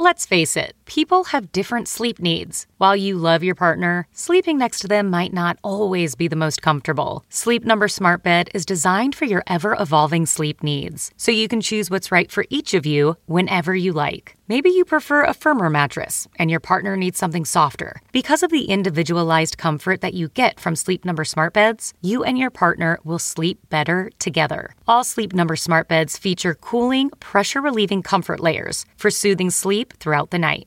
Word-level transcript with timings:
Let's 0.00 0.24
face 0.24 0.56
it, 0.56 0.74
people 0.90 1.22
have 1.22 1.52
different 1.52 1.86
sleep 1.86 2.18
needs. 2.18 2.66
While 2.78 2.96
you 2.96 3.16
love 3.16 3.44
your 3.44 3.54
partner, 3.54 4.08
sleeping 4.10 4.58
next 4.58 4.80
to 4.80 4.88
them 4.88 5.08
might 5.08 5.32
not 5.32 5.56
always 5.62 6.16
be 6.16 6.26
the 6.26 6.34
most 6.34 6.62
comfortable. 6.62 7.24
Sleep 7.28 7.64
Number 7.64 7.86
Smart 7.86 8.24
Bed 8.24 8.48
is 8.54 8.66
designed 8.66 9.14
for 9.14 9.24
your 9.24 9.44
ever 9.46 9.76
evolving 9.78 10.26
sleep 10.26 10.64
needs, 10.64 11.12
so 11.16 11.30
you 11.30 11.46
can 11.46 11.60
choose 11.60 11.90
what's 11.90 12.10
right 12.10 12.28
for 12.32 12.44
each 12.50 12.74
of 12.74 12.86
you 12.86 13.16
whenever 13.26 13.72
you 13.72 13.92
like. 13.92 14.34
Maybe 14.48 14.68
you 14.70 14.84
prefer 14.84 15.22
a 15.22 15.32
firmer 15.32 15.70
mattress 15.70 16.26
and 16.34 16.50
your 16.50 16.58
partner 16.58 16.96
needs 16.96 17.20
something 17.20 17.44
softer. 17.44 18.02
Because 18.10 18.42
of 18.42 18.50
the 18.50 18.64
individualized 18.64 19.58
comfort 19.58 20.00
that 20.00 20.14
you 20.14 20.26
get 20.30 20.58
from 20.58 20.74
Sleep 20.74 21.04
Number 21.04 21.24
smart 21.24 21.52
beds, 21.52 21.94
you 22.00 22.24
and 22.24 22.36
your 22.36 22.50
partner 22.50 22.98
will 23.04 23.20
sleep 23.20 23.60
better 23.68 24.10
together. 24.18 24.74
All 24.88 25.04
Sleep 25.04 25.32
Number 25.34 25.54
smart 25.54 25.86
beds 25.86 26.18
feature 26.18 26.56
cooling, 26.56 27.10
pressure 27.20 27.60
relieving 27.60 28.02
comfort 28.02 28.40
layers 28.40 28.84
for 28.96 29.08
soothing 29.08 29.50
sleep 29.50 29.94
throughout 30.00 30.32
the 30.32 30.38
night. 30.40 30.66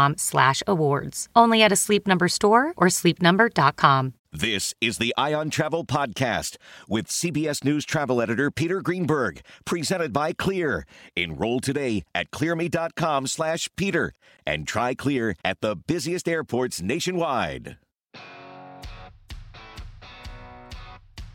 slash 0.17 0.63
awards. 0.67 1.27
Only 1.35 1.61
at 1.61 1.71
a 1.71 1.75
Sleep 1.75 2.07
Number 2.07 2.27
store 2.27 2.73
or 2.77 2.87
sleepnumber.com. 2.87 4.13
This 4.33 4.73
is 4.79 4.97
the 4.97 5.13
Eye 5.17 5.33
on 5.33 5.49
Travel 5.49 5.83
Podcast 5.83 6.55
with 6.87 7.07
CBS 7.07 7.65
News 7.65 7.83
travel 7.85 8.21
editor 8.21 8.49
Peter 8.49 8.81
Greenberg, 8.81 9.41
presented 9.65 10.13
by 10.13 10.31
Clear. 10.31 10.85
Enroll 11.17 11.59
today 11.59 12.03
at 12.15 12.31
clearme.com 12.31 13.27
slash 13.27 13.69
Peter 13.75 14.13
and 14.45 14.65
try 14.65 14.93
Clear 14.93 15.35
at 15.43 15.59
the 15.59 15.75
busiest 15.75 16.29
airports 16.29 16.81
nationwide. 16.81 17.75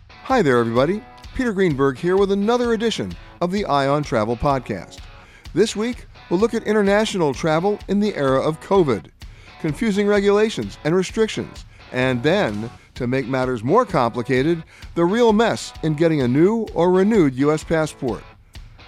Hi 0.08 0.40
there, 0.40 0.58
everybody. 0.58 1.04
Peter 1.34 1.52
Greenberg 1.52 1.98
here 1.98 2.16
with 2.16 2.32
another 2.32 2.72
edition 2.72 3.12
of 3.42 3.52
the 3.52 3.66
Eye 3.66 3.88
on 3.88 4.04
Travel 4.04 4.38
Podcast. 4.38 5.00
This 5.52 5.76
week, 5.76 6.06
we'll 6.30 6.40
look 6.40 6.54
at 6.54 6.64
international 6.64 7.34
travel 7.34 7.78
in 7.88 8.00
the 8.00 8.14
era 8.14 8.40
of 8.40 8.60
COVID, 8.60 9.10
confusing 9.60 10.06
regulations 10.06 10.78
and 10.84 10.94
restrictions, 10.94 11.64
and 11.92 12.22
then, 12.22 12.70
to 12.94 13.06
make 13.06 13.26
matters 13.26 13.62
more 13.62 13.84
complicated, 13.84 14.62
the 14.94 15.04
real 15.04 15.32
mess 15.32 15.72
in 15.82 15.94
getting 15.94 16.20
a 16.20 16.28
new 16.28 16.66
or 16.74 16.90
renewed 16.90 17.34
U.S. 17.34 17.62
passport. 17.62 18.22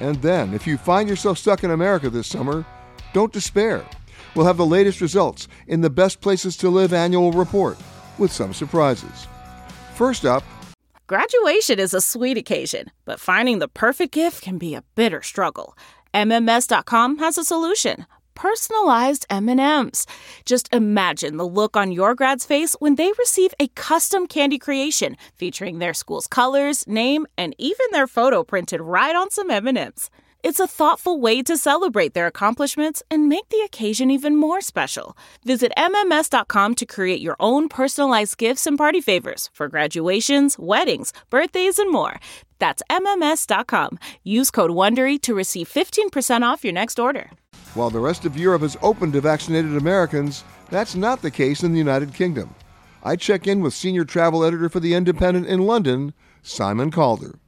And 0.01 0.17
then, 0.23 0.55
if 0.55 0.67
you 0.67 0.79
find 0.79 1.09
yourself 1.09 1.39
stuck 1.39 1.65
in 1.65 1.71
America 1.71 2.11
this 2.11 2.27
summer, 2.27 2.65
don't 3.13 3.33
despair. 3.33 3.85
We'll 4.35 4.47
have 4.47 4.57
the 4.57 4.67
latest 4.67 5.01
results 5.01 5.49
in 5.67 5.81
the 5.81 5.91
Best 5.91 6.21
Places 6.21 6.57
to 6.59 6.71
Live 6.71 6.93
annual 6.93 7.33
report 7.33 7.79
with 8.19 8.33
some 8.33 8.53
surprises. 8.53 9.27
First 9.95 10.25
up, 10.25 10.45
Graduation 11.09 11.79
is 11.79 11.95
a 11.95 12.03
sweet 12.03 12.37
occasion, 12.37 12.91
but 13.07 13.19
finding 13.19 13.61
the 13.61 13.69
perfect 13.69 14.13
gift 14.13 14.43
can 14.43 14.59
be 14.59 14.75
a 14.75 14.85
bitter 14.95 15.23
struggle. 15.23 15.75
MMS.com 16.15 17.19
has 17.19 17.39
a 17.39 17.45
solution. 17.45 18.07
Personalized 18.35 19.27
M&Ms. 19.31 20.07
Just 20.45 20.73
imagine 20.73 21.37
the 21.37 21.47
look 21.47 21.77
on 21.77 21.91
your 21.91 22.15
grad's 22.15 22.47
face 22.47 22.75
when 22.79 22.95
they 22.95 23.13
receive 23.19 23.53
a 23.59 23.69
custom 23.69 24.27
candy 24.27 24.59
creation 24.59 25.17
featuring 25.35 25.79
their 25.79 25.95
school's 25.95 26.27
colors, 26.27 26.87
name, 26.87 27.27
and 27.37 27.55
even 27.59 27.87
their 27.91 28.07
photo 28.07 28.45
printed 28.45 28.81
right 28.81 29.17
on 29.17 29.31
some 29.31 29.51
M&Ms. 29.51 30.09
It's 30.45 30.61
a 30.61 30.69
thoughtful 30.69 31.21
way 31.21 31.43
to 31.43 31.57
celebrate 31.57 32.15
their 32.15 32.29
accomplishments 32.29 33.03
and 33.11 33.29
make 33.29 33.49
the 33.49 33.61
occasion 33.65 34.09
even 34.09 34.37
more 34.37 34.61
special. 34.61 35.17
Visit 35.45 35.73
MMS.com 35.77 36.77
to 36.77 36.87
create 36.87 37.21
your 37.21 37.35
own 37.41 37.69
personalized 37.69 38.39
gifts 38.39 38.65
and 38.65 38.79
party 38.79 39.01
favors 39.01 39.51
for 39.53 39.67
graduations, 39.69 40.57
weddings, 40.57 41.13
birthdays, 41.29 41.81
and 41.81 41.91
more. 41.91 42.21
That's 42.61 42.85
MMS.com. 42.89 43.99
Use 44.23 44.53
code 44.53 44.71
WONDERY 44.71 45.21
to 45.23 45.35
receive 45.35 45.69
15% 45.69 46.43
off 46.43 46.63
your 46.63 46.73
next 46.73 47.01
order. 47.01 47.31
While 47.75 47.91
the 47.91 48.01
rest 48.01 48.25
of 48.25 48.37
Europe 48.37 48.63
is 48.63 48.77
open 48.81 49.11
to 49.13 49.21
vaccinated 49.21 49.77
Americans, 49.77 50.45
that's 50.71 50.95
not 50.95 51.21
the 51.21 51.33
case 51.33 51.65
in 51.65 51.73
the 51.73 51.79
United 51.79 52.15
Kingdom. 52.15 52.55
I 53.03 53.17
check 53.17 53.49
in 53.49 53.61
with 53.61 53.75
senior 53.75 54.05
travel 54.05 54.45
editor 54.45 54.69
for 54.69 54.79
The 54.79 54.95
Independent 54.95 55.47
in 55.47 55.67
London, 55.67 56.15
Simon 56.43 56.93
Calder. 56.93 57.41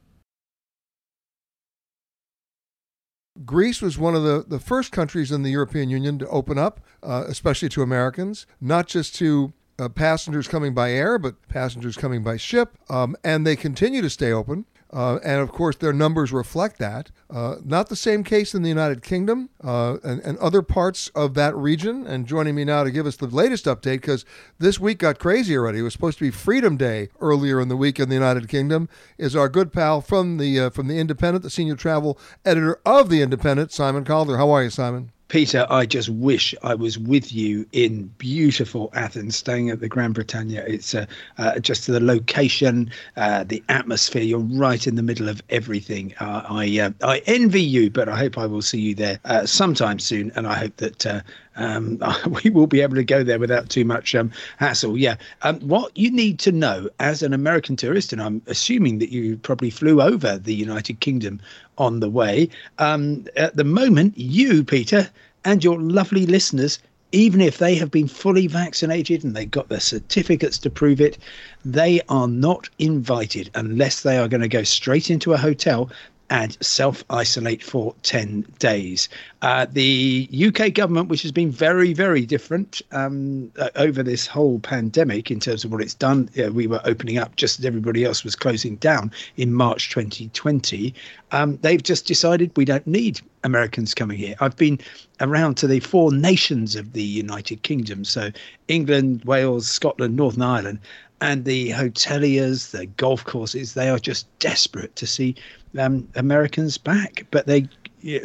Greece 3.45 3.81
was 3.81 3.97
one 3.97 4.15
of 4.15 4.23
the, 4.23 4.43
the 4.47 4.59
first 4.59 4.91
countries 4.91 5.31
in 5.31 5.43
the 5.43 5.51
European 5.51 5.89
Union 5.89 6.19
to 6.19 6.27
open 6.27 6.57
up, 6.57 6.81
uh, 7.01 7.23
especially 7.27 7.69
to 7.69 7.81
Americans, 7.81 8.45
not 8.59 8.87
just 8.87 9.15
to 9.15 9.53
uh, 9.79 9.89
passengers 9.89 10.47
coming 10.47 10.73
by 10.73 10.91
air, 10.91 11.17
but 11.17 11.47
passengers 11.47 11.97
coming 11.97 12.23
by 12.23 12.37
ship. 12.37 12.77
Um, 12.89 13.15
and 13.23 13.47
they 13.47 13.55
continue 13.55 14.01
to 14.01 14.09
stay 14.09 14.31
open. 14.31 14.65
Uh, 14.93 15.19
and 15.23 15.39
of 15.39 15.51
course, 15.51 15.77
their 15.77 15.93
numbers 15.93 16.33
reflect 16.33 16.77
that. 16.79 17.11
Uh, 17.29 17.55
not 17.63 17.87
the 17.87 17.95
same 17.95 18.23
case 18.23 18.53
in 18.53 18.61
the 18.61 18.69
United 18.69 19.01
Kingdom 19.01 19.49
uh, 19.63 19.97
and, 20.03 20.19
and, 20.21 20.37
other 20.39 20.61
parts 20.61 21.07
of 21.15 21.33
that 21.33 21.55
region. 21.55 22.05
And 22.05 22.27
joining 22.27 22.55
me 22.55 22.65
now 22.65 22.83
to 22.83 22.91
give 22.91 23.05
us 23.05 23.15
the 23.15 23.27
latest 23.27 23.65
update, 23.65 24.01
because 24.01 24.25
this 24.59 24.79
week 24.79 24.97
got 24.97 25.17
crazy 25.17 25.55
already. 25.55 25.79
It 25.79 25.83
was 25.83 25.93
supposed 25.93 26.17
to 26.17 26.25
be 26.25 26.31
Freedom 26.31 26.75
Day 26.75 27.07
earlier 27.21 27.61
in 27.61 27.69
the 27.69 27.77
week 27.77 27.99
in 27.99 28.09
the 28.09 28.15
United 28.15 28.49
Kingdom. 28.49 28.89
Is 29.17 29.35
our 29.35 29.47
good 29.47 29.71
pal 29.71 30.01
from 30.01 30.37
the 30.37 30.59
uh, 30.59 30.69
from 30.71 30.87
the 30.87 30.99
Independent, 30.99 31.43
the 31.43 31.49
senior 31.49 31.75
travel 31.75 32.19
editor 32.43 32.81
of 32.85 33.09
the 33.09 33.21
Independent, 33.21 33.71
Simon 33.71 34.03
Calder. 34.03 34.37
How 34.37 34.49
are 34.51 34.63
you, 34.63 34.69
Simon? 34.69 35.11
Peter, 35.31 35.65
I 35.69 35.85
just 35.85 36.09
wish 36.09 36.53
I 36.61 36.75
was 36.75 36.99
with 36.99 37.31
you 37.31 37.65
in 37.71 38.07
beautiful 38.17 38.89
Athens, 38.93 39.37
staying 39.37 39.69
at 39.69 39.79
the 39.79 39.87
Grand 39.87 40.13
Britannia. 40.13 40.65
It's 40.67 40.93
uh, 40.93 41.05
uh, 41.37 41.57
just 41.59 41.87
the 41.87 42.01
location, 42.01 42.91
uh, 43.15 43.45
the 43.45 43.63
atmosphere. 43.69 44.23
You're 44.23 44.39
right 44.39 44.85
in 44.85 44.95
the 44.95 45.01
middle 45.01 45.29
of 45.29 45.41
everything. 45.49 46.13
Uh, 46.19 46.43
I 46.49 46.79
uh, 46.79 46.91
I 47.01 47.19
envy 47.27 47.63
you, 47.63 47.89
but 47.89 48.09
I 48.09 48.17
hope 48.17 48.37
I 48.37 48.45
will 48.45 48.61
see 48.61 48.81
you 48.81 48.93
there 48.93 49.21
uh, 49.23 49.45
sometime 49.45 49.99
soon. 49.99 50.33
And 50.35 50.45
I 50.45 50.55
hope 50.55 50.75
that 50.77 51.23
um, 51.55 51.99
we 52.43 52.49
will 52.49 52.67
be 52.67 52.81
able 52.81 52.95
to 52.95 53.03
go 53.03 53.23
there 53.23 53.39
without 53.39 53.69
too 53.69 53.85
much 53.85 54.15
um, 54.15 54.31
hassle. 54.57 54.97
Yeah. 54.97 55.15
Um, 55.41 55.59
what 55.59 55.95
you 55.97 56.11
need 56.11 56.39
to 56.39 56.51
know 56.51 56.89
as 56.99 57.21
an 57.21 57.33
American 57.33 57.75
tourist, 57.75 58.13
and 58.13 58.21
I'm 58.21 58.41
assuming 58.47 58.99
that 58.99 59.11
you 59.11 59.37
probably 59.37 59.69
flew 59.69 60.01
over 60.01 60.37
the 60.37 60.55
United 60.55 60.99
Kingdom 60.99 61.41
on 61.77 61.99
the 61.99 62.09
way. 62.09 62.49
Um, 62.79 63.25
at 63.35 63.55
the 63.55 63.63
moment, 63.63 64.17
you, 64.17 64.63
Peter, 64.63 65.09
and 65.43 65.63
your 65.63 65.79
lovely 65.79 66.25
listeners 66.25 66.79
even 67.11 67.41
if 67.41 67.57
they 67.57 67.75
have 67.75 67.91
been 67.91 68.07
fully 68.07 68.47
vaccinated 68.47 69.23
and 69.23 69.35
they've 69.35 69.51
got 69.51 69.67
their 69.69 69.79
certificates 69.79 70.57
to 70.59 70.69
prove 70.69 71.01
it, 71.01 71.17
they 71.65 72.01
are 72.09 72.27
not 72.27 72.69
invited 72.79 73.49
unless 73.53 74.01
they 74.01 74.17
are 74.17 74.27
going 74.27 74.41
to 74.41 74.47
go 74.47 74.63
straight 74.63 75.09
into 75.09 75.33
a 75.33 75.37
hotel 75.37 75.89
and 76.31 76.57
self 76.61 77.03
isolate 77.09 77.61
for 77.61 77.93
10 78.03 78.45
days. 78.57 79.09
Uh, 79.41 79.67
the 79.69 80.29
UK 80.33 80.73
government, 80.73 81.09
which 81.09 81.21
has 81.21 81.31
been 81.31 81.51
very, 81.51 81.93
very 81.93 82.25
different 82.25 82.81
um, 82.93 83.51
uh, 83.59 83.69
over 83.75 84.01
this 84.01 84.25
whole 84.25 84.59
pandemic 84.59 85.29
in 85.29 85.41
terms 85.41 85.65
of 85.65 85.71
what 85.71 85.81
it's 85.81 85.93
done, 85.93 86.29
we 86.53 86.67
were 86.67 86.81
opening 86.85 87.17
up 87.17 87.35
just 87.35 87.59
as 87.59 87.65
everybody 87.65 88.05
else 88.05 88.23
was 88.23 88.35
closing 88.35 88.77
down 88.77 89.11
in 89.35 89.53
March 89.53 89.89
2020. 89.89 90.95
Um, 91.33 91.57
they've 91.57 91.83
just 91.83 92.07
decided 92.07 92.51
we 92.55 92.65
don't 92.65 92.87
need 92.87 93.19
Americans 93.43 93.93
coming 93.93 94.17
here. 94.17 94.35
I've 94.39 94.55
been 94.55 94.79
around 95.19 95.55
to 95.55 95.67
the 95.67 95.81
four 95.81 96.13
nations 96.13 96.77
of 96.77 96.93
the 96.93 97.03
United 97.03 97.63
Kingdom, 97.63 98.05
so 98.05 98.31
England, 98.69 99.25
Wales, 99.25 99.67
Scotland, 99.67 100.15
Northern 100.15 100.43
Ireland, 100.43 100.79
and 101.19 101.45
the 101.45 101.69
hoteliers, 101.69 102.71
the 102.71 102.87
golf 102.87 103.23
courses, 103.25 103.75
they 103.75 103.89
are 103.89 103.99
just 103.99 104.27
desperate 104.39 104.95
to 104.95 105.05
see 105.05 105.35
um, 105.77 106.07
Americans 106.15 106.77
back, 106.77 107.25
but 107.31 107.47
they 107.47 107.67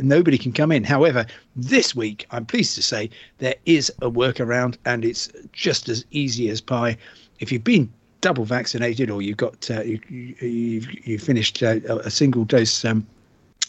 nobody 0.01 0.39
can 0.39 0.53
come 0.53 0.73
in. 0.73 0.85
However, 0.85 1.27
this 1.55 1.95
week, 1.95 2.27
I'm 2.31 2.47
pleased 2.47 2.75
to 2.77 2.83
say 2.83 3.11
there 3.39 3.55
is 3.67 3.91
a 4.01 4.11
workaround, 4.11 4.77
and 4.85 5.05
it's 5.05 5.29
just 5.53 5.89
as 5.89 6.05
easy 6.11 6.49
as 6.49 6.61
pie. 6.61 6.97
If 7.41 7.53
you've 7.53 7.65
been 7.65 7.93
double 8.21 8.45
vaccinated 8.45 9.11
or 9.11 9.23
you've 9.23 9.37
got 9.37 9.71
uh, 9.71 9.83
you, 9.83 10.01
you, 10.09 10.83
you 11.05 11.19
finished 11.19 11.63
uh, 11.63 11.79
a 12.05 12.11
single 12.11 12.45
dose 12.45 12.85
um, 12.85 13.07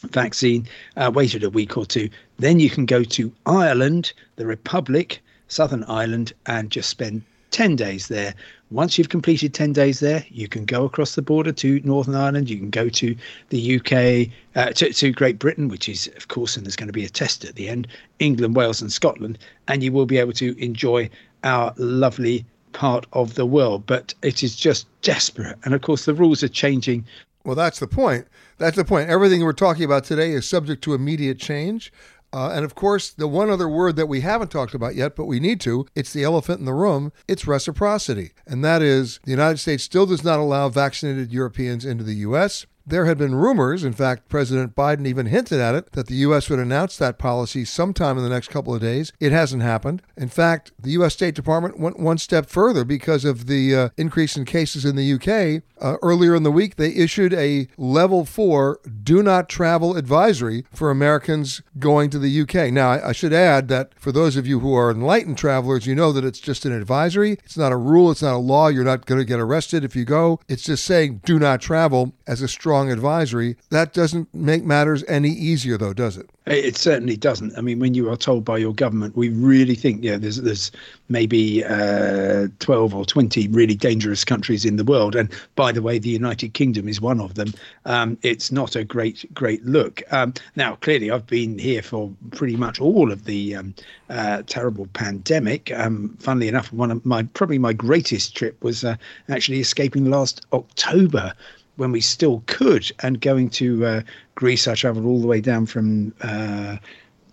vaccine, 0.09 0.67
uh, 0.95 1.11
waited 1.13 1.43
a 1.43 1.49
week 1.49 1.77
or 1.77 1.85
two, 1.85 2.09
then 2.39 2.59
you 2.59 2.69
can 2.69 2.85
go 2.85 3.03
to 3.03 3.31
Ireland, 3.45 4.13
the 4.37 4.45
Republic, 4.45 5.21
Southern 5.47 5.83
Ireland, 5.85 6.33
and 6.45 6.71
just 6.71 6.89
spend 6.89 7.23
10 7.51 7.75
days 7.75 8.07
there. 8.07 8.33
Once 8.69 8.97
you've 8.97 9.09
completed 9.09 9.53
10 9.53 9.71
days 9.73 10.01
there, 10.01 10.25
you 10.29 10.47
can 10.47 10.65
go 10.65 10.83
across 10.83 11.15
the 11.15 11.21
border 11.21 11.53
to 11.53 11.79
Northern 11.83 12.15
Ireland. 12.15 12.49
You 12.49 12.57
can 12.57 12.69
go 12.69 12.89
to 12.89 13.15
the 13.49 13.75
UK, 13.77 14.29
uh, 14.55 14.73
to, 14.73 14.91
to 14.91 15.11
Great 15.11 15.39
Britain, 15.39 15.69
which 15.69 15.87
is, 15.87 16.07
of 16.17 16.27
course, 16.27 16.57
and 16.57 16.65
there's 16.65 16.75
going 16.75 16.87
to 16.87 16.93
be 16.93 17.05
a 17.05 17.09
test 17.09 17.45
at 17.45 17.55
the 17.55 17.69
end, 17.69 17.87
England, 18.19 18.55
Wales, 18.55 18.81
and 18.81 18.91
Scotland. 18.91 19.37
And 19.67 19.81
you 19.83 19.91
will 19.91 20.05
be 20.05 20.17
able 20.17 20.33
to 20.33 20.61
enjoy 20.61 21.09
our 21.43 21.73
lovely 21.77 22.45
part 22.73 23.05
of 23.13 23.35
the 23.35 23.45
world. 23.45 23.85
But 23.85 24.13
it 24.21 24.43
is 24.43 24.55
just 24.55 24.85
desperate. 25.01 25.57
And 25.63 25.73
of 25.73 25.81
course, 25.81 26.05
the 26.05 26.13
rules 26.13 26.43
are 26.43 26.49
changing. 26.49 27.05
Well, 27.45 27.55
that's 27.55 27.79
the 27.79 27.87
point. 27.87 28.27
That's 28.57 28.75
the 28.75 28.83
point. 28.83 29.09
Everything 29.09 29.43
we're 29.43 29.53
talking 29.53 29.85
about 29.85 30.03
today 30.03 30.31
is 30.31 30.47
subject 30.47 30.83
to 30.83 30.93
immediate 30.93 31.39
change. 31.39 31.93
Uh, 32.37 32.51
and 32.51 32.63
of 32.63 32.75
course, 32.75 33.09
the 33.09 33.27
one 33.27 33.49
other 33.49 33.67
word 33.67 33.95
that 33.95 34.05
we 34.05 34.21
haven't 34.21 34.51
talked 34.51 34.75
about 34.75 34.93
yet, 34.93 35.15
but 35.15 35.25
we 35.25 35.39
need 35.39 35.59
to, 35.59 35.87
it's 35.95 36.13
the 36.13 36.23
elephant 36.23 36.59
in 36.59 36.65
the 36.65 36.73
room, 36.73 37.11
it's 37.27 37.47
reciprocity. 37.47 38.29
And 38.45 38.63
that 38.63 38.83
is 38.83 39.19
the 39.23 39.31
United 39.31 39.57
States 39.57 39.83
still 39.83 40.05
does 40.05 40.23
not 40.23 40.37
allow 40.37 40.69
vaccinated 40.69 41.33
Europeans 41.33 41.83
into 41.83 42.03
the 42.03 42.13
U.S. 42.17 42.67
There 42.89 43.03
had 43.03 43.17
been 43.17 43.35
rumors, 43.35 43.83
in 43.83 43.91
fact, 43.91 44.29
President 44.29 44.73
Biden 44.73 45.05
even 45.05 45.25
hinted 45.25 45.59
at 45.59 45.75
it, 45.75 45.91
that 45.91 46.07
the 46.07 46.15
U.S. 46.15 46.49
would 46.49 46.57
announce 46.57 46.95
that 46.95 47.19
policy 47.19 47.65
sometime 47.65 48.17
in 48.17 48.23
the 48.23 48.29
next 48.29 48.47
couple 48.47 48.73
of 48.73 48.79
days. 48.79 49.11
It 49.19 49.33
hasn't 49.33 49.61
happened. 49.61 50.01
In 50.15 50.29
fact, 50.29 50.71
the 50.79 50.91
U.S. 50.91 51.11
State 51.11 51.35
Department 51.35 51.77
went 51.77 51.99
one 51.99 52.17
step 52.17 52.49
further 52.49 52.85
because 52.85 53.25
of 53.25 53.47
the 53.47 53.75
uh, 53.75 53.89
increase 53.97 54.37
in 54.37 54.45
cases 54.45 54.85
in 54.85 54.95
the 54.95 55.03
U.K. 55.03 55.63
Uh, 55.81 55.97
earlier 56.01 56.33
in 56.33 56.43
the 56.43 56.51
week, 56.51 56.77
they 56.77 56.91
issued 56.93 57.33
a 57.33 57.67
level 57.77 58.23
four 58.23 58.79
do 59.03 59.21
not 59.21 59.49
travel 59.49 59.97
advisory 59.97 60.65
for 60.71 60.89
Americans 60.89 61.61
going 61.77 62.09
to 62.09 62.19
the 62.19 62.29
U.K. 62.29 62.71
Now, 62.71 62.91
I, 62.91 63.09
I 63.09 63.11
should 63.11 63.33
add 63.33 63.67
that 63.67 63.91
for 63.99 64.13
those 64.13 64.37
of 64.37 64.47
you 64.47 64.61
who 64.61 64.73
are 64.73 64.89
enlightened 64.89 65.37
travelers, 65.37 65.85
you 65.85 65.93
know 65.93 66.13
that 66.13 66.23
it's 66.23 66.39
just 66.39 66.65
an 66.65 66.71
advisory. 66.71 67.33
It's 67.43 67.57
not 67.57 67.73
a 67.73 67.77
rule, 67.77 68.11
it's 68.11 68.21
not 68.21 68.35
a 68.35 68.37
law. 68.37 68.69
You're 68.69 68.85
not 68.85 69.05
going 69.05 69.19
to 69.19 69.25
get 69.25 69.41
arrested 69.41 69.83
if 69.83 69.93
you 69.93 70.05
go. 70.05 70.39
It's 70.47 70.63
just 70.63 70.85
saying 70.85 71.21
do 71.25 71.37
not 71.37 71.59
travel 71.59 72.13
as 72.25 72.41
a 72.41 72.47
strong 72.47 72.76
strong 72.77 72.91
advisory. 72.91 73.55
That 73.71 73.93
doesn't 73.93 74.31
make 74.35 74.63
matters 74.63 75.03
any 75.07 75.29
easier, 75.29 75.79
though, 75.79 75.93
does 75.93 76.15
it? 76.15 76.29
It 76.45 76.77
certainly 76.77 77.17
doesn't. 77.17 77.57
I 77.57 77.61
mean, 77.61 77.79
when 77.79 77.95
you 77.95 78.09
are 78.11 78.15
told 78.15 78.45
by 78.45 78.57
your 78.57 78.73
government, 78.73 79.17
we 79.17 79.29
really 79.29 79.73
think, 79.73 80.03
yeah, 80.03 80.17
there's 80.17 80.37
there's 80.37 80.71
maybe 81.09 81.65
uh, 81.65 82.47
12 82.59 82.93
or 82.93 83.03
20 83.03 83.47
really 83.47 83.73
dangerous 83.73 84.23
countries 84.23 84.63
in 84.63 84.77
the 84.77 84.83
world, 84.83 85.15
and 85.15 85.29
by 85.55 85.71
the 85.71 85.81
way, 85.81 85.97
the 85.97 86.09
United 86.09 86.53
Kingdom 86.53 86.87
is 86.87 87.01
one 87.01 87.19
of 87.19 87.33
them. 87.33 87.51
Um, 87.85 88.17
it's 88.21 88.51
not 88.51 88.75
a 88.75 88.83
great 88.83 89.25
great 89.33 89.65
look. 89.65 90.03
Um, 90.11 90.33
now, 90.55 90.75
clearly, 90.75 91.09
I've 91.09 91.27
been 91.27 91.57
here 91.57 91.81
for 91.81 92.13
pretty 92.31 92.55
much 92.55 92.79
all 92.79 93.11
of 93.11 93.25
the 93.25 93.55
um, 93.55 93.73
uh, 94.09 94.43
terrible 94.45 94.87
pandemic. 94.93 95.71
Um, 95.73 96.15
funnily 96.19 96.47
enough, 96.47 96.71
one 96.71 96.91
of 96.91 97.03
my 97.05 97.23
probably 97.23 97.57
my 97.57 97.73
greatest 97.73 98.35
trip 98.35 98.63
was 98.63 98.83
uh, 98.83 98.95
actually 99.27 99.59
escaping 99.59 100.05
last 100.11 100.45
October 100.53 101.33
when 101.77 101.91
we 101.91 102.01
still 102.01 102.43
could. 102.45 102.91
And 103.01 103.21
going 103.21 103.49
to 103.51 103.85
uh, 103.85 104.01
Greece, 104.35 104.67
I 104.67 104.75
travelled 104.75 105.05
all 105.05 105.21
the 105.21 105.27
way 105.27 105.41
down 105.41 105.65
from 105.65 106.13
uh, 106.21 106.77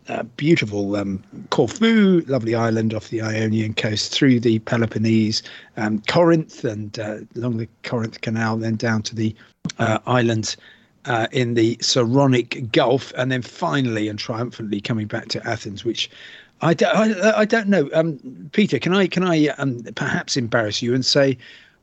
uh, 0.09 0.23
beautiful 0.37 0.97
um, 0.97 1.23
Corfu, 1.51 2.23
lovely 2.27 2.55
island 2.55 2.95
off 2.95 3.09
the 3.09 3.23
Ionian 3.23 3.75
coast, 3.75 4.13
through 4.13 4.41
the 4.41 4.59
Peloponnese, 4.61 5.43
um, 5.77 6.03
Corinth, 6.09 6.65
and 6.65 6.99
uh, 6.99 7.19
along 7.37 7.57
the 7.57 7.69
Corinth 7.83 8.21
Canal, 8.21 8.59
then 8.59 8.77
down 8.77 9.03
to 9.03 9.15
the 9.15 9.35
uh, 9.79 9.99
islands. 10.07 10.57
Uh, 11.07 11.27
in 11.33 11.53
the 11.53 11.77
Saronic 11.83 12.73
Gulf, 12.73 13.13
and 13.19 13.31
then 13.31 13.43
finally 13.43 14.09
and 14.09 14.19
triumphantly 14.19 14.81
coming 14.81 15.07
back 15.07 15.29
to 15.29 15.47
Athens, 15.47 15.85
which 15.85 16.09
I 16.63 16.73
don't, 16.73 16.97
I, 16.97 17.41
I 17.41 17.45
don't 17.45 17.69
know. 17.69 17.91
Um, 17.93 18.49
Peter, 18.53 18.79
can 18.79 18.95
I 18.95 19.07
can 19.07 19.23
I 19.23 19.49
um, 19.59 19.83
perhaps 19.97 20.39
embarrass 20.39 20.81
you 20.81 20.95
and 20.95 21.05
say 21.05 21.37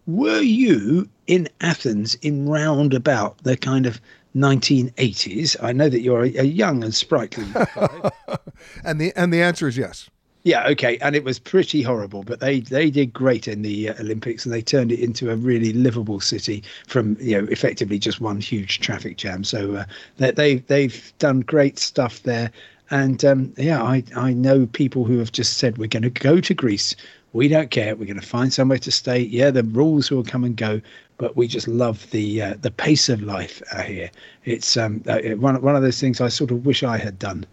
were 0.07 0.41
you 0.41 1.07
in 1.27 1.47
Athens 1.61 2.15
in 2.15 2.47
round 2.47 2.93
about 2.93 3.37
the 3.39 3.57
kind 3.57 3.85
of 3.85 4.01
1980s? 4.35 5.55
I 5.61 5.71
know 5.71 5.89
that 5.89 6.01
you're 6.01 6.25
a, 6.25 6.35
a 6.37 6.43
young 6.43 6.83
and 6.83 6.93
sprightly. 6.93 7.45
and 8.83 8.99
the 8.99 9.13
and 9.15 9.33
the 9.33 9.41
answer 9.41 9.67
is 9.67 9.77
yes. 9.77 10.09
Yeah, 10.43 10.67
okay, 10.69 10.97
and 10.97 11.15
it 11.15 11.23
was 11.23 11.37
pretty 11.37 11.83
horrible, 11.83 12.23
but 12.23 12.39
they 12.39 12.61
they 12.61 12.89
did 12.89 13.13
great 13.13 13.47
in 13.47 13.61
the 13.61 13.89
uh, 13.89 13.93
Olympics, 13.99 14.43
and 14.43 14.51
they 14.51 14.61
turned 14.61 14.91
it 14.91 14.99
into 14.99 15.29
a 15.29 15.35
really 15.35 15.71
livable 15.71 16.19
city 16.19 16.63
from 16.87 17.15
you 17.19 17.39
know 17.39 17.47
effectively 17.51 17.99
just 17.99 18.21
one 18.21 18.41
huge 18.41 18.79
traffic 18.79 19.17
jam. 19.17 19.43
So 19.43 19.75
uh, 19.75 19.85
they, 20.17 20.31
they 20.31 20.55
they've 20.55 21.13
done 21.19 21.41
great 21.41 21.77
stuff 21.77 22.23
there, 22.23 22.51
and 22.89 23.23
um, 23.23 23.53
yeah, 23.55 23.83
I 23.83 24.03
I 24.15 24.33
know 24.33 24.65
people 24.65 25.05
who 25.05 25.19
have 25.19 25.31
just 25.31 25.57
said 25.57 25.77
we're 25.77 25.87
going 25.87 26.01
to 26.03 26.09
go 26.09 26.39
to 26.41 26.53
Greece 26.55 26.95
we 27.33 27.47
don't 27.47 27.71
care. 27.71 27.95
We're 27.95 28.05
going 28.05 28.19
to 28.19 28.25
find 28.25 28.51
somewhere 28.51 28.79
to 28.79 28.91
stay. 28.91 29.19
Yeah, 29.19 29.51
the 29.51 29.63
rules 29.63 30.11
will 30.11 30.23
come 30.23 30.43
and 30.43 30.55
go, 30.55 30.81
but 31.17 31.37
we 31.37 31.47
just 31.47 31.67
love 31.67 32.09
the 32.11 32.41
uh, 32.41 32.55
the 32.61 32.71
pace 32.71 33.09
of 33.09 33.21
life 33.21 33.61
out 33.71 33.85
here. 33.85 34.11
It's 34.45 34.75
um, 34.77 35.03
uh, 35.07 35.19
one 35.37 35.61
one 35.61 35.75
of 35.75 35.81
those 35.81 35.99
things 35.99 36.19
I 36.19 36.27
sort 36.27 36.51
of 36.51 36.65
wish 36.65 36.83
I 36.83 36.97
had 36.97 37.19
done. 37.19 37.45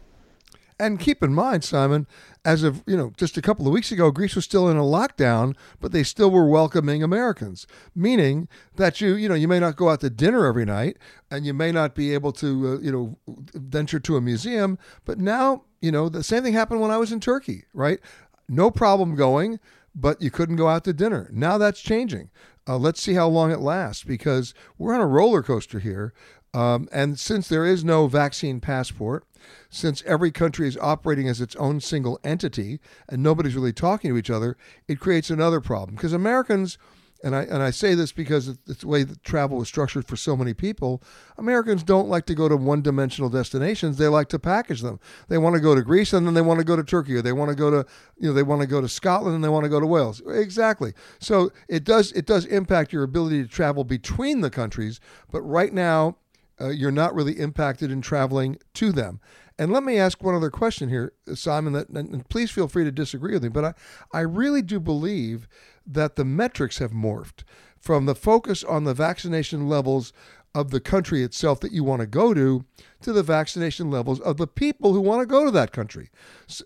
And 0.80 1.00
keep 1.00 1.24
in 1.24 1.34
mind, 1.34 1.64
Simon, 1.64 2.06
as 2.44 2.62
of 2.62 2.84
you 2.86 2.96
know, 2.96 3.12
just 3.16 3.36
a 3.36 3.42
couple 3.42 3.66
of 3.66 3.72
weeks 3.72 3.90
ago, 3.90 4.12
Greece 4.12 4.36
was 4.36 4.44
still 4.44 4.68
in 4.68 4.76
a 4.76 4.82
lockdown, 4.82 5.56
but 5.80 5.90
they 5.90 6.04
still 6.04 6.30
were 6.30 6.48
welcoming 6.48 7.02
Americans. 7.02 7.66
Meaning 7.96 8.48
that 8.76 9.00
you 9.00 9.14
you 9.14 9.28
know 9.28 9.34
you 9.34 9.48
may 9.48 9.58
not 9.58 9.76
go 9.76 9.90
out 9.90 10.00
to 10.00 10.10
dinner 10.10 10.46
every 10.46 10.64
night, 10.64 10.96
and 11.30 11.44
you 11.44 11.52
may 11.52 11.72
not 11.72 11.94
be 11.96 12.14
able 12.14 12.32
to 12.32 12.68
uh, 12.68 12.78
you 12.80 12.92
know 12.92 13.18
venture 13.54 13.98
to 14.00 14.16
a 14.16 14.20
museum. 14.20 14.78
But 15.04 15.18
now 15.18 15.64
you 15.80 15.90
know 15.90 16.08
the 16.08 16.22
same 16.22 16.44
thing 16.44 16.52
happened 16.52 16.80
when 16.80 16.92
I 16.92 16.96
was 16.96 17.10
in 17.10 17.18
Turkey, 17.18 17.64
right? 17.74 17.98
No 18.48 18.70
problem 18.70 19.14
going, 19.14 19.60
but 19.94 20.22
you 20.22 20.30
couldn't 20.30 20.56
go 20.56 20.68
out 20.68 20.84
to 20.84 20.92
dinner. 20.92 21.28
Now 21.32 21.58
that's 21.58 21.80
changing. 21.80 22.30
Uh, 22.66 22.76
let's 22.76 23.00
see 23.00 23.14
how 23.14 23.28
long 23.28 23.50
it 23.50 23.60
lasts 23.60 24.04
because 24.04 24.52
we're 24.76 24.94
on 24.94 25.00
a 25.00 25.06
roller 25.06 25.42
coaster 25.42 25.78
here. 25.78 26.12
Um, 26.54 26.88
and 26.92 27.18
since 27.18 27.48
there 27.48 27.66
is 27.66 27.84
no 27.84 28.06
vaccine 28.06 28.60
passport, 28.60 29.24
since 29.70 30.02
every 30.06 30.30
country 30.30 30.66
is 30.66 30.76
operating 30.78 31.28
as 31.28 31.40
its 31.40 31.56
own 31.56 31.80
single 31.80 32.18
entity 32.24 32.80
and 33.08 33.22
nobody's 33.22 33.54
really 33.54 33.72
talking 33.72 34.10
to 34.10 34.18
each 34.18 34.30
other, 34.30 34.56
it 34.86 35.00
creates 35.00 35.30
another 35.30 35.60
problem 35.60 35.96
because 35.96 36.12
Americans 36.12 36.78
and 37.22 37.34
I 37.34 37.42
and 37.42 37.62
I 37.62 37.70
say 37.70 37.94
this 37.94 38.12
because 38.12 38.48
it's 38.48 38.80
the 38.80 38.86
way 38.86 39.02
that 39.02 39.22
travel 39.24 39.60
is 39.60 39.68
structured 39.68 40.06
for 40.06 40.16
so 40.16 40.36
many 40.36 40.54
people. 40.54 41.02
Americans 41.36 41.82
don't 41.82 42.08
like 42.08 42.26
to 42.26 42.34
go 42.34 42.48
to 42.48 42.56
one-dimensional 42.56 43.30
destinations. 43.30 43.98
They 43.98 44.08
like 44.08 44.28
to 44.28 44.38
package 44.38 44.82
them. 44.82 45.00
They 45.28 45.38
want 45.38 45.54
to 45.54 45.60
go 45.60 45.74
to 45.74 45.82
Greece 45.82 46.12
and 46.12 46.26
then 46.26 46.34
they 46.34 46.42
want 46.42 46.58
to 46.60 46.64
go 46.64 46.76
to 46.76 46.84
Turkey, 46.84 47.16
or 47.16 47.22
they 47.22 47.32
want 47.32 47.50
to 47.50 47.56
go 47.56 47.70
to 47.70 47.86
you 48.18 48.28
know 48.28 48.34
they 48.34 48.42
want 48.42 48.60
to 48.60 48.66
go 48.66 48.80
to 48.80 48.88
Scotland 48.88 49.34
and 49.34 49.42
they 49.42 49.48
want 49.48 49.64
to 49.64 49.70
go 49.70 49.80
to 49.80 49.86
Wales. 49.86 50.22
Exactly. 50.28 50.92
So 51.20 51.50
it 51.68 51.84
does 51.84 52.12
it 52.12 52.26
does 52.26 52.44
impact 52.46 52.92
your 52.92 53.02
ability 53.02 53.42
to 53.42 53.48
travel 53.48 53.84
between 53.84 54.40
the 54.40 54.50
countries. 54.50 55.00
But 55.30 55.42
right 55.42 55.72
now, 55.72 56.18
uh, 56.60 56.68
you're 56.68 56.90
not 56.90 57.14
really 57.14 57.38
impacted 57.38 57.90
in 57.90 58.00
traveling 58.00 58.58
to 58.74 58.92
them. 58.92 59.20
And 59.60 59.72
let 59.72 59.82
me 59.82 59.98
ask 59.98 60.22
one 60.22 60.36
other 60.36 60.50
question 60.50 60.88
here, 60.88 61.12
Simon. 61.34 61.72
That 61.72 61.88
and 61.88 62.28
please 62.28 62.50
feel 62.50 62.68
free 62.68 62.84
to 62.84 62.92
disagree 62.92 63.32
with 63.32 63.42
me, 63.42 63.48
but 63.48 63.64
I, 63.64 63.74
I 64.12 64.20
really 64.20 64.62
do 64.62 64.78
believe 64.78 65.48
that 65.88 66.16
the 66.16 66.24
metrics 66.24 66.78
have 66.78 66.92
morphed 66.92 67.44
from 67.78 68.06
the 68.06 68.14
focus 68.14 68.62
on 68.62 68.84
the 68.84 68.94
vaccination 68.94 69.68
levels 69.68 70.12
of 70.54 70.70
the 70.70 70.80
country 70.80 71.22
itself 71.22 71.60
that 71.60 71.72
you 71.72 71.84
want 71.84 72.00
to 72.00 72.06
go 72.06 72.34
to 72.34 72.64
to 73.00 73.12
the 73.12 73.22
vaccination 73.22 73.90
levels 73.90 74.20
of 74.20 74.36
the 74.36 74.46
people 74.46 74.92
who 74.92 75.00
want 75.00 75.20
to 75.20 75.26
go 75.26 75.44
to 75.44 75.50
that 75.50 75.72
country. 75.72 76.10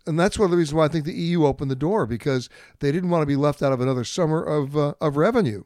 And 0.06 0.18
that's 0.18 0.38
one 0.38 0.46
of 0.46 0.50
the 0.50 0.56
reasons 0.56 0.74
why 0.74 0.84
I 0.86 0.88
think 0.88 1.04
the 1.04 1.12
EU 1.12 1.44
opened 1.44 1.70
the 1.70 1.76
door 1.76 2.06
because 2.06 2.48
they 2.80 2.92
didn't 2.92 3.10
want 3.10 3.22
to 3.22 3.26
be 3.26 3.36
left 3.36 3.62
out 3.62 3.72
of 3.72 3.80
another 3.80 4.04
summer 4.04 4.42
of, 4.42 4.76
uh, 4.76 4.94
of 5.00 5.16
revenue. 5.16 5.64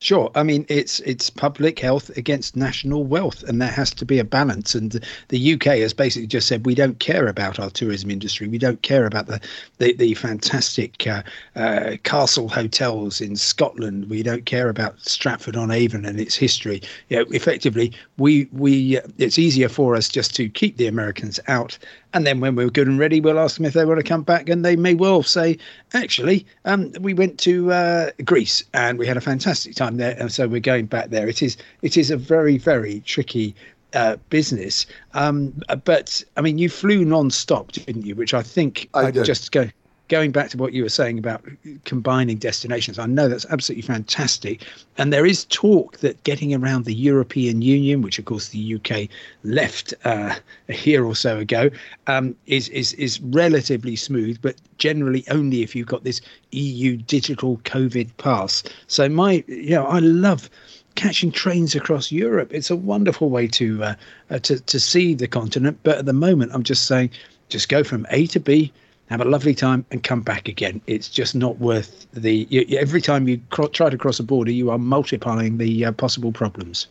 Sure. 0.00 0.30
I 0.36 0.44
mean, 0.44 0.64
it's 0.68 1.00
it's 1.00 1.28
public 1.28 1.80
health 1.80 2.16
against 2.16 2.54
national 2.54 3.02
wealth, 3.02 3.42
and 3.42 3.60
there 3.60 3.68
has 3.70 3.90
to 3.94 4.04
be 4.04 4.20
a 4.20 4.24
balance. 4.24 4.76
And 4.76 5.04
the 5.26 5.54
UK 5.54 5.78
has 5.78 5.92
basically 5.92 6.28
just 6.28 6.46
said 6.46 6.64
we 6.64 6.76
don't 6.76 7.00
care 7.00 7.26
about 7.26 7.58
our 7.58 7.68
tourism 7.68 8.08
industry. 8.12 8.46
We 8.46 8.58
don't 8.58 8.80
care 8.82 9.06
about 9.06 9.26
the 9.26 9.40
the, 9.78 9.94
the 9.94 10.14
fantastic 10.14 11.04
uh, 11.04 11.24
uh, 11.56 11.96
castle 12.04 12.48
hotels 12.48 13.20
in 13.20 13.34
Scotland. 13.34 14.08
We 14.08 14.22
don't 14.22 14.46
care 14.46 14.68
about 14.68 15.00
Stratford 15.00 15.56
on 15.56 15.72
Avon 15.72 16.04
and 16.04 16.20
its 16.20 16.36
history. 16.36 16.80
You 17.08 17.16
know, 17.16 17.24
effectively, 17.30 17.92
we 18.18 18.48
we 18.52 18.98
uh, 18.98 19.02
it's 19.18 19.38
easier 19.38 19.68
for 19.68 19.96
us 19.96 20.08
just 20.08 20.32
to 20.36 20.48
keep 20.48 20.76
the 20.76 20.86
Americans 20.86 21.40
out 21.48 21.76
and 22.14 22.26
then 22.26 22.40
when 22.40 22.54
we're 22.54 22.70
good 22.70 22.88
and 22.88 22.98
ready, 22.98 23.20
we'll 23.20 23.38
ask 23.38 23.56
them 23.56 23.66
if 23.66 23.74
they 23.74 23.84
want 23.84 23.98
to 23.98 24.04
come 24.04 24.22
back. 24.22 24.48
And 24.48 24.64
they 24.64 24.76
may 24.76 24.94
well 24.94 25.22
say, 25.22 25.58
actually, 25.92 26.46
um, 26.64 26.92
we 27.00 27.14
went 27.14 27.38
to 27.40 27.72
uh, 27.72 28.10
Greece 28.24 28.64
and 28.72 28.98
we 28.98 29.06
had 29.06 29.16
a 29.16 29.20
fantastic 29.20 29.74
time 29.74 29.96
there. 29.98 30.16
And 30.18 30.32
so 30.32 30.48
we're 30.48 30.60
going 30.60 30.86
back 30.86 31.10
there. 31.10 31.28
It 31.28 31.42
is 31.42 31.56
it 31.82 31.96
is 31.96 32.10
a 32.10 32.16
very, 32.16 32.56
very 32.56 33.00
tricky 33.00 33.54
uh, 33.92 34.16
business. 34.30 34.86
Um, 35.14 35.60
but 35.84 36.22
I 36.36 36.40
mean, 36.40 36.58
you 36.58 36.68
flew 36.68 37.04
non-stop, 37.04 37.72
didn't 37.72 38.06
you? 38.06 38.14
Which 38.14 38.34
I 38.34 38.42
think 38.42 38.88
I 38.94 39.10
did. 39.10 39.24
just 39.24 39.52
go 39.52 39.68
going 40.08 40.32
back 40.32 40.48
to 40.50 40.56
what 40.56 40.72
you 40.72 40.82
were 40.82 40.88
saying 40.88 41.18
about 41.18 41.44
combining 41.84 42.38
destinations, 42.38 42.98
I 42.98 43.06
know 43.06 43.28
that's 43.28 43.46
absolutely 43.50 43.82
fantastic. 43.82 44.64
And 44.96 45.12
there 45.12 45.26
is 45.26 45.44
talk 45.46 45.98
that 45.98 46.22
getting 46.24 46.54
around 46.54 46.84
the 46.84 46.94
European 46.94 47.62
Union, 47.62 48.02
which 48.02 48.18
of 48.18 48.24
course 48.24 48.48
the 48.48 48.74
UK 48.74 49.08
left 49.44 49.94
uh, 50.04 50.34
a 50.68 50.74
year 50.74 51.04
or 51.04 51.14
so 51.14 51.38
ago, 51.38 51.70
um, 52.06 52.34
is, 52.46 52.68
is, 52.70 52.94
is 52.94 53.20
relatively 53.20 53.96
smooth, 53.96 54.38
but 54.40 54.56
generally 54.78 55.24
only 55.30 55.62
if 55.62 55.76
you've 55.76 55.86
got 55.86 56.04
this 56.04 56.20
EU 56.52 56.96
digital 56.96 57.58
COVID 57.58 58.08
pass. 58.16 58.62
So, 58.86 59.08
my, 59.08 59.44
you 59.46 59.70
know, 59.70 59.84
I 59.84 59.98
love 59.98 60.48
catching 60.94 61.30
trains 61.30 61.74
across 61.74 62.10
Europe. 62.10 62.52
It's 62.52 62.70
a 62.70 62.76
wonderful 62.76 63.30
way 63.30 63.46
to, 63.48 63.84
uh, 63.84 63.94
uh, 64.30 64.38
to, 64.40 64.58
to 64.58 64.80
see 64.80 65.14
the 65.14 65.28
continent. 65.28 65.78
But 65.82 65.98
at 65.98 66.06
the 66.06 66.12
moment, 66.12 66.52
I'm 66.54 66.64
just 66.64 66.86
saying, 66.86 67.10
just 67.48 67.68
go 67.68 67.84
from 67.84 68.06
A 68.10 68.26
to 68.28 68.40
B 68.40 68.72
have 69.08 69.20
a 69.20 69.24
lovely 69.24 69.54
time 69.54 69.84
and 69.90 70.02
come 70.02 70.20
back 70.20 70.48
again. 70.48 70.80
It's 70.86 71.08
just 71.08 71.34
not 71.34 71.58
worth 71.58 72.06
the. 72.12 72.46
You, 72.50 72.78
every 72.78 73.00
time 73.00 73.26
you 73.28 73.40
cro- 73.50 73.68
try 73.68 73.90
to 73.90 73.98
cross 73.98 74.20
a 74.20 74.22
border, 74.22 74.50
you 74.50 74.70
are 74.70 74.78
multiplying 74.78 75.58
the 75.58 75.86
uh, 75.86 75.92
possible 75.92 76.32
problems. 76.32 76.88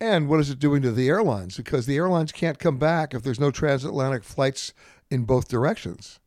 And 0.00 0.28
what 0.28 0.38
is 0.40 0.50
it 0.50 0.60
doing 0.60 0.82
to 0.82 0.92
the 0.92 1.08
airlines? 1.08 1.56
Because 1.56 1.86
the 1.86 1.96
airlines 1.96 2.30
can't 2.30 2.58
come 2.58 2.78
back 2.78 3.14
if 3.14 3.22
there's 3.22 3.40
no 3.40 3.50
transatlantic 3.50 4.22
flights 4.22 4.72
in 5.10 5.24
both 5.24 5.48
directions. 5.48 6.20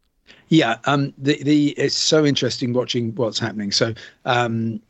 Yeah, 0.50 0.78
um, 0.84 1.14
the 1.18 1.42
the 1.44 1.70
it's 1.72 1.98
so 1.98 2.26
interesting 2.26 2.74
watching 2.74 3.16
what's 3.16 3.40
happening. 3.40 3.72
So, 3.72 3.94
um, 4.26 4.82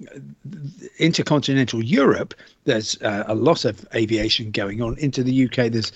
intercontinental 0.97 1.83
Europe, 1.83 2.33
there's 2.63 2.99
uh, 3.03 3.25
a 3.27 3.35
lot 3.35 3.63
of 3.65 3.85
aviation 3.93 4.49
going 4.49 4.81
on. 4.81 4.97
Into 4.97 5.23
the 5.23 5.45
UK, 5.45 5.71
there's 5.71 5.91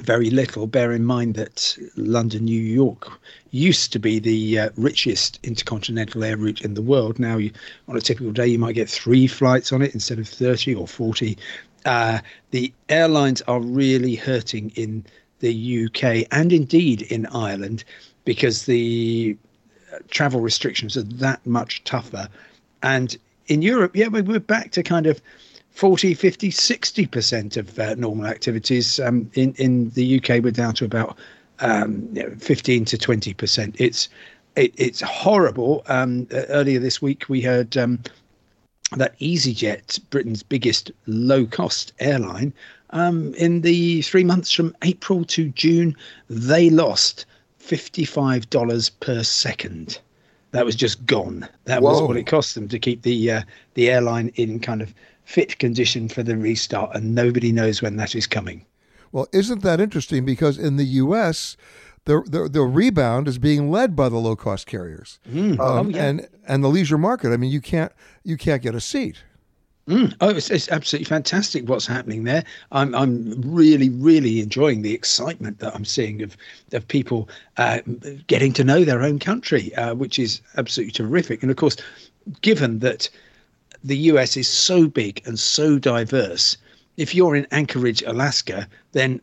very 0.00 0.30
little. 0.30 0.66
Bear 0.66 0.92
in 0.92 1.04
mind 1.04 1.34
that 1.34 1.76
London, 1.96 2.44
New 2.44 2.60
York 2.60 3.12
used 3.50 3.92
to 3.92 3.98
be 3.98 4.18
the 4.18 4.58
uh, 4.58 4.70
richest 4.76 5.38
intercontinental 5.42 6.24
air 6.24 6.36
route 6.36 6.62
in 6.62 6.74
the 6.74 6.82
world. 6.82 7.18
Now, 7.18 7.36
you, 7.36 7.52
on 7.88 7.96
a 7.96 8.00
typical 8.00 8.32
day, 8.32 8.46
you 8.46 8.58
might 8.58 8.74
get 8.74 8.88
three 8.88 9.26
flights 9.26 9.72
on 9.72 9.82
it 9.82 9.94
instead 9.94 10.18
of 10.18 10.28
30 10.28 10.74
or 10.74 10.88
40. 10.88 11.36
Uh, 11.84 12.20
the 12.52 12.72
airlines 12.88 13.42
are 13.42 13.60
really 13.60 14.14
hurting 14.14 14.70
in 14.76 15.04
the 15.40 15.86
UK 15.86 16.26
and 16.30 16.52
indeed 16.52 17.02
in 17.02 17.26
Ireland 17.26 17.84
because 18.24 18.64
the 18.64 19.36
uh, 19.92 19.98
travel 20.08 20.40
restrictions 20.40 20.96
are 20.96 21.02
that 21.02 21.44
much 21.44 21.84
tougher. 21.84 22.28
And 22.82 23.16
in 23.48 23.60
Europe, 23.60 23.94
yeah, 23.96 24.08
we're 24.08 24.40
back 24.40 24.70
to 24.72 24.82
kind 24.82 25.06
of 25.06 25.20
40, 25.72 26.14
50, 26.14 26.50
60% 26.50 27.56
of 27.56 27.78
uh, 27.78 27.94
normal 27.94 28.26
activities. 28.26 29.00
Um, 29.00 29.30
in, 29.34 29.54
in 29.54 29.90
the 29.90 30.18
UK, 30.18 30.42
we're 30.42 30.52
down 30.52 30.74
to 30.74 30.84
about 30.84 31.18
um, 31.60 32.08
you 32.12 32.22
know, 32.22 32.34
15 32.38 32.84
to 32.86 32.98
20%. 32.98 33.74
It's 33.78 34.08
it, 34.54 34.74
it's 34.76 35.00
horrible. 35.00 35.82
Um, 35.86 36.28
earlier 36.30 36.78
this 36.78 37.00
week, 37.00 37.28
we 37.28 37.40
heard 37.40 37.76
um, 37.76 38.00
that 38.96 39.18
EasyJet, 39.18 39.98
Britain's 40.10 40.42
biggest 40.42 40.90
low 41.06 41.46
cost 41.46 41.94
airline, 42.00 42.52
um, 42.90 43.32
in 43.34 43.62
the 43.62 44.02
three 44.02 44.24
months 44.24 44.52
from 44.52 44.76
April 44.82 45.24
to 45.24 45.48
June, 45.48 45.96
they 46.28 46.68
lost 46.68 47.24
$55 47.60 48.90
per 49.00 49.22
second. 49.22 49.98
That 50.50 50.66
was 50.66 50.76
just 50.76 51.06
gone. 51.06 51.48
That 51.64 51.80
Whoa. 51.80 51.92
was 51.92 52.02
what 52.02 52.16
it 52.18 52.26
cost 52.26 52.54
them 52.54 52.68
to 52.68 52.78
keep 52.78 53.02
the 53.02 53.30
uh, 53.30 53.42
the 53.72 53.88
airline 53.88 54.30
in 54.34 54.60
kind 54.60 54.82
of 54.82 54.92
fit 55.24 55.58
condition 55.58 56.08
for 56.08 56.22
the 56.22 56.36
restart, 56.36 56.94
and 56.94 57.14
nobody 57.14 57.52
knows 57.52 57.82
when 57.82 57.96
that 57.96 58.14
is 58.14 58.26
coming. 58.26 58.64
Well, 59.12 59.28
isn't 59.32 59.62
that 59.62 59.80
interesting? 59.80 60.24
Because 60.24 60.58
in 60.58 60.76
the 60.76 60.84
U.S., 60.84 61.56
the, 62.04 62.22
the, 62.26 62.48
the 62.48 62.62
rebound 62.62 63.28
is 63.28 63.38
being 63.38 63.70
led 63.70 63.94
by 63.94 64.08
the 64.08 64.16
low 64.16 64.34
cost 64.34 64.66
carriers, 64.66 65.20
mm. 65.30 65.58
um, 65.60 65.86
oh, 65.86 65.90
yeah. 65.90 66.04
and 66.04 66.28
and 66.48 66.64
the 66.64 66.68
leisure 66.68 66.98
market. 66.98 67.32
I 67.32 67.36
mean, 67.36 67.52
you 67.52 67.60
can't 67.60 67.92
you 68.24 68.36
can't 68.36 68.62
get 68.62 68.74
a 68.74 68.80
seat. 68.80 69.22
Mm. 69.88 70.14
Oh, 70.20 70.28
it's, 70.28 70.48
it's, 70.48 70.68
absolutely 70.68 71.06
fantastic 71.06 71.68
what's 71.68 71.86
happening 71.86 72.24
there. 72.24 72.44
I'm 72.70 72.94
I'm 72.94 73.40
really 73.42 73.88
really 73.88 74.40
enjoying 74.40 74.82
the 74.82 74.94
excitement 74.94 75.58
that 75.58 75.74
I'm 75.74 75.84
seeing 75.84 76.22
of 76.22 76.36
of 76.72 76.86
people 76.86 77.28
uh, 77.56 77.80
getting 78.26 78.52
to 78.54 78.64
know 78.64 78.84
their 78.84 79.02
own 79.02 79.18
country, 79.18 79.74
uh, 79.76 79.94
which 79.94 80.18
is 80.18 80.40
absolutely 80.56 80.92
terrific. 80.92 81.42
And 81.42 81.50
of 81.50 81.56
course, 81.56 81.76
given 82.40 82.80
that 82.80 83.08
the 83.84 83.96
US 83.96 84.36
is 84.36 84.48
so 84.48 84.86
big 84.86 85.22
and 85.26 85.38
so 85.38 85.78
diverse. 85.78 86.56
If 86.96 87.14
you're 87.14 87.36
in 87.36 87.46
Anchorage, 87.50 88.02
Alaska, 88.02 88.68
then 88.92 89.20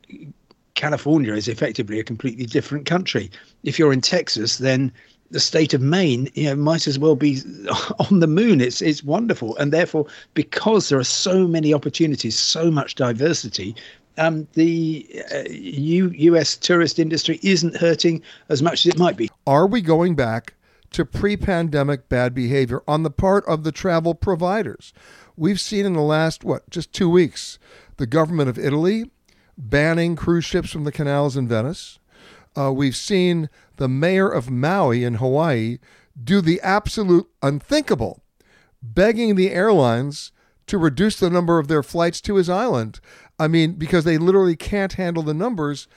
California 0.76 1.34
is 1.34 1.48
effectively 1.48 2.00
a 2.00 2.04
completely 2.04 2.46
different 2.46 2.86
country. 2.86 3.30
If 3.64 3.78
you're 3.78 3.94
in 3.94 4.02
Texas, 4.02 4.58
then 4.58 4.92
the 5.32 5.40
state 5.40 5.74
of 5.74 5.82
Maine, 5.82 6.30
you 6.34 6.46
know, 6.46 6.56
might 6.56 6.88
as 6.88 6.98
well 6.98 7.16
be 7.16 7.42
on 8.10 8.20
the 8.20 8.28
moon. 8.28 8.62
It's 8.62 8.82
it's 8.82 9.04
wonderful, 9.04 9.56
and 9.58 9.72
therefore, 9.72 10.08
because 10.34 10.90
there 10.90 11.00
are 11.00 11.04
so 11.04 11.48
many 11.48 11.74
opportunities, 11.74 12.38
so 12.38 12.72
much 12.72 12.96
diversity, 12.96 13.76
um, 14.18 14.48
the 14.54 15.08
uh, 15.34 15.44
U, 15.50 16.10
U.S. 16.16 16.58
tourist 16.58 17.00
industry 17.00 17.40
isn't 17.44 17.78
hurting 17.78 18.22
as 18.50 18.62
much 18.62 18.86
as 18.86 18.94
it 18.94 19.00
might 19.00 19.18
be. 19.18 19.30
Are 19.48 19.68
we 19.68 19.82
going 19.82 20.16
back 20.16 20.54
to 20.92 21.06
pre 21.06 21.38
pandemic 21.38 22.10
bad 22.10 22.34
behavior 22.34 22.82
on 22.88 23.04
the 23.04 23.12
part 23.12 23.46
of 23.46 23.64
the 23.64 23.72
travel 23.72 24.16
providers. 24.16 24.94
We've 25.36 25.60
seen 25.60 25.86
in 25.86 25.94
the 25.94 26.02
last, 26.02 26.44
what, 26.44 26.70
just 26.70 26.92
two 26.92 27.10
weeks, 27.10 27.60
the 27.98 28.08
government 28.08 28.50
of 28.50 28.60
Italy 28.60 29.12
banning 29.58 30.16
cruise 30.16 30.46
ships 30.46 30.72
from 30.72 30.86
the 30.86 30.92
canals 30.92 31.36
in 31.36 31.48
Venice. 31.48 32.00
Uh, 32.58 32.72
we've 32.72 32.96
seen 32.96 33.50
the 33.76 33.88
mayor 33.88 34.30
of 34.30 34.50
Maui 34.50 35.04
in 35.04 35.16
Hawaii 35.16 35.78
do 36.22 36.42
the 36.42 36.60
absolute 36.62 37.30
unthinkable, 37.42 38.24
begging 38.82 39.36
the 39.36 39.52
airlines 39.52 40.32
to 40.68 40.78
reduce 40.78 41.20
the 41.20 41.30
number 41.30 41.60
of 41.60 41.68
their 41.68 41.84
flights 41.84 42.22
to 42.22 42.36
his 42.36 42.50
island. 42.50 43.00
I 43.38 43.48
mean, 43.48 43.74
because 43.74 44.04
they 44.04 44.18
literally 44.18 44.56
can't 44.56 44.94
handle 44.94 45.24
the 45.24 45.34
numbers 45.34 45.88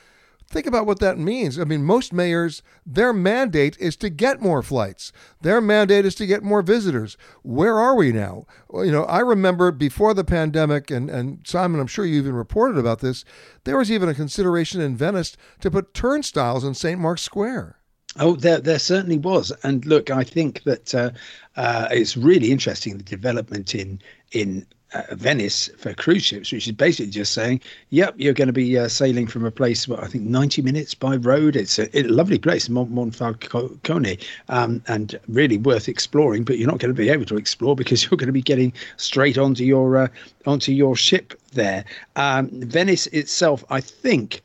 Think 0.52 0.66
about 0.66 0.85
what 0.85 0.99
that 0.99 1.16
means. 1.16 1.59
I 1.59 1.64
mean, 1.64 1.82
most 1.82 2.12
mayors, 2.12 2.62
their 2.85 3.14
mandate 3.14 3.75
is 3.78 3.97
to 3.97 4.11
get 4.11 4.42
more 4.42 4.62
flights. 4.62 5.11
Their 5.40 5.62
mandate 5.62 6.04
is 6.04 6.14
to 6.16 6.26
get 6.26 6.42
more 6.42 6.61
visitors. 6.61 7.16
Where 7.42 7.78
are 7.78 7.97
we 7.97 8.12
now? 8.12 8.44
Well, 8.68 8.85
you 8.85 8.92
know, 8.92 9.04
I 9.04 9.21
remember 9.21 9.73
before 9.73 10.12
the 10.12 10.25
pandemic, 10.25 10.90
and, 10.90 11.09
and 11.09 11.38
Simon, 11.47 11.80
I'm 11.80 11.87
sure 11.87 12.04
you 12.04 12.18
even 12.18 12.35
reported 12.35 12.76
about 12.76 13.00
this, 13.00 13.25
there 13.64 13.78
was 13.78 13.90
even 13.90 14.11
a 14.11 14.14
consideration 14.14 14.82
in 14.82 14.94
Venice 14.94 15.38
to 15.62 15.71
put 15.71 15.94
turnstiles 15.94 16.64
in 16.64 16.75
St. 16.75 17.00
Mark's 17.00 17.23
Square. 17.23 17.78
Oh, 18.18 18.37
there, 18.37 18.61
there 18.61 18.78
certainly 18.78 19.16
was, 19.16 19.52
and 19.62 19.87
look, 19.87 20.11
I 20.11 20.23
think 20.23 20.64
that 20.64 20.94
uh, 20.94 21.12
uh, 21.56 21.88
it's 21.90 22.14
really 22.14 22.52
interesting 22.52 22.99
the 22.99 23.02
development 23.02 23.75
in 23.75 24.02
in 24.32 24.66
Venice 25.12 25.70
for 25.78 25.94
cruise 25.94 26.25
ships, 26.25 26.52
which 26.52 26.66
is 26.66 26.72
basically 26.72 27.11
just 27.11 27.32
saying, 27.32 27.61
"Yep, 27.90 28.14
you're 28.18 28.34
going 28.34 28.49
to 28.49 28.52
be 28.52 28.78
uh, 28.78 28.88
sailing 28.88 29.26
from 29.26 29.44
a 29.44 29.50
place, 29.50 29.88
well, 29.88 30.00
I 30.00 30.06
think 30.06 30.25
90 30.25 30.62
minutes 30.62 30.94
by 30.94 31.16
road. 31.16 31.56
It's 31.56 31.78
a, 31.78 31.96
a 31.99 32.02
lovely 32.04 32.38
place, 32.38 32.68
Mon- 32.68 32.90
Monfalcone, 32.90 34.22
um, 34.49 34.82
and 34.88 35.18
really 35.28 35.58
worth 35.58 35.88
exploring. 35.88 36.44
But 36.44 36.58
you're 36.58 36.68
not 36.68 36.78
going 36.78 36.94
to 36.94 37.02
be 37.02 37.08
able 37.08 37.25
to 37.26 37.37
explore 37.37 37.75
because 37.75 38.04
you're 38.11 38.18
going 38.18 38.26
to 38.26 38.32
be 38.32 38.42
getting 38.42 38.72
straight 38.96 39.38
onto 39.38 39.64
your 39.64 39.96
uh, 39.96 40.08
onto 40.46 40.72
your 40.72 40.96
ship 40.96 41.40
there. 41.52 41.84
Um, 42.16 42.49
Venice 42.52 43.06
itself, 43.08 43.64
I 43.70 43.80
think." 43.80 44.42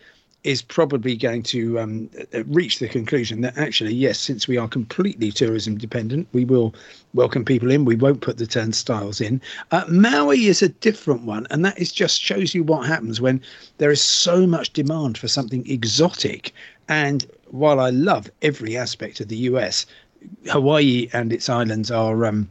Is 0.47 0.61
probably 0.61 1.17
going 1.17 1.43
to 1.43 1.77
um, 1.77 2.09
uh, 2.33 2.41
reach 2.45 2.79
the 2.79 2.87
conclusion 2.87 3.41
that 3.41 3.57
actually, 3.57 3.93
yes, 3.93 4.17
since 4.17 4.47
we 4.47 4.55
are 4.55 4.69
completely 4.69 5.29
tourism 5.29 5.77
dependent, 5.77 6.25
we 6.31 6.45
will 6.45 6.73
welcome 7.13 7.43
people 7.43 7.69
in. 7.69 7.83
We 7.83 7.97
won't 7.97 8.21
put 8.21 8.37
the 8.37 8.47
turnstiles 8.47 9.19
in. 9.19 9.41
Uh, 9.71 9.83
Maui 9.89 10.45
is 10.45 10.61
a 10.61 10.69
different 10.69 11.23
one, 11.23 11.47
and 11.49 11.65
that 11.65 11.77
is 11.77 11.91
just 11.91 12.21
shows 12.21 12.55
you 12.55 12.63
what 12.63 12.87
happens 12.87 13.19
when 13.19 13.41
there 13.77 13.91
is 13.91 14.01
so 14.01 14.47
much 14.47 14.71
demand 14.71 15.17
for 15.17 15.27
something 15.27 15.69
exotic. 15.69 16.53
And 16.87 17.25
while 17.47 17.81
I 17.81 17.89
love 17.89 18.31
every 18.41 18.77
aspect 18.77 19.19
of 19.19 19.27
the 19.27 19.49
US, 19.51 19.85
Hawaii 20.49 21.09
and 21.11 21.33
its 21.33 21.49
islands 21.49 21.91
are 21.91 22.25
um, 22.25 22.47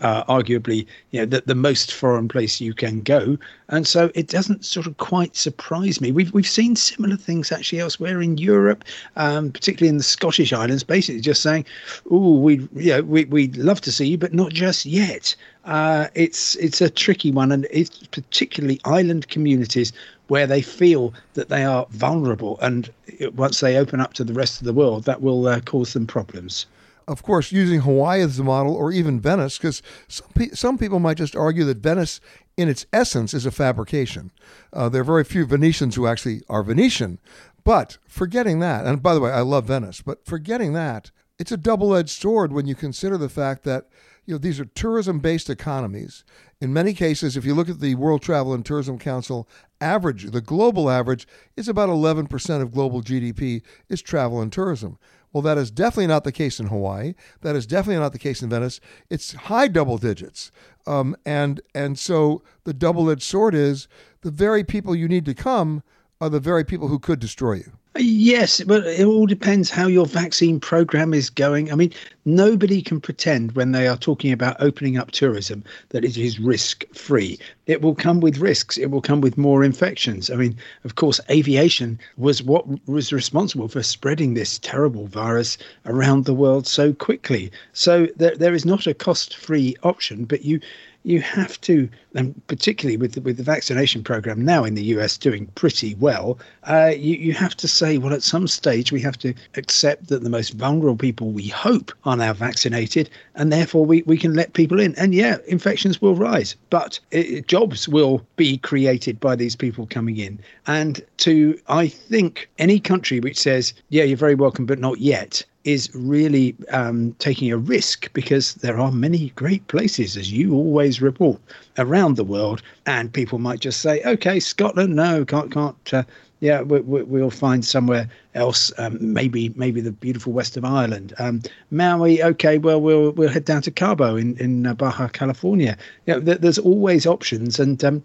uh, 0.00 0.24
arguably 0.24 0.86
you 1.10 1.20
know 1.20 1.26
the, 1.26 1.42
the 1.46 1.54
most 1.54 1.92
foreign 1.92 2.28
place 2.28 2.60
you 2.60 2.72
can 2.72 3.00
go. 3.00 3.36
And 3.68 3.86
so 3.86 4.10
it 4.14 4.28
doesn't 4.28 4.64
sort 4.64 4.86
of 4.86 4.96
quite 4.98 5.34
surprise 5.36 6.00
me. 6.00 6.12
We've 6.12 6.32
we've 6.32 6.46
seen 6.46 6.76
similar 6.76 7.16
things 7.16 7.50
actually 7.50 7.80
elsewhere 7.80 8.20
in 8.22 8.38
Europe 8.38 8.84
um, 9.16 9.50
particularly 9.50 9.88
in 9.88 9.98
the 9.98 10.04
Scottish 10.04 10.52
islands 10.52 10.84
basically 10.84 11.20
just 11.20 11.42
saying 11.42 11.64
oh 12.10 12.38
we 12.38 12.68
you 12.74 12.92
know 12.92 13.02
we, 13.02 13.24
we'd 13.26 13.56
love 13.56 13.80
to 13.82 13.92
see 13.92 14.06
you 14.06 14.18
but 14.18 14.32
not 14.32 14.52
just 14.52 14.86
yet. 14.86 15.34
Uh, 15.64 16.08
it's 16.14 16.56
it's 16.56 16.80
a 16.80 16.90
tricky 16.90 17.30
one 17.30 17.52
and 17.52 17.66
it's 17.70 18.06
particularly 18.08 18.80
island 18.84 19.28
communities 19.28 19.92
where 20.28 20.46
they 20.46 20.62
feel 20.62 21.12
that 21.34 21.48
they 21.48 21.64
are 21.64 21.86
vulnerable 21.90 22.58
and 22.60 22.90
once 23.34 23.60
they 23.60 23.76
open 23.76 24.00
up 24.00 24.14
to 24.14 24.24
the 24.24 24.32
rest 24.32 24.60
of 24.60 24.64
the 24.64 24.72
world 24.72 25.04
that 25.04 25.20
will 25.20 25.46
uh, 25.46 25.60
cause 25.60 25.92
them 25.92 26.06
problems 26.06 26.66
of 27.08 27.22
course, 27.22 27.52
using 27.52 27.80
Hawaii 27.80 28.20
as 28.20 28.38
a 28.38 28.44
model 28.44 28.74
or 28.74 28.92
even 28.92 29.20
Venice, 29.20 29.58
because 29.58 29.82
some, 30.08 30.28
pe- 30.34 30.50
some 30.50 30.78
people 30.78 30.98
might 30.98 31.16
just 31.16 31.36
argue 31.36 31.64
that 31.64 31.78
Venice, 31.78 32.20
in 32.56 32.68
its 32.68 32.86
essence, 32.92 33.34
is 33.34 33.46
a 33.46 33.50
fabrication. 33.50 34.30
Uh, 34.72 34.88
there 34.88 35.02
are 35.02 35.04
very 35.04 35.24
few 35.24 35.44
Venetians 35.46 35.94
who 35.94 36.06
actually 36.06 36.42
are 36.48 36.62
Venetian. 36.62 37.18
But 37.64 37.98
forgetting 38.08 38.58
that, 38.60 38.86
and 38.86 39.02
by 39.02 39.14
the 39.14 39.20
way, 39.20 39.30
I 39.30 39.40
love 39.40 39.66
Venice, 39.66 40.02
but 40.02 40.24
forgetting 40.24 40.72
that, 40.72 41.10
it's 41.38 41.52
a 41.52 41.56
double 41.56 41.94
edged 41.94 42.10
sword 42.10 42.52
when 42.52 42.66
you 42.66 42.74
consider 42.74 43.16
the 43.16 43.28
fact 43.28 43.64
that 43.64 43.88
you 44.24 44.34
know 44.34 44.38
these 44.38 44.60
are 44.60 44.64
tourism 44.64 45.18
based 45.18 45.50
economies. 45.50 46.24
In 46.60 46.72
many 46.72 46.92
cases, 46.94 47.36
if 47.36 47.44
you 47.44 47.54
look 47.54 47.68
at 47.68 47.80
the 47.80 47.96
World 47.96 48.22
Travel 48.22 48.54
and 48.54 48.64
Tourism 48.64 48.98
Council 48.98 49.48
average, 49.80 50.30
the 50.30 50.40
global 50.40 50.88
average 50.88 51.26
is 51.56 51.68
about 51.68 51.88
11% 51.88 52.62
of 52.62 52.72
global 52.72 53.02
GDP 53.02 53.62
is 53.88 54.00
travel 54.00 54.40
and 54.40 54.52
tourism. 54.52 54.98
Well, 55.32 55.42
that 55.42 55.58
is 55.58 55.70
definitely 55.70 56.08
not 56.08 56.24
the 56.24 56.32
case 56.32 56.60
in 56.60 56.66
Hawaii. 56.66 57.14
That 57.40 57.56
is 57.56 57.66
definitely 57.66 58.00
not 58.00 58.12
the 58.12 58.18
case 58.18 58.42
in 58.42 58.50
Venice. 58.50 58.80
It's 59.08 59.32
high 59.32 59.68
double 59.68 59.98
digits. 59.98 60.52
Um, 60.86 61.16
and 61.24 61.60
and 61.74 61.98
so 61.98 62.42
the 62.64 62.74
double-edged 62.74 63.22
sword 63.22 63.54
is 63.54 63.88
the 64.20 64.30
very 64.30 64.64
people 64.64 64.94
you 64.94 65.08
need 65.08 65.24
to 65.26 65.34
come 65.34 65.82
are 66.20 66.28
the 66.28 66.40
very 66.40 66.64
people 66.64 66.88
who 66.88 66.98
could 66.98 67.18
destroy 67.18 67.54
you. 67.54 67.72
Yes, 67.98 68.62
but 68.62 68.86
it 68.86 69.04
all 69.04 69.26
depends 69.26 69.68
how 69.68 69.86
your 69.86 70.06
vaccine 70.06 70.58
program 70.58 71.12
is 71.12 71.28
going. 71.28 71.70
I 71.70 71.74
mean, 71.74 71.92
nobody 72.24 72.80
can 72.80 73.02
pretend 73.02 73.52
when 73.52 73.72
they 73.72 73.86
are 73.86 73.98
talking 73.98 74.32
about 74.32 74.56
opening 74.60 74.96
up 74.96 75.10
tourism 75.10 75.62
that 75.90 76.02
it 76.02 76.16
is 76.16 76.40
risk 76.40 76.86
free. 76.94 77.38
It 77.66 77.82
will 77.82 77.94
come 77.94 78.20
with 78.20 78.38
risks, 78.38 78.78
it 78.78 78.90
will 78.90 79.02
come 79.02 79.20
with 79.20 79.36
more 79.36 79.62
infections. 79.62 80.30
I 80.30 80.36
mean, 80.36 80.56
of 80.84 80.94
course, 80.94 81.20
aviation 81.28 81.98
was 82.16 82.42
what 82.42 82.66
was 82.88 83.12
responsible 83.12 83.68
for 83.68 83.82
spreading 83.82 84.32
this 84.32 84.58
terrible 84.58 85.06
virus 85.06 85.58
around 85.84 86.24
the 86.24 86.34
world 86.34 86.66
so 86.66 86.94
quickly. 86.94 87.52
So 87.74 88.08
there, 88.16 88.34
there 88.34 88.54
is 88.54 88.64
not 88.64 88.86
a 88.86 88.94
cost 88.94 89.36
free 89.36 89.76
option, 89.82 90.24
but 90.24 90.46
you 90.46 90.60
you 91.04 91.20
have 91.20 91.60
to, 91.62 91.88
and 92.14 92.40
particularly 92.46 92.96
with 92.96 93.12
the, 93.12 93.20
with 93.20 93.36
the 93.36 93.42
vaccination 93.42 94.04
program 94.04 94.44
now 94.44 94.64
in 94.64 94.74
the 94.74 94.84
US 94.96 95.18
doing 95.18 95.46
pretty 95.54 95.94
well, 95.96 96.38
uh, 96.64 96.92
you, 96.96 97.16
you 97.16 97.32
have 97.32 97.56
to 97.56 97.68
say, 97.68 97.98
well, 97.98 98.14
at 98.14 98.22
some 98.22 98.46
stage 98.46 98.92
we 98.92 99.00
have 99.00 99.18
to 99.18 99.34
accept 99.56 100.08
that 100.08 100.22
the 100.22 100.30
most 100.30 100.50
vulnerable 100.50 100.96
people 100.96 101.30
we 101.30 101.48
hope 101.48 101.92
are 102.04 102.16
now 102.16 102.32
vaccinated, 102.32 103.10
and 103.34 103.52
therefore 103.52 103.84
we, 103.84 104.02
we 104.02 104.16
can 104.16 104.34
let 104.34 104.52
people 104.52 104.78
in. 104.78 104.94
And 104.96 105.14
yeah, 105.14 105.38
infections 105.46 106.00
will 106.00 106.14
rise, 106.14 106.54
but 106.70 107.00
it, 107.10 107.48
jobs 107.48 107.88
will 107.88 108.24
be 108.36 108.58
created 108.58 109.18
by 109.18 109.36
these 109.36 109.56
people 109.56 109.86
coming 109.86 110.16
in. 110.16 110.38
And 110.66 111.04
to, 111.18 111.58
I 111.68 111.88
think, 111.88 112.48
any 112.58 112.78
country 112.78 113.20
which 113.20 113.38
says, 113.38 113.74
yeah, 113.88 114.04
you're 114.04 114.16
very 114.16 114.34
welcome, 114.34 114.66
but 114.66 114.78
not 114.78 114.98
yet, 114.98 115.44
is 115.64 115.90
really 115.94 116.56
um, 116.70 117.14
taking 117.18 117.52
a 117.52 117.56
risk 117.56 118.12
because 118.12 118.54
there 118.54 118.78
are 118.78 118.90
many 118.90 119.30
great 119.30 119.66
places, 119.68 120.16
as 120.16 120.32
you 120.32 120.54
always 120.54 121.00
report, 121.00 121.40
around 121.78 122.16
the 122.16 122.24
world, 122.24 122.62
and 122.86 123.12
people 123.12 123.38
might 123.38 123.60
just 123.60 123.80
say, 123.80 124.02
"Okay, 124.04 124.40
Scotland, 124.40 124.96
no, 124.96 125.24
can't, 125.24 125.52
can't." 125.52 125.76
Uh, 125.92 126.02
yeah, 126.40 126.62
we, 126.62 126.80
will 126.80 127.04
we, 127.04 127.30
find 127.30 127.64
somewhere 127.64 128.08
else. 128.34 128.72
Um, 128.76 128.98
maybe, 129.00 129.50
maybe 129.54 129.80
the 129.80 129.92
beautiful 129.92 130.32
west 130.32 130.56
of 130.56 130.64
Ireland. 130.64 131.14
Um, 131.20 131.40
Maui, 131.70 132.20
okay. 132.20 132.58
Well, 132.58 132.80
we'll 132.80 133.12
we'll 133.12 133.28
head 133.28 133.44
down 133.44 133.62
to 133.62 133.70
Cabo 133.70 134.16
in 134.16 134.36
in 134.38 134.66
uh, 134.66 134.74
Baja 134.74 135.06
California. 135.08 135.76
Know, 136.08 136.20
th- 136.20 136.38
there's 136.38 136.58
always 136.58 137.06
options, 137.06 137.60
and 137.60 137.82
um, 137.84 138.02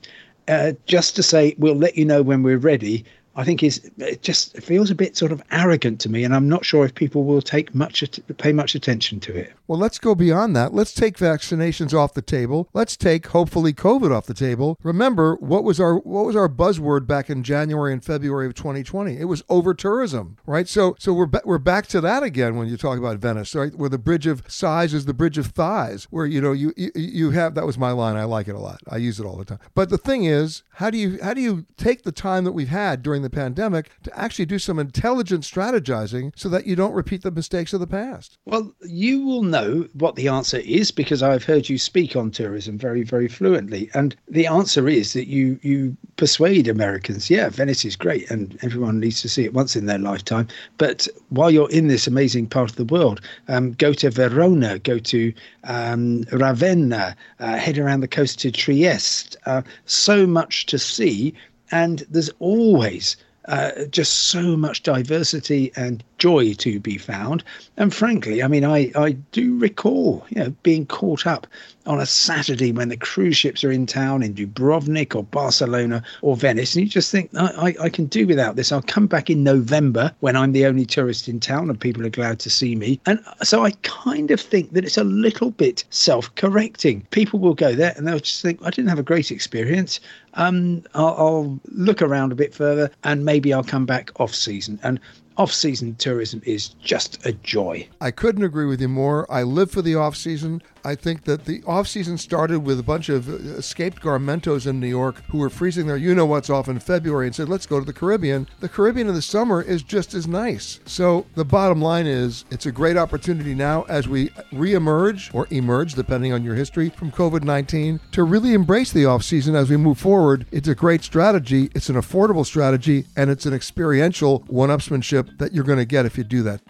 uh, 0.48 0.74
just 0.86 1.16
to 1.16 1.24
say 1.24 1.56
we'll 1.58 1.76
let 1.76 1.98
you 1.98 2.06
know 2.06 2.22
when 2.22 2.44
we're 2.44 2.60
ready 2.60 3.04
I 3.38 3.44
think 3.44 3.62
is 3.62 3.90
it 4.00 4.24
just 4.24 4.58
feels 4.58 4.90
a 4.90 4.96
bit 4.96 5.16
sort 5.16 5.32
of 5.32 5.44
arrogant 5.52 6.02
to 6.02 6.10
me, 6.10 6.24
and 6.24 6.36
I'm 6.36 6.50
not 6.50 6.66
sure 6.66 6.84
if 6.84 6.96
people 6.96 7.24
will 7.24 7.42
take 7.42 7.74
much 7.74 8.04
pay 8.38 8.52
much 8.52 8.74
attention 8.74 9.20
to 9.22 9.36
it. 9.36 9.54
Well, 9.68 9.80
let's 9.80 10.00
go 10.00 10.16
beyond 10.16 10.56
that. 10.56 10.74
Let's 10.74 10.94
take 10.94 11.18
vaccinations 11.18 11.94
off 11.94 12.14
the 12.14 12.22
table. 12.22 12.70
Let's 12.74 12.96
take 12.96 13.28
hopefully 13.28 13.74
COVID 13.74 14.16
off 14.16 14.26
the 14.26 14.34
table. 14.34 14.78
Remember 14.82 15.36
what 15.36 15.66
was 15.66 15.80
our 15.80 15.96
what 15.96 16.26
was 16.26 16.36
our 16.38 16.48
buzzword 16.48 17.06
back 17.06 17.30
in 17.30 17.44
January 17.44 17.92
and 17.92 18.04
February 18.04 18.48
of 18.48 18.54
2020? 18.54 19.18
It 19.18 19.26
was 19.26 19.44
over 19.50 19.74
tourism, 19.74 20.38
right? 20.46 20.70
So 20.70 20.96
so 21.00 21.14
we're 21.14 21.26
ba- 21.26 21.42
we're 21.44 21.58
back 21.58 21.88
to 21.88 22.02
that 22.02 22.24
again 22.24 22.56
when 22.56 22.70
you 22.70 22.78
talk 22.78 22.98
about 22.98 23.18
Venice, 23.18 23.54
right? 23.56 23.76
Where 23.76 23.90
the 23.90 23.98
bridge 23.98 24.26
of 24.26 24.44
sighs 24.48 24.94
is 24.94 25.06
the 25.06 25.14
bridge 25.14 25.38
of 25.38 25.48
thighs, 25.48 26.06
where 26.12 26.26
you 26.26 26.40
know 26.40 26.54
you 26.54 26.74
you, 26.78 26.92
you 26.96 27.32
have 27.32 27.56
that 27.56 27.66
was 27.66 27.78
my 27.78 27.92
line. 27.92 28.16
I 28.16 28.24
like 28.24 28.48
it 28.48 28.56
a 28.56 28.60
lot. 28.60 28.80
I 28.90 28.98
use 28.98 29.20
it 29.20 29.26
all 29.26 29.36
the 29.36 29.46
time. 29.46 29.60
But 29.76 29.90
the 29.90 29.98
thing 29.98 30.24
is, 30.24 30.64
how 30.76 30.90
do 30.90 30.98
you 30.98 31.20
how 31.22 31.34
do 31.34 31.42
you 31.42 31.66
take 31.76 32.04
the 32.04 32.14
time 32.14 32.46
that 32.46 32.54
we've 32.54 32.70
had 32.70 33.04
during 33.04 33.22
the 33.22 33.30
pandemic 33.30 33.90
to 34.04 34.18
actually 34.18 34.46
do 34.46 34.60
some 34.60 34.80
intelligent 34.80 35.44
strategizing 35.44 36.32
so 36.38 36.48
that 36.48 36.66
you 36.66 36.78
don't 36.78 36.94
repeat 36.94 37.24
the 37.24 37.32
mistakes 37.32 37.74
of 37.74 37.82
the 37.82 37.88
past? 37.88 38.38
Well, 38.46 38.74
you 38.82 39.26
will 39.26 39.44
know 39.44 39.57
what 39.94 40.16
the 40.16 40.28
answer 40.28 40.58
is 40.58 40.92
because 40.92 41.24
I've 41.24 41.44
heard 41.44 41.70
you 41.70 41.78
speak 41.78 42.16
on 42.16 42.32
tourism 42.32 42.78
very, 42.78 43.04
very 43.04 43.28
fluently. 43.28 43.90
And 43.94 44.16
the 44.28 44.48
answer 44.48 44.88
is 44.88 45.14
that 45.14 45.28
you 45.28 45.60
you 45.62 45.96
persuade 46.16 46.68
Americans, 46.68 47.30
yeah, 47.30 47.50
Venice 47.50 47.86
is 47.86 47.96
great 47.96 48.30
and 48.32 48.58
everyone 48.62 49.00
needs 49.00 49.22
to 49.22 49.30
see 49.30 49.46
it 49.46 49.54
once 49.54 49.76
in 49.76 49.86
their 49.86 50.00
lifetime. 50.00 50.48
But 50.78 51.08
while 51.30 51.52
you're 51.52 51.70
in 51.72 51.88
this 51.88 52.08
amazing 52.08 52.48
part 52.48 52.70
of 52.70 52.76
the 52.76 52.86
world, 52.86 53.22
um, 53.48 53.74
go 53.74 53.94
to 53.94 54.10
Verona, 54.10 54.80
go 54.80 55.00
to 55.00 55.34
um, 55.64 56.24
Ravenna, 56.32 57.16
uh, 57.40 57.58
head 57.58 57.78
around 57.78 58.02
the 58.02 58.08
coast 58.08 58.40
to 58.40 58.52
Trieste. 58.52 59.38
Uh, 59.46 59.62
so 59.86 60.26
much 60.26 60.66
to 60.68 60.80
see 60.80 61.34
and 61.72 62.06
there's 62.10 62.30
always 62.40 63.18
uh, 63.48 63.86
just 63.92 64.30
so 64.30 64.58
much 64.58 64.84
diversity 64.84 65.72
and 65.76 66.04
joy 66.18 66.54
to 66.56 66.80
be 66.80 66.98
found. 66.98 67.44
And 67.78 67.94
frankly, 67.94 68.42
I 68.42 68.48
mean, 68.48 68.66
I, 68.66 68.92
I 68.96 69.12
do 69.32 69.58
recall, 69.58 70.26
you 70.30 70.44
know, 70.44 70.50
being 70.64 70.86
caught 70.86 71.28
up 71.28 71.48
on 71.86 72.00
a 72.00 72.06
Saturday 72.06 72.72
when 72.72 72.90
the 72.90 72.98
cruise 72.98 73.38
ships 73.38 73.64
are 73.64 73.72
in 73.72 73.86
town 73.86 74.24
in 74.24 74.34
Dubrovnik 74.34 75.16
or 75.16 75.24
Barcelona 75.24 76.04
or 76.22 76.36
Venice, 76.36 76.76
and 76.76 76.84
you 76.84 76.90
just 76.90 77.12
think, 77.12 77.30
I, 77.36 77.70
I, 77.80 77.86
I 77.86 77.90
can 77.90 78.06
do 78.06 78.28
without 78.28 78.56
this. 78.56 78.72
I'll 78.72 78.82
come 78.82 79.08
back 79.08 79.30
in 79.30 79.44
November 79.44 80.14
when 80.20 80.36
I'm 80.36 80.52
the 80.52 80.66
only 80.66 80.86
tourist 80.86 81.30
in 81.30 81.40
town 81.40 81.70
and 81.70 81.80
people 81.80 82.06
are 82.06 82.10
glad 82.10 82.40
to 82.40 82.50
see 82.50 82.76
me. 82.76 83.00
And 83.06 83.24
so 83.44 83.64
I 83.64 83.72
kind 83.84 84.32
of 84.32 84.42
think 84.42 84.74
that 84.74 84.84
it's 84.84 84.98
a 84.98 85.04
little 85.04 85.52
bit 85.52 85.86
self-correcting. 85.90 87.08
People 87.12 87.40
will 87.40 87.54
go 87.54 87.74
there 87.74 87.94
and 87.96 88.08
they'll 88.08 88.20
just 88.20 88.42
think, 88.42 88.60
I 88.64 88.70
didn't 88.70 88.90
have 88.90 89.00
a 89.00 89.04
great 89.04 89.32
experience. 89.32 90.00
Um, 90.34 90.84
I'll, 90.94 91.16
I'll 91.18 91.60
look 91.72 92.02
around 92.02 92.32
a 92.32 92.36
bit 92.36 92.54
further 92.54 92.92
and 93.04 93.24
maybe 93.24 93.54
I'll 93.54 93.64
come 93.64 93.86
back 93.86 94.12
off 94.20 94.36
season. 94.36 94.80
And 94.84 95.00
off 95.38 95.54
season 95.54 95.96
tourism 95.96 96.42
is 96.46 96.70
just 96.70 97.26
a 97.26 97.32
joy. 97.32 97.88
I 98.02 98.12
couldn't 98.12 98.44
agree 98.44 98.66
with 98.66 98.82
you 98.82 98.88
more. 98.88 99.32
I 99.32 99.44
live 99.44 99.70
for 99.70 99.84
the 99.84 99.96
off 99.96 100.16
season. 100.16 100.62
I 100.84 100.96
think 100.96 101.26
that 101.26 101.46
the 101.46 101.62
off 101.68 101.88
season 101.88 102.18
started 102.18 102.60
with 102.60 102.80
a 102.80 102.84
bunch 102.84 103.10
of 103.10 103.28
escaped 103.30 104.02
Garmentos 104.02 104.66
in 104.66 104.80
New 104.80 104.88
York 104.88 105.22
who 105.30 105.38
were 105.38 105.50
freezing 105.50 105.86
their 105.86 105.98
you 105.98 106.16
know 106.16 106.26
what's 106.26 106.50
off 106.50 106.70
in 106.70 106.80
February 106.80 107.28
and 107.28 107.36
said, 107.36 107.50
let's 107.50 107.66
go 107.66 107.80
to 107.80 107.86
the 107.86 107.94
Caribbean. 107.94 108.48
The 108.62 108.70
Caribbean 108.70 109.08
in 109.08 109.14
the 109.14 109.22
summer 109.22 109.62
is 109.62 109.84
just 109.84 110.14
as 110.14 110.28
nice. 110.28 110.80
So 110.86 111.26
the 111.36 111.44
bottom 111.44 111.82
line 111.82 112.08
is 112.08 112.46
it's 112.52 112.66
a 112.66 112.72
great 112.72 112.96
opportunity 112.96 113.54
now 113.54 113.84
as 113.90 114.08
we 114.08 114.30
reemerge 114.54 115.34
or 115.36 115.48
emerge, 115.52 115.94
depending 115.94 116.32
on 116.32 116.44
your 116.44 116.56
history, 116.56 116.90
from 116.90 117.12
COVID 117.12 117.44
19 117.44 118.00
to 118.14 118.24
really 118.24 118.54
embrace 118.54 118.92
the 118.92 119.06
off 119.06 119.24
season 119.24 119.56
as 119.56 119.70
we 119.70 119.78
move 119.78 120.00
forward. 120.00 120.46
It's 120.52 120.70
a 120.70 120.76
great 120.76 121.04
strategy, 121.04 121.70
it's 121.76 121.90
an 121.90 121.96
affordable 121.96 122.46
strategy, 122.46 123.06
and 123.16 123.30
it's 123.30 123.46
an 123.46 123.54
experiential 123.54 124.46
one 124.48 124.70
upsmanship 124.70 125.27
that 125.38 125.54
you're 125.54 125.64
going 125.64 125.78
to 125.78 125.86
get 125.86 126.06
if 126.06 126.18
you 126.18 126.24
do 126.24 126.44
that. 126.44 126.62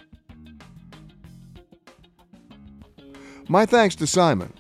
My 3.48 3.66
thanks 3.66 3.96
to 3.96 4.08
Simon. 4.08 4.52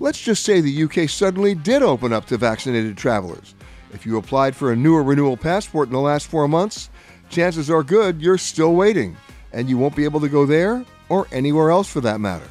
Let's 0.00 0.20
just 0.20 0.44
say 0.44 0.60
the 0.60 0.82
UK 0.82 1.08
suddenly 1.08 1.54
did 1.54 1.82
open 1.82 2.12
up 2.12 2.26
to 2.26 2.36
vaccinated 2.36 2.96
travelers. 2.96 3.54
If 3.92 4.04
you 4.04 4.18
applied 4.18 4.54
for 4.54 4.72
a 4.72 4.76
new 4.76 4.94
or 4.94 5.02
renewal 5.02 5.36
passport 5.36 5.88
in 5.88 5.94
the 5.94 6.00
last 6.00 6.26
four 6.26 6.48
months, 6.48 6.90
chances 7.30 7.70
are 7.70 7.82
good 7.82 8.20
you're 8.20 8.36
still 8.36 8.74
waiting, 8.74 9.16
and 9.52 9.70
you 9.70 9.78
won't 9.78 9.96
be 9.96 10.04
able 10.04 10.20
to 10.20 10.28
go 10.28 10.44
there 10.44 10.84
or 11.08 11.28
anywhere 11.32 11.70
else 11.70 11.88
for 11.88 12.00
that 12.00 12.20
matter. 12.20 12.48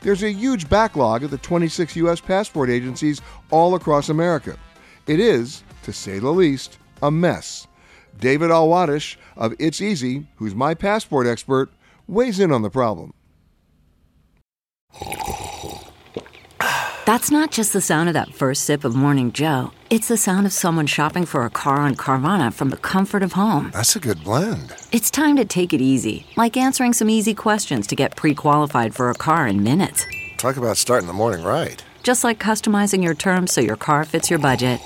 There's 0.00 0.22
a 0.22 0.32
huge 0.32 0.68
backlog 0.68 1.22
at 1.22 1.30
the 1.30 1.38
26 1.38 1.94
U.S. 1.96 2.20
passport 2.20 2.70
agencies 2.70 3.20
all 3.50 3.74
across 3.74 4.08
America. 4.08 4.58
It 5.06 5.20
is, 5.20 5.62
to 5.82 5.92
say 5.92 6.18
the 6.18 6.30
least, 6.30 6.78
a 7.02 7.10
mess. 7.10 7.66
David 8.20 8.50
Alwadish 8.50 9.16
of 9.36 9.54
It's 9.58 9.80
Easy, 9.80 10.26
who's 10.36 10.54
my 10.54 10.74
passport 10.74 11.26
expert, 11.26 11.70
weighs 12.06 12.38
in 12.38 12.52
on 12.52 12.62
the 12.62 12.70
problem. 12.70 13.12
That's 17.06 17.30
not 17.30 17.50
just 17.50 17.72
the 17.72 17.80
sound 17.80 18.08
of 18.08 18.12
that 18.12 18.34
first 18.34 18.64
sip 18.64 18.84
of 18.84 18.94
Morning 18.94 19.32
Joe. 19.32 19.72
It's 19.88 20.06
the 20.06 20.16
sound 20.16 20.46
of 20.46 20.52
someone 20.52 20.86
shopping 20.86 21.26
for 21.26 21.44
a 21.44 21.50
car 21.50 21.78
on 21.78 21.96
Carvana 21.96 22.52
from 22.52 22.70
the 22.70 22.76
comfort 22.76 23.24
of 23.24 23.32
home. 23.32 23.70
That's 23.72 23.96
a 23.96 24.00
good 24.00 24.22
blend. 24.22 24.72
It's 24.92 25.10
time 25.10 25.34
to 25.36 25.44
take 25.44 25.72
it 25.72 25.80
easy, 25.80 26.24
like 26.36 26.56
answering 26.56 26.92
some 26.92 27.10
easy 27.10 27.34
questions 27.34 27.88
to 27.88 27.96
get 27.96 28.14
pre 28.14 28.34
qualified 28.34 28.94
for 28.94 29.10
a 29.10 29.14
car 29.14 29.48
in 29.48 29.64
minutes. 29.64 30.06
Talk 30.36 30.56
about 30.56 30.76
starting 30.76 31.08
the 31.08 31.12
morning 31.12 31.44
right. 31.44 31.82
Just 32.04 32.22
like 32.22 32.38
customizing 32.38 33.02
your 33.02 33.14
terms 33.14 33.52
so 33.52 33.60
your 33.60 33.76
car 33.76 34.04
fits 34.04 34.30
your 34.30 34.38
budget. 34.38 34.80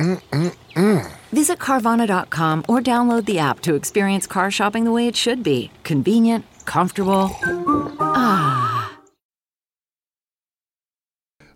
Mm-mm-mm. 0.00 1.12
Visit 1.30 1.58
Carvana.com 1.58 2.64
or 2.68 2.80
download 2.80 3.26
the 3.26 3.38
app 3.38 3.60
to 3.60 3.74
experience 3.74 4.26
car 4.26 4.50
shopping 4.50 4.84
the 4.84 4.92
way 4.92 5.06
it 5.06 5.14
should 5.14 5.42
be 5.42 5.70
convenient, 5.84 6.46
comfortable. 6.64 7.30
Ah. 8.00 8.96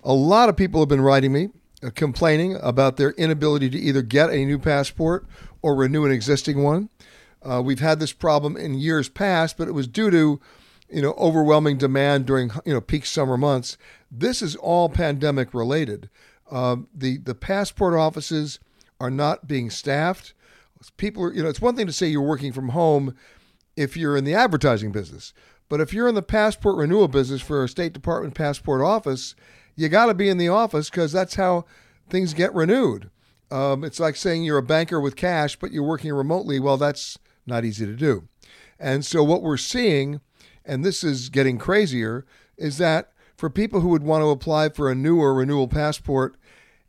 A 0.02 0.12
lot 0.12 0.50
of 0.50 0.56
people 0.58 0.80
have 0.80 0.90
been 0.90 1.00
writing 1.00 1.32
me 1.32 1.48
uh, 1.82 1.88
complaining 1.94 2.56
about 2.60 2.98
their 2.98 3.12
inability 3.12 3.70
to 3.70 3.78
either 3.78 4.02
get 4.02 4.28
a 4.28 4.44
new 4.44 4.58
passport 4.58 5.26
or 5.62 5.74
renew 5.74 6.04
an 6.04 6.12
existing 6.12 6.62
one. 6.62 6.90
Uh, 7.42 7.62
we've 7.64 7.80
had 7.80 7.98
this 7.98 8.12
problem 8.12 8.58
in 8.58 8.74
years 8.74 9.08
past, 9.08 9.56
but 9.56 9.68
it 9.68 9.72
was 9.72 9.88
due 9.88 10.10
to 10.10 10.38
you 10.90 11.00
know 11.00 11.14
overwhelming 11.16 11.78
demand 11.78 12.26
during 12.26 12.50
you 12.66 12.74
know 12.74 12.80
peak 12.82 13.06
summer 13.06 13.38
months. 13.38 13.78
This 14.10 14.42
is 14.42 14.54
all 14.56 14.90
pandemic 14.90 15.54
related. 15.54 16.10
Um, 16.50 16.88
the 16.94 17.18
the 17.18 17.34
passport 17.34 17.94
offices 17.94 18.60
are 19.00 19.10
not 19.10 19.46
being 19.46 19.70
staffed. 19.70 20.34
People 20.96 21.24
are 21.24 21.32
you 21.32 21.42
know 21.42 21.48
it's 21.48 21.60
one 21.60 21.76
thing 21.76 21.86
to 21.86 21.92
say 21.92 22.06
you're 22.06 22.22
working 22.22 22.52
from 22.52 22.70
home 22.70 23.14
if 23.76 23.96
you're 23.96 24.16
in 24.16 24.24
the 24.24 24.34
advertising 24.34 24.92
business, 24.92 25.32
but 25.68 25.80
if 25.80 25.92
you're 25.92 26.08
in 26.08 26.14
the 26.14 26.22
passport 26.22 26.76
renewal 26.76 27.08
business 27.08 27.40
for 27.40 27.64
a 27.64 27.68
State 27.68 27.92
Department 27.92 28.34
passport 28.34 28.82
office, 28.82 29.34
you 29.74 29.88
got 29.88 30.06
to 30.06 30.14
be 30.14 30.28
in 30.28 30.38
the 30.38 30.48
office 30.48 30.90
because 30.90 31.12
that's 31.12 31.34
how 31.34 31.64
things 32.08 32.34
get 32.34 32.54
renewed. 32.54 33.10
Um, 33.50 33.84
it's 33.84 34.00
like 34.00 34.16
saying 34.16 34.44
you're 34.44 34.58
a 34.58 34.62
banker 34.62 35.00
with 35.00 35.16
cash, 35.16 35.56
but 35.56 35.72
you're 35.72 35.82
working 35.82 36.12
remotely. 36.12 36.60
Well, 36.60 36.76
that's 36.76 37.18
not 37.46 37.64
easy 37.64 37.86
to 37.86 37.94
do. 37.94 38.28
And 38.78 39.04
so, 39.04 39.22
what 39.22 39.42
we're 39.42 39.56
seeing, 39.56 40.20
and 40.64 40.84
this 40.84 41.04
is 41.04 41.28
getting 41.28 41.58
crazier, 41.58 42.26
is 42.56 42.78
that 42.78 43.12
for 43.44 43.50
people 43.50 43.80
who 43.80 43.88
would 43.88 44.02
want 44.02 44.22
to 44.22 44.30
apply 44.30 44.70
for 44.70 44.90
a 44.90 44.94
new 44.94 45.20
or 45.20 45.34
renewal 45.34 45.68
passport, 45.68 46.34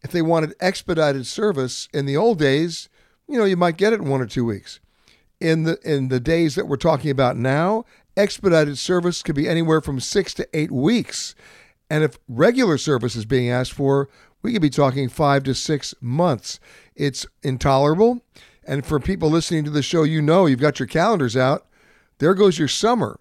if 0.04 0.12
they 0.13 0.22
wanted 0.22 0.56
expedited 0.62 1.28
service 1.28 1.89
in 1.94 2.06
the 2.06 2.15
old 2.15 2.39
days, 2.39 2.88
you 3.28 3.38
know, 3.38 3.44
you 3.44 3.58
might 3.58 3.76
get 3.76 3.91
it 3.91 4.00
in 4.00 4.08
one 4.08 4.22
or 4.22 4.26
two 4.26 4.46
weeks. 4.46 4.80
In 5.41 5.63
the 5.63 5.78
in 5.84 6.08
the 6.08 6.22
days 6.22 6.56
that 6.56 6.70
we're 6.70 6.78
talking 6.78 7.12
about 7.12 7.36
now, 7.36 7.84
expedited 8.15 8.78
service 8.78 9.22
could 9.22 9.36
be 9.36 9.50
anywhere 9.50 9.82
from 9.82 10.00
six 10.00 10.34
to 10.36 10.48
eight 10.54 10.72
weeks. 10.72 11.36
And 11.89 12.06
if 12.06 12.20
regular 12.30 12.78
service 12.78 13.18
is 13.18 13.26
being 13.26 13.50
asked 13.50 13.74
for, 13.74 14.08
we 14.41 14.54
could 14.54 14.62
be 14.62 14.70
talking 14.70 15.10
five 15.10 15.44
to 15.44 15.54
six 15.54 15.94
months. 16.00 16.62
It's 16.96 17.26
intolerable. 17.44 18.24
And 18.63 18.86
for 18.86 19.02
people 19.02 19.30
listening 19.30 19.65
to 19.65 19.72
the 19.72 19.84
show, 19.84 20.04
you 20.04 20.22
know 20.22 20.46
you've 20.46 20.62
got 20.62 20.80
your 20.80 20.88
calendars 20.88 21.36
out. 21.36 21.68
There 22.20 22.34
goes 22.34 22.58
your 22.58 22.70
summer. 22.70 23.20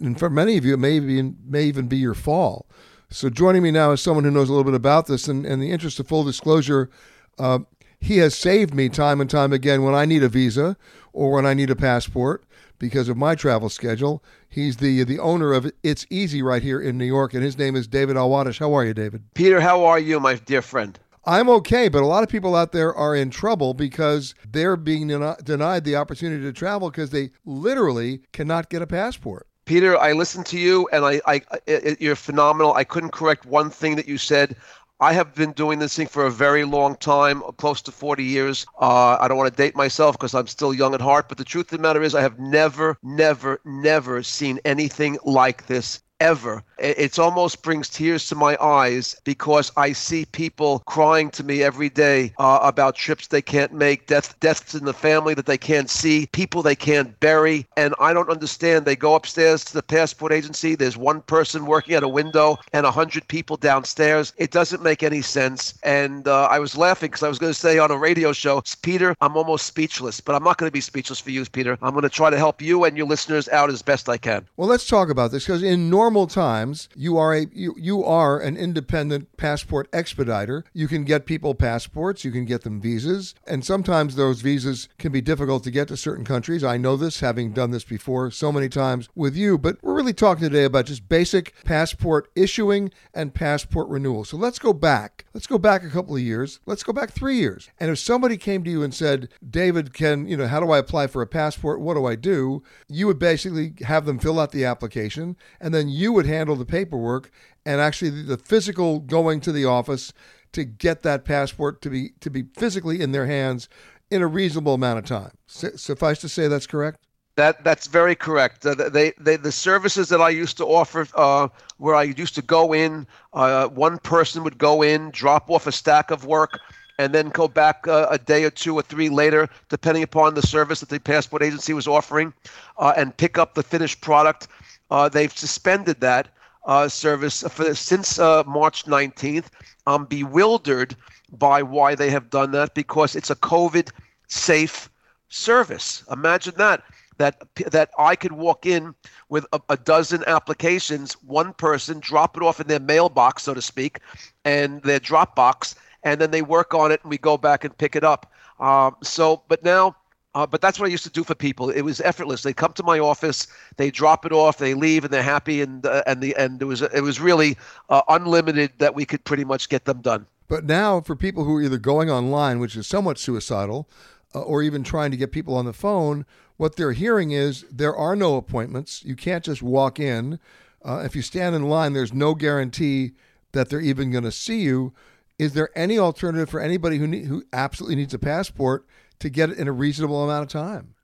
And 0.00 0.18
for 0.18 0.30
many 0.30 0.56
of 0.56 0.64
you, 0.64 0.74
it 0.74 0.78
may 0.78 0.96
even, 0.96 1.36
may 1.44 1.64
even 1.64 1.88
be 1.88 1.96
your 1.96 2.14
fall. 2.14 2.66
So 3.10 3.30
joining 3.30 3.62
me 3.62 3.70
now 3.70 3.92
is 3.92 4.02
someone 4.02 4.24
who 4.24 4.30
knows 4.30 4.48
a 4.48 4.52
little 4.52 4.64
bit 4.64 4.74
about 4.74 5.06
this. 5.06 5.28
And 5.28 5.46
in 5.46 5.60
the 5.60 5.70
interest 5.70 5.98
of 5.98 6.06
full 6.06 6.24
disclosure, 6.24 6.90
uh, 7.38 7.60
he 8.00 8.18
has 8.18 8.34
saved 8.34 8.74
me 8.74 8.88
time 8.88 9.20
and 9.20 9.30
time 9.30 9.52
again 9.52 9.82
when 9.82 9.94
I 9.94 10.04
need 10.04 10.22
a 10.22 10.28
visa 10.28 10.76
or 11.12 11.32
when 11.32 11.46
I 11.46 11.54
need 11.54 11.70
a 11.70 11.76
passport 11.76 12.44
because 12.78 13.08
of 13.08 13.16
my 13.16 13.34
travel 13.34 13.68
schedule. 13.68 14.22
He's 14.48 14.76
the 14.76 15.02
the 15.04 15.18
owner 15.18 15.52
of 15.52 15.70
It's 15.82 16.06
Easy 16.10 16.42
right 16.42 16.62
here 16.62 16.80
in 16.80 16.96
New 16.96 17.04
York, 17.04 17.34
and 17.34 17.42
his 17.42 17.58
name 17.58 17.74
is 17.74 17.88
David 17.88 18.16
Alwadish. 18.16 18.58
How 18.58 18.72
are 18.74 18.84
you, 18.84 18.94
David? 18.94 19.22
Peter, 19.34 19.60
how 19.60 19.84
are 19.84 19.98
you, 19.98 20.20
my 20.20 20.34
dear 20.34 20.62
friend? 20.62 20.98
I'm 21.24 21.48
okay, 21.50 21.88
but 21.88 22.02
a 22.02 22.06
lot 22.06 22.22
of 22.22 22.28
people 22.28 22.54
out 22.54 22.72
there 22.72 22.94
are 22.94 23.14
in 23.14 23.28
trouble 23.30 23.74
because 23.74 24.34
they're 24.50 24.76
being 24.76 25.08
denied 25.08 25.84
the 25.84 25.96
opportunity 25.96 26.42
to 26.42 26.52
travel 26.52 26.90
because 26.90 27.10
they 27.10 27.30
literally 27.44 28.22
cannot 28.32 28.70
get 28.70 28.80
a 28.80 28.86
passport. 28.86 29.46
Peter, 29.68 29.98
I 29.98 30.14
listened 30.14 30.46
to 30.46 30.58
you, 30.58 30.88
and 30.94 31.04
I, 31.04 31.20
I, 31.26 31.42
I, 31.52 31.96
you're 32.00 32.16
phenomenal. 32.16 32.72
I 32.72 32.84
couldn't 32.84 33.10
correct 33.10 33.44
one 33.44 33.68
thing 33.68 33.96
that 33.96 34.08
you 34.08 34.16
said. 34.16 34.56
I 34.98 35.12
have 35.12 35.34
been 35.34 35.52
doing 35.52 35.78
this 35.78 35.94
thing 35.94 36.06
for 36.06 36.24
a 36.24 36.30
very 36.30 36.64
long 36.64 36.96
time, 36.96 37.42
close 37.58 37.82
to 37.82 37.92
40 37.92 38.24
years. 38.24 38.64
Uh, 38.80 39.18
I 39.20 39.28
don't 39.28 39.36
want 39.36 39.54
to 39.54 39.62
date 39.62 39.76
myself 39.76 40.16
because 40.16 40.34
I'm 40.34 40.46
still 40.46 40.72
young 40.72 40.94
at 40.94 41.02
heart, 41.02 41.28
but 41.28 41.36
the 41.36 41.44
truth 41.44 41.70
of 41.70 41.76
the 41.76 41.82
matter 41.82 42.02
is, 42.02 42.14
I 42.14 42.22
have 42.22 42.38
never, 42.38 42.96
never, 43.02 43.60
never 43.66 44.22
seen 44.22 44.58
anything 44.64 45.18
like 45.22 45.66
this 45.66 46.00
ever. 46.20 46.62
It 46.78 47.18
almost 47.18 47.62
brings 47.62 47.88
tears 47.88 48.28
to 48.28 48.36
my 48.36 48.56
eyes 48.62 49.16
because 49.24 49.72
I 49.76 49.92
see 49.92 50.24
people 50.26 50.80
crying 50.86 51.30
to 51.30 51.42
me 51.42 51.62
every 51.62 51.88
day 51.88 52.32
uh, 52.38 52.60
about 52.62 52.94
trips 52.94 53.26
they 53.26 53.42
can't 53.42 53.72
make, 53.72 54.06
death, 54.06 54.38
deaths 54.38 54.74
in 54.74 54.84
the 54.84 54.92
family 54.92 55.34
that 55.34 55.46
they 55.46 55.58
can't 55.58 55.90
see, 55.90 56.26
people 56.26 56.62
they 56.62 56.76
can't 56.76 57.18
bury. 57.18 57.66
And 57.76 57.94
I 57.98 58.12
don't 58.12 58.30
understand. 58.30 58.84
They 58.84 58.94
go 58.94 59.16
upstairs 59.16 59.64
to 59.66 59.74
the 59.74 59.82
passport 59.82 60.32
agency. 60.32 60.76
There's 60.76 60.96
one 60.96 61.20
person 61.22 61.66
working 61.66 61.96
at 61.96 62.04
a 62.04 62.08
window 62.08 62.58
and 62.72 62.86
a 62.86 62.92
hundred 62.92 63.26
people 63.26 63.56
downstairs. 63.56 64.32
It 64.36 64.52
doesn't 64.52 64.82
make 64.82 65.02
any 65.02 65.22
sense. 65.22 65.74
And 65.82 66.28
uh, 66.28 66.44
I 66.44 66.60
was 66.60 66.76
laughing 66.76 67.08
because 67.08 67.24
I 67.24 67.28
was 67.28 67.40
going 67.40 67.52
to 67.52 67.58
say 67.58 67.78
on 67.78 67.90
a 67.90 67.98
radio 67.98 68.32
show, 68.32 68.62
Peter, 68.82 69.16
I'm 69.20 69.36
almost 69.36 69.66
speechless, 69.66 70.20
but 70.20 70.36
I'm 70.36 70.44
not 70.44 70.58
going 70.58 70.68
to 70.68 70.72
be 70.72 70.80
speechless 70.80 71.18
for 71.18 71.30
you, 71.30 71.44
Peter. 71.46 71.76
I'm 71.82 71.90
going 71.90 72.02
to 72.02 72.08
try 72.08 72.30
to 72.30 72.36
help 72.36 72.62
you 72.62 72.84
and 72.84 72.96
your 72.96 73.06
listeners 73.06 73.48
out 73.48 73.68
as 73.68 73.82
best 73.82 74.08
I 74.08 74.16
can. 74.16 74.46
Well, 74.56 74.68
let's 74.68 74.86
talk 74.86 75.10
about 75.10 75.32
this 75.32 75.44
because 75.44 75.64
in 75.64 75.90
normal 76.08 76.26
times, 76.26 76.88
you 76.96 77.18
are 77.18 77.34
a 77.34 77.46
you, 77.52 77.74
you 77.76 78.02
are 78.02 78.40
an 78.40 78.56
independent 78.56 79.36
passport 79.36 79.86
expediter. 79.92 80.64
You 80.72 80.88
can 80.88 81.04
get 81.04 81.26
people 81.26 81.54
passports, 81.54 82.24
you 82.24 82.30
can 82.30 82.46
get 82.46 82.62
them 82.62 82.80
visas, 82.80 83.34
and 83.46 83.62
sometimes 83.62 84.16
those 84.16 84.40
visas 84.40 84.88
can 84.98 85.12
be 85.12 85.20
difficult 85.20 85.64
to 85.64 85.70
get 85.70 85.88
to 85.88 85.98
certain 85.98 86.24
countries. 86.24 86.64
I 86.64 86.78
know 86.78 86.96
this 86.96 87.20
having 87.20 87.52
done 87.52 87.72
this 87.72 87.84
before 87.84 88.30
so 88.30 88.50
many 88.50 88.70
times 88.70 89.10
with 89.14 89.36
you, 89.36 89.58
but 89.58 89.76
we're 89.82 89.92
really 89.92 90.14
talking 90.14 90.44
today 90.44 90.64
about 90.64 90.86
just 90.86 91.10
basic 91.10 91.52
passport 91.66 92.30
issuing 92.34 92.90
and 93.12 93.34
passport 93.34 93.88
renewal. 93.88 94.24
So 94.24 94.38
let's 94.38 94.58
go 94.58 94.72
back. 94.72 95.26
Let's 95.34 95.46
go 95.46 95.58
back 95.58 95.84
a 95.84 95.90
couple 95.90 96.16
of 96.16 96.22
years. 96.22 96.60
Let's 96.64 96.82
go 96.82 96.94
back 96.94 97.10
3 97.10 97.36
years. 97.36 97.68
And 97.78 97.90
if 97.90 97.98
somebody 97.98 98.38
came 98.38 98.64
to 98.64 98.70
you 98.70 98.82
and 98.82 98.94
said, 98.94 99.28
"David, 99.46 99.92
can, 99.92 100.26
you 100.26 100.38
know, 100.38 100.46
how 100.46 100.60
do 100.60 100.70
I 100.70 100.78
apply 100.78 101.08
for 101.08 101.20
a 101.20 101.26
passport? 101.26 101.82
What 101.82 101.94
do 101.94 102.06
I 102.06 102.14
do?" 102.14 102.62
You 102.88 103.06
would 103.08 103.18
basically 103.18 103.74
have 103.82 104.06
them 104.06 104.18
fill 104.18 104.40
out 104.40 104.52
the 104.52 104.64
application 104.64 105.36
and 105.60 105.74
then 105.74 105.90
you 105.98 106.12
would 106.12 106.26
handle 106.26 106.56
the 106.56 106.64
paperwork 106.64 107.30
and 107.66 107.80
actually 107.80 108.10
the 108.22 108.38
physical 108.38 109.00
going 109.00 109.40
to 109.40 109.52
the 109.52 109.64
office 109.64 110.12
to 110.52 110.64
get 110.64 111.02
that 111.02 111.24
passport 111.24 111.82
to 111.82 111.90
be 111.90 112.10
to 112.20 112.30
be 112.30 112.44
physically 112.56 113.00
in 113.00 113.12
their 113.12 113.26
hands 113.26 113.68
in 114.10 114.22
a 114.22 114.26
reasonable 114.26 114.74
amount 114.74 114.98
of 114.98 115.04
time. 115.04 115.32
Suffice 115.46 116.18
to 116.20 116.28
say, 116.28 116.48
that's 116.48 116.66
correct. 116.66 116.98
That 117.36 117.62
that's 117.62 117.86
very 117.86 118.16
correct. 118.16 118.66
Uh, 118.66 118.74
they, 118.74 119.12
they 119.20 119.36
the 119.36 119.52
services 119.52 120.08
that 120.08 120.20
I 120.20 120.30
used 120.30 120.56
to 120.56 120.64
offer, 120.64 121.06
uh, 121.14 121.48
where 121.76 121.94
I 121.94 122.04
used 122.04 122.34
to 122.34 122.42
go 122.42 122.72
in, 122.72 123.06
uh, 123.32 123.68
one 123.68 123.98
person 123.98 124.42
would 124.42 124.58
go 124.58 124.82
in, 124.82 125.10
drop 125.10 125.48
off 125.48 125.66
a 125.66 125.72
stack 125.72 126.10
of 126.10 126.24
work, 126.24 126.58
and 126.98 127.14
then 127.14 127.28
go 127.28 127.46
back 127.46 127.86
uh, 127.86 128.08
a 128.10 128.18
day 128.18 128.42
or 128.42 128.50
two 128.50 128.74
or 128.74 128.82
three 128.82 129.08
later, 129.08 129.48
depending 129.68 130.02
upon 130.02 130.34
the 130.34 130.42
service 130.42 130.80
that 130.80 130.88
the 130.88 130.98
passport 130.98 131.42
agency 131.44 131.72
was 131.72 131.86
offering, 131.86 132.32
uh, 132.78 132.92
and 132.96 133.16
pick 133.16 133.38
up 133.38 133.54
the 133.54 133.62
finished 133.62 134.00
product. 134.00 134.48
Uh, 134.90 135.08
they've 135.08 135.36
suspended 135.36 136.00
that 136.00 136.28
uh, 136.66 136.88
service 136.88 137.42
for 137.50 137.74
since 137.74 138.18
uh, 138.18 138.42
March 138.46 138.84
19th. 138.84 139.46
I'm 139.86 140.04
bewildered 140.04 140.94
by 141.32 141.62
why 141.62 141.94
they 141.94 142.10
have 142.10 142.30
done 142.30 142.52
that 142.52 142.74
because 142.74 143.16
it's 143.16 143.30
a 143.30 143.36
COVID 143.36 143.90
safe 144.28 144.90
service. 145.28 146.04
Imagine 146.10 146.54
that 146.56 146.82
that 147.18 147.42
that 147.70 147.90
I 147.98 148.16
could 148.16 148.32
walk 148.32 148.64
in 148.64 148.94
with 149.28 149.44
a, 149.52 149.60
a, 149.68 149.76
dozen 149.76 150.22
applications, 150.26 151.14
one 151.24 151.52
person 151.52 152.00
drop 152.00 152.36
it 152.36 152.42
off 152.42 152.60
in 152.60 152.68
their 152.68 152.80
mailbox, 152.80 153.42
so 153.42 153.54
to 153.54 153.62
speak, 153.62 154.00
and 154.44 154.80
their 154.82 155.00
Dropbox, 155.00 155.74
and 156.04 156.20
then 156.20 156.30
they 156.30 156.42
work 156.42 156.74
on 156.74 156.92
it, 156.92 157.00
and 157.02 157.10
we 157.10 157.18
go 157.18 157.36
back 157.36 157.64
and 157.64 157.76
pick 157.76 157.96
it 157.96 158.04
up. 158.04 158.32
Um, 158.60 158.96
so, 159.02 159.42
but 159.48 159.64
now 159.64 159.96
uh, 160.34 160.46
but 160.46 160.60
that's 160.60 160.78
what 160.78 160.86
I 160.86 160.90
used 160.90 161.04
to 161.04 161.10
do 161.10 161.24
for 161.24 161.34
people. 161.34 161.70
It 161.70 161.82
was 161.82 162.00
effortless. 162.00 162.42
They 162.42 162.52
come 162.52 162.72
to 162.74 162.82
my 162.82 162.98
office, 162.98 163.46
they 163.76 163.90
drop 163.90 164.26
it 164.26 164.32
off, 164.32 164.58
they 164.58 164.74
leave, 164.74 165.04
and 165.04 165.12
they're 165.12 165.22
happy. 165.22 165.62
And 165.62 165.84
uh, 165.86 166.02
and 166.06 166.20
the 166.20 166.36
and 166.36 166.60
it 166.60 166.66
was 166.66 166.82
it 166.82 167.02
was 167.02 167.20
really 167.20 167.56
uh, 167.88 168.02
unlimited 168.08 168.72
that 168.78 168.94
we 168.94 169.04
could 169.04 169.24
pretty 169.24 169.44
much 169.44 169.68
get 169.68 169.84
them 169.84 170.00
done. 170.00 170.26
But 170.46 170.64
now, 170.64 171.00
for 171.00 171.16
people 171.16 171.44
who 171.44 171.56
are 171.56 171.62
either 171.62 171.78
going 171.78 172.10
online, 172.10 172.58
which 172.58 172.76
is 172.76 172.86
somewhat 172.86 173.18
suicidal, 173.18 173.88
uh, 174.34 174.40
or 174.40 174.62
even 174.62 174.82
trying 174.82 175.10
to 175.10 175.16
get 175.16 175.32
people 175.32 175.54
on 175.54 175.64
the 175.64 175.72
phone, 175.72 176.24
what 176.56 176.76
they're 176.76 176.92
hearing 176.92 177.30
is 177.30 177.64
there 177.70 177.96
are 177.96 178.16
no 178.16 178.36
appointments. 178.36 179.04
You 179.04 179.16
can't 179.16 179.44
just 179.44 179.62
walk 179.62 179.98
in. 179.98 180.38
Uh, 180.84 181.02
if 181.04 181.16
you 181.16 181.22
stand 181.22 181.54
in 181.54 181.68
line, 181.68 181.92
there's 181.92 182.12
no 182.12 182.34
guarantee 182.34 183.12
that 183.52 183.68
they're 183.68 183.80
even 183.80 184.10
going 184.10 184.24
to 184.24 184.32
see 184.32 184.60
you. 184.60 184.92
Is 185.38 185.54
there 185.54 185.70
any 185.74 185.98
alternative 185.98 186.50
for 186.50 186.60
anybody 186.60 186.98
who 186.98 187.06
who 187.06 187.44
absolutely 187.52 187.96
needs 187.96 188.14
a 188.14 188.18
passport 188.18 188.86
to 189.20 189.28
get 189.28 189.50
it 189.50 189.58
in 189.58 189.68
a 189.68 189.72
reasonable 189.72 190.24
amount 190.24 190.42
of 190.44 190.48
time? 190.48 190.94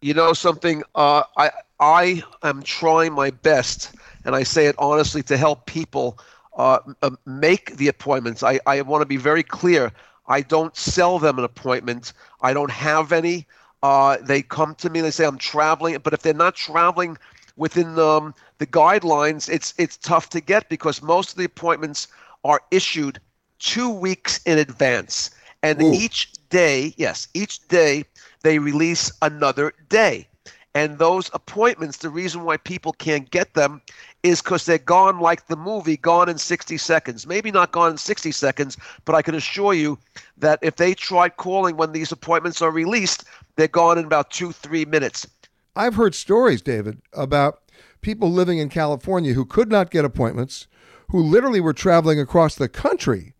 You 0.00 0.14
know 0.14 0.32
something? 0.32 0.82
Uh, 0.94 1.22
I 1.36 1.50
I 1.80 2.22
am 2.42 2.62
trying 2.62 3.12
my 3.12 3.30
best, 3.30 3.94
and 4.24 4.34
I 4.34 4.42
say 4.42 4.66
it 4.66 4.76
honestly, 4.78 5.22
to 5.24 5.36
help 5.36 5.66
people 5.66 6.18
uh, 6.56 6.78
make 7.26 7.76
the 7.76 7.88
appointments. 7.88 8.42
I, 8.42 8.60
I 8.66 8.82
want 8.82 9.02
to 9.02 9.06
be 9.06 9.16
very 9.16 9.42
clear. 9.42 9.92
I 10.26 10.40
don't 10.40 10.76
sell 10.76 11.18
them 11.18 11.38
an 11.38 11.44
appointment. 11.44 12.12
I 12.40 12.52
don't 12.52 12.70
have 12.70 13.12
any. 13.12 13.46
Uh, 13.82 14.16
they 14.22 14.42
come 14.42 14.74
to 14.76 14.88
me 14.88 15.00
and 15.00 15.06
they 15.06 15.10
say 15.10 15.26
I'm 15.26 15.38
traveling, 15.38 15.98
but 16.02 16.14
if 16.14 16.22
they're 16.22 16.32
not 16.32 16.54
traveling 16.54 17.18
within 17.56 17.98
um, 17.98 18.34
the 18.58 18.66
guidelines, 18.66 19.48
it's 19.48 19.74
it's 19.78 19.96
tough 19.96 20.30
to 20.30 20.40
get 20.40 20.68
because 20.68 21.02
most 21.02 21.30
of 21.30 21.36
the 21.36 21.44
appointments 21.44 22.08
are 22.44 22.60
issued 22.70 23.20
two 23.58 23.90
weeks 23.90 24.40
in 24.44 24.58
advance, 24.58 25.30
and 25.62 25.82
Ooh. 25.82 25.92
each 25.92 26.32
day, 26.54 26.94
yes, 26.96 27.26
each 27.34 27.66
day 27.66 28.04
they 28.44 28.60
release 28.60 29.10
another 29.22 29.72
day. 29.88 30.28
And 30.72 30.98
those 30.98 31.28
appointments, 31.34 31.96
the 31.96 32.10
reason 32.10 32.44
why 32.44 32.58
people 32.58 32.92
can't 32.92 33.28
get 33.32 33.54
them 33.54 33.82
is 34.22 34.40
because 34.40 34.64
they're 34.64 34.78
gone 34.78 35.18
like 35.18 35.48
the 35.48 35.56
movie, 35.56 35.96
gone 35.96 36.28
in 36.28 36.38
60 36.38 36.78
seconds. 36.78 37.26
Maybe 37.26 37.50
not 37.50 37.72
gone 37.72 37.90
in 37.90 37.96
60 37.96 38.30
seconds, 38.30 38.76
but 39.04 39.16
I 39.16 39.22
can 39.22 39.34
assure 39.34 39.74
you 39.74 39.98
that 40.38 40.60
if 40.62 40.76
they 40.76 40.94
tried 40.94 41.38
calling 41.38 41.76
when 41.76 41.90
these 41.90 42.12
appointments 42.12 42.62
are 42.62 42.70
released, 42.70 43.24
they're 43.56 43.66
gone 43.66 43.98
in 43.98 44.04
about 44.04 44.30
two, 44.30 44.52
three 44.52 44.84
minutes. 44.84 45.26
I've 45.74 45.96
heard 45.96 46.14
stories, 46.14 46.62
David, 46.62 47.02
about 47.12 47.62
people 48.00 48.30
living 48.30 48.58
in 48.58 48.68
California 48.68 49.32
who 49.32 49.44
could 49.44 49.72
not 49.72 49.90
get 49.90 50.04
appointments, 50.04 50.68
who 51.10 51.20
literally 51.20 51.60
were 51.60 51.72
traveling 51.72 52.20
across 52.20 52.54
the 52.54 52.68
country 52.68 53.34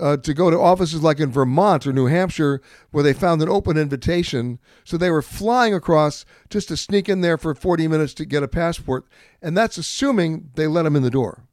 uh, 0.00 0.16
to 0.18 0.34
go 0.34 0.50
to 0.50 0.58
offices 0.58 1.02
like 1.02 1.20
in 1.20 1.30
Vermont 1.30 1.86
or 1.86 1.92
New 1.92 2.06
Hampshire 2.06 2.60
where 2.90 3.04
they 3.04 3.12
found 3.12 3.42
an 3.42 3.48
open 3.48 3.76
invitation. 3.76 4.58
So 4.84 4.96
they 4.96 5.10
were 5.10 5.22
flying 5.22 5.74
across 5.74 6.24
just 6.50 6.68
to 6.68 6.76
sneak 6.76 7.08
in 7.08 7.20
there 7.20 7.38
for 7.38 7.54
40 7.54 7.88
minutes 7.88 8.14
to 8.14 8.24
get 8.24 8.42
a 8.42 8.48
passport. 8.48 9.06
And 9.40 9.56
that's 9.56 9.78
assuming 9.78 10.50
they 10.54 10.66
let 10.66 10.82
them 10.82 10.96
in 10.96 11.02
the 11.02 11.10
door. 11.10 11.44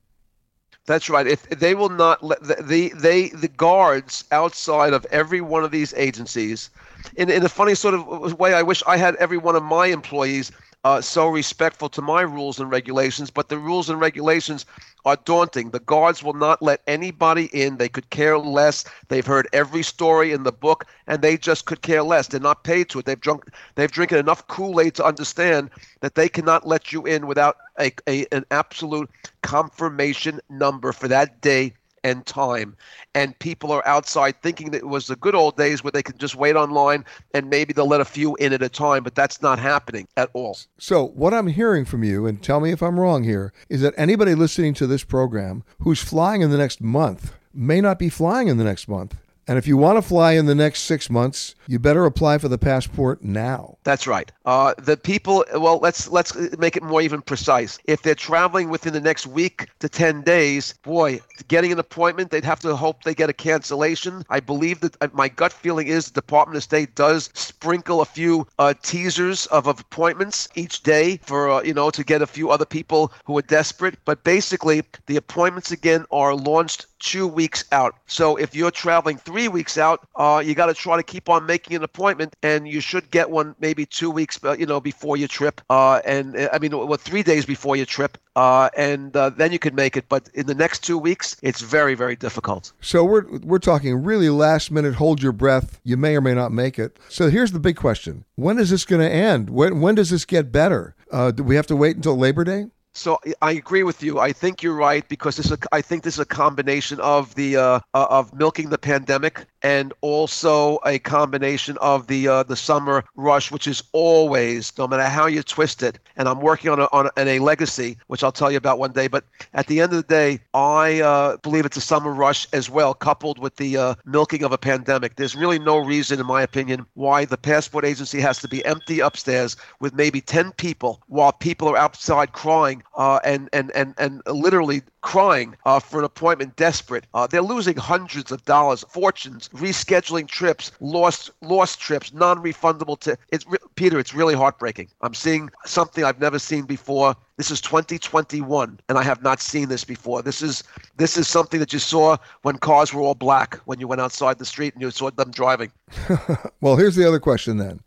That's 0.87 1.09
right. 1.09 1.27
If 1.27 1.47
they 1.49 1.75
will 1.75 1.89
not 1.89 2.23
let 2.23 2.41
the, 2.41 2.55
the 2.55 2.91
they 2.95 3.29
the 3.29 3.47
guards 3.47 4.25
outside 4.31 4.93
of 4.93 5.05
every 5.11 5.39
one 5.39 5.63
of 5.63 5.69
these 5.69 5.93
agencies, 5.93 6.71
in 7.15 7.29
in 7.29 7.45
a 7.45 7.49
funny 7.49 7.75
sort 7.75 7.93
of 7.93 8.39
way, 8.39 8.55
I 8.55 8.63
wish 8.63 8.81
I 8.87 8.97
had 8.97 9.15
every 9.17 9.37
one 9.37 9.55
of 9.55 9.61
my 9.61 9.87
employees 9.87 10.51
uh, 10.83 11.01
so 11.01 11.27
respectful 11.27 11.89
to 11.89 12.01
my 12.01 12.21
rules 12.21 12.59
and 12.59 12.71
regulations, 12.71 13.29
but 13.29 13.49
the 13.49 13.57
rules 13.57 13.89
and 13.89 13.99
regulations 13.99 14.65
are 15.05 15.17
daunting. 15.25 15.69
The 15.69 15.79
guards 15.79 16.23
will 16.23 16.33
not 16.33 16.61
let 16.61 16.81
anybody 16.87 17.45
in. 17.53 17.77
They 17.77 17.89
could 17.89 18.09
care 18.09 18.37
less. 18.37 18.85
They've 19.07 19.25
heard 19.25 19.47
every 19.53 19.83
story 19.83 20.31
in 20.31 20.43
the 20.43 20.51
book, 20.51 20.85
and 21.07 21.21
they 21.21 21.37
just 21.37 21.65
could 21.65 21.81
care 21.81 22.03
less. 22.03 22.27
They're 22.27 22.39
not 22.39 22.63
paid 22.63 22.89
to 22.89 22.99
it. 22.99 23.05
They've 23.05 23.19
drunk. 23.19 23.45
They've 23.75 23.91
drinking 23.91 24.19
enough 24.19 24.47
Kool-Aid 24.47 24.95
to 24.95 25.05
understand 25.05 25.69
that 26.01 26.15
they 26.15 26.29
cannot 26.29 26.67
let 26.67 26.91
you 26.91 27.05
in 27.05 27.27
without 27.27 27.57
a, 27.79 27.91
a 28.07 28.25
an 28.31 28.45
absolute 28.51 29.09
confirmation 29.43 30.39
number 30.49 30.91
for 30.91 31.07
that 31.07 31.41
day 31.41 31.73
and 32.03 32.25
time. 32.25 32.75
And 33.15 33.37
people 33.39 33.71
are 33.71 33.85
outside 33.87 34.41
thinking 34.41 34.71
that 34.71 34.79
it 34.79 34.87
was 34.87 35.07
the 35.07 35.15
good 35.15 35.35
old 35.35 35.57
days 35.57 35.83
where 35.83 35.91
they 35.91 36.03
could 36.03 36.19
just 36.19 36.35
wait 36.35 36.55
online 36.55 37.05
and 37.33 37.49
maybe 37.49 37.73
they'll 37.73 37.87
let 37.87 38.01
a 38.01 38.05
few 38.05 38.35
in 38.35 38.53
at 38.53 38.61
a 38.61 38.69
time, 38.69 39.03
but 39.03 39.15
that's 39.15 39.41
not 39.41 39.59
happening 39.59 40.07
at 40.17 40.29
all. 40.33 40.57
So, 40.77 41.07
what 41.07 41.33
I'm 41.33 41.47
hearing 41.47 41.85
from 41.85 42.03
you, 42.03 42.25
and 42.25 42.41
tell 42.41 42.59
me 42.59 42.71
if 42.71 42.81
I'm 42.81 42.99
wrong 42.99 43.23
here, 43.23 43.53
is 43.69 43.81
that 43.81 43.93
anybody 43.97 44.35
listening 44.35 44.73
to 44.75 44.87
this 44.87 45.03
program 45.03 45.63
who's 45.79 46.01
flying 46.01 46.41
in 46.41 46.51
the 46.51 46.57
next 46.57 46.81
month 46.81 47.33
may 47.53 47.81
not 47.81 47.99
be 47.99 48.09
flying 48.09 48.47
in 48.47 48.57
the 48.57 48.63
next 48.63 48.87
month. 48.87 49.15
And 49.51 49.57
if 49.57 49.67
you 49.67 49.75
want 49.75 49.97
to 49.97 50.01
fly 50.01 50.31
in 50.31 50.45
the 50.45 50.55
next 50.55 50.83
six 50.83 51.09
months, 51.09 51.55
you 51.67 51.77
better 51.77 52.05
apply 52.05 52.37
for 52.37 52.47
the 52.47 52.57
passport 52.57 53.21
now. 53.21 53.77
That's 53.83 54.07
right. 54.07 54.31
Uh, 54.45 54.73
the 54.77 54.95
people. 54.95 55.43
Well, 55.53 55.77
let's 55.79 56.07
let's 56.07 56.33
make 56.57 56.77
it 56.77 56.83
more 56.83 57.01
even 57.01 57.21
precise. 57.21 57.77
If 57.83 58.01
they're 58.01 58.15
traveling 58.15 58.69
within 58.69 58.93
the 58.93 59.01
next 59.01 59.27
week 59.27 59.67
to 59.79 59.89
ten 59.89 60.21
days, 60.21 60.73
boy, 60.83 61.19
getting 61.49 61.73
an 61.73 61.79
appointment, 61.79 62.31
they'd 62.31 62.45
have 62.45 62.61
to 62.61 62.77
hope 62.77 63.03
they 63.03 63.13
get 63.13 63.29
a 63.29 63.33
cancellation. 63.33 64.23
I 64.29 64.39
believe 64.39 64.79
that 64.79 64.95
uh, 65.01 65.09
my 65.11 65.27
gut 65.27 65.51
feeling 65.51 65.87
is 65.87 66.05
the 66.05 66.21
Department 66.21 66.55
of 66.55 66.63
State 66.63 66.95
does 66.95 67.29
sprinkle 67.33 67.99
a 67.99 68.05
few 68.05 68.47
uh, 68.57 68.73
teasers 68.83 69.47
of, 69.47 69.67
appointments 69.67 70.47
each 70.55 70.81
day 70.83 71.19
for 71.23 71.49
uh, 71.49 71.61
you 71.61 71.73
know 71.73 71.89
to 71.89 72.05
get 72.05 72.21
a 72.21 72.27
few 72.27 72.51
other 72.51 72.65
people 72.65 73.11
who 73.25 73.37
are 73.37 73.41
desperate. 73.41 73.99
But 74.05 74.23
basically, 74.23 74.81
the 75.07 75.17
appointments 75.17 75.71
again 75.71 76.05
are 76.09 76.35
launched 76.35 76.85
two 77.01 77.27
weeks 77.27 77.65
out. 77.71 77.95
So 78.07 78.35
if 78.37 78.55
you're 78.55 78.71
traveling 78.71 79.17
three 79.17 79.40
weeks 79.47 79.77
out, 79.77 80.07
uh, 80.15 80.41
you 80.45 80.55
got 80.55 80.67
to 80.67 80.73
try 80.73 80.97
to 80.97 81.03
keep 81.03 81.29
on 81.29 81.45
making 81.45 81.75
an 81.75 81.83
appointment, 81.83 82.35
and 82.43 82.67
you 82.67 82.81
should 82.81 83.09
get 83.11 83.29
one 83.29 83.55
maybe 83.59 83.85
two 83.85 84.11
weeks, 84.11 84.39
uh, 84.43 84.55
you 84.57 84.65
know, 84.65 84.79
before 84.79 85.17
your 85.17 85.27
trip. 85.27 85.61
Uh, 85.69 86.01
and 86.05 86.37
uh, 86.37 86.49
I 86.53 86.59
mean, 86.59 86.71
well, 86.75 86.97
three 86.97 87.23
days 87.23 87.45
before 87.45 87.75
your 87.75 87.85
trip, 87.85 88.17
uh, 88.35 88.69
and 88.77 89.15
uh, 89.15 89.29
then 89.29 89.51
you 89.51 89.59
can 89.59 89.75
make 89.75 89.97
it. 89.97 90.05
But 90.09 90.29
in 90.33 90.47
the 90.47 90.55
next 90.55 90.83
two 90.83 90.97
weeks, 90.97 91.37
it's 91.41 91.61
very, 91.61 91.95
very 91.95 92.15
difficult. 92.15 92.71
So 92.81 93.03
we're 93.03 93.25
we're 93.39 93.59
talking 93.59 94.03
really 94.03 94.29
last 94.29 94.71
minute. 94.71 94.95
Hold 94.95 95.21
your 95.21 95.33
breath. 95.33 95.79
You 95.83 95.97
may 95.97 96.15
or 96.15 96.21
may 96.21 96.33
not 96.33 96.51
make 96.51 96.79
it. 96.79 96.97
So 97.09 97.29
here's 97.29 97.51
the 97.51 97.59
big 97.59 97.75
question: 97.75 98.25
When 98.35 98.59
is 98.59 98.69
this 98.69 98.85
going 98.85 99.01
to 99.01 99.09
end? 99.09 99.49
When 99.49 99.81
when 99.81 99.95
does 99.95 100.09
this 100.09 100.25
get 100.25 100.51
better? 100.51 100.95
do 101.35 101.43
we 101.43 101.57
have 101.57 101.67
to 101.67 101.75
wait 101.75 101.97
until 101.97 102.17
Labor 102.17 102.45
Day? 102.45 102.67
So 102.93 103.19
I 103.41 103.53
agree 103.53 103.83
with 103.83 104.03
you. 104.03 104.19
I 104.19 104.33
think 104.33 104.61
you're 104.61 104.75
right 104.75 105.07
because 105.07 105.37
this 105.37 105.45
is 105.45 105.53
a, 105.53 105.57
I 105.71 105.81
think 105.81 106.03
this 106.03 106.15
is 106.15 106.19
a 106.19 106.25
combination 106.25 106.99
of 106.99 107.33
the 107.35 107.55
uh, 107.55 107.79
uh, 107.93 108.07
of 108.09 108.33
milking 108.33 108.69
the 108.69 108.77
pandemic 108.77 109.45
and 109.63 109.93
also 110.01 110.79
a 110.85 110.99
combination 110.99 111.77
of 111.77 112.07
the 112.07 112.27
uh, 112.27 112.43
the 112.43 112.57
summer 112.57 113.05
rush, 113.15 113.49
which 113.49 113.65
is 113.65 113.81
always, 113.93 114.77
no 114.77 114.89
matter 114.89 115.03
how 115.03 115.25
you 115.27 115.41
twist 115.41 115.83
it. 115.83 115.99
And 116.17 116.27
I'm 116.27 116.41
working 116.41 116.69
on 116.69 116.81
a, 116.81 116.89
on 116.91 117.09
a, 117.15 117.21
a 117.21 117.39
legacy, 117.39 117.97
which 118.07 118.23
I'll 118.23 118.31
tell 118.31 118.51
you 118.51 118.57
about 118.57 118.77
one 118.77 118.91
day. 118.91 119.07
But 119.07 119.23
at 119.53 119.67
the 119.67 119.79
end 119.79 119.93
of 119.93 119.97
the 119.97 120.13
day, 120.13 120.39
I 120.53 120.99
uh, 120.99 121.37
believe 121.37 121.65
it's 121.65 121.77
a 121.77 121.81
summer 121.81 122.11
rush 122.11 122.45
as 122.51 122.69
well, 122.69 122.93
coupled 122.93 123.39
with 123.39 123.55
the 123.55 123.77
uh, 123.77 123.95
milking 124.03 124.43
of 124.43 124.51
a 124.51 124.57
pandemic. 124.57 125.15
There's 125.15 125.35
really 125.35 125.59
no 125.59 125.77
reason, 125.77 126.19
in 126.19 126.25
my 126.25 126.41
opinion, 126.41 126.85
why 126.95 127.23
the 127.23 127.37
passport 127.37 127.85
agency 127.85 128.19
has 128.19 128.39
to 128.39 128.49
be 128.49 128.65
empty 128.65 128.99
upstairs 128.99 129.55
with 129.79 129.93
maybe 129.93 130.19
10 130.19 130.51
people 130.53 131.01
while 131.07 131.31
people 131.31 131.69
are 131.69 131.77
outside 131.77 132.33
crying 132.33 132.80
uh, 132.95 133.19
and, 133.23 133.49
and, 133.53 133.71
and, 133.75 133.93
and 133.97 134.21
literally 134.27 134.81
crying 135.01 135.55
uh, 135.65 135.79
for 135.79 135.99
an 135.99 136.05
appointment, 136.05 136.55
desperate. 136.55 137.05
Uh, 137.13 137.27
they're 137.27 137.41
losing 137.41 137.75
hundreds 137.75 138.31
of 138.31 138.43
dollars, 138.45 138.83
fortunes, 138.89 139.49
rescheduling 139.49 140.27
trips, 140.27 140.71
lost 140.79 141.31
lost 141.41 141.79
trips, 141.79 142.13
non-refundable. 142.13 142.99
T- 142.99 143.13
it's 143.29 143.45
re- 143.47 143.57
Peter, 143.75 143.99
it's 143.99 144.13
really 144.13 144.35
heartbreaking. 144.35 144.89
I'm 145.01 145.13
seeing 145.13 145.49
something 145.65 146.03
I've 146.03 146.19
never 146.19 146.39
seen 146.39 146.65
before. 146.65 147.15
This 147.37 147.49
is 147.49 147.61
2021, 147.61 148.79
and 148.87 148.97
I 148.97 149.03
have 149.03 149.23
not 149.23 149.41
seen 149.41 149.69
this 149.69 149.83
before. 149.83 150.21
This 150.21 150.41
is 150.41 150.63
this 150.97 151.17
is 151.17 151.27
something 151.27 151.59
that 151.59 151.73
you 151.73 151.79
saw 151.79 152.17
when 152.43 152.57
cars 152.57 152.93
were 152.93 153.01
all 153.01 153.15
black 153.15 153.55
when 153.65 153.79
you 153.79 153.87
went 153.87 154.01
outside 154.01 154.37
the 154.37 154.45
street 154.45 154.73
and 154.73 154.81
you 154.81 154.91
saw 154.91 155.09
them 155.09 155.31
driving. 155.31 155.71
well, 156.61 156.75
here's 156.75 156.95
the 156.95 157.07
other 157.07 157.19
question 157.19 157.57
then, 157.57 157.81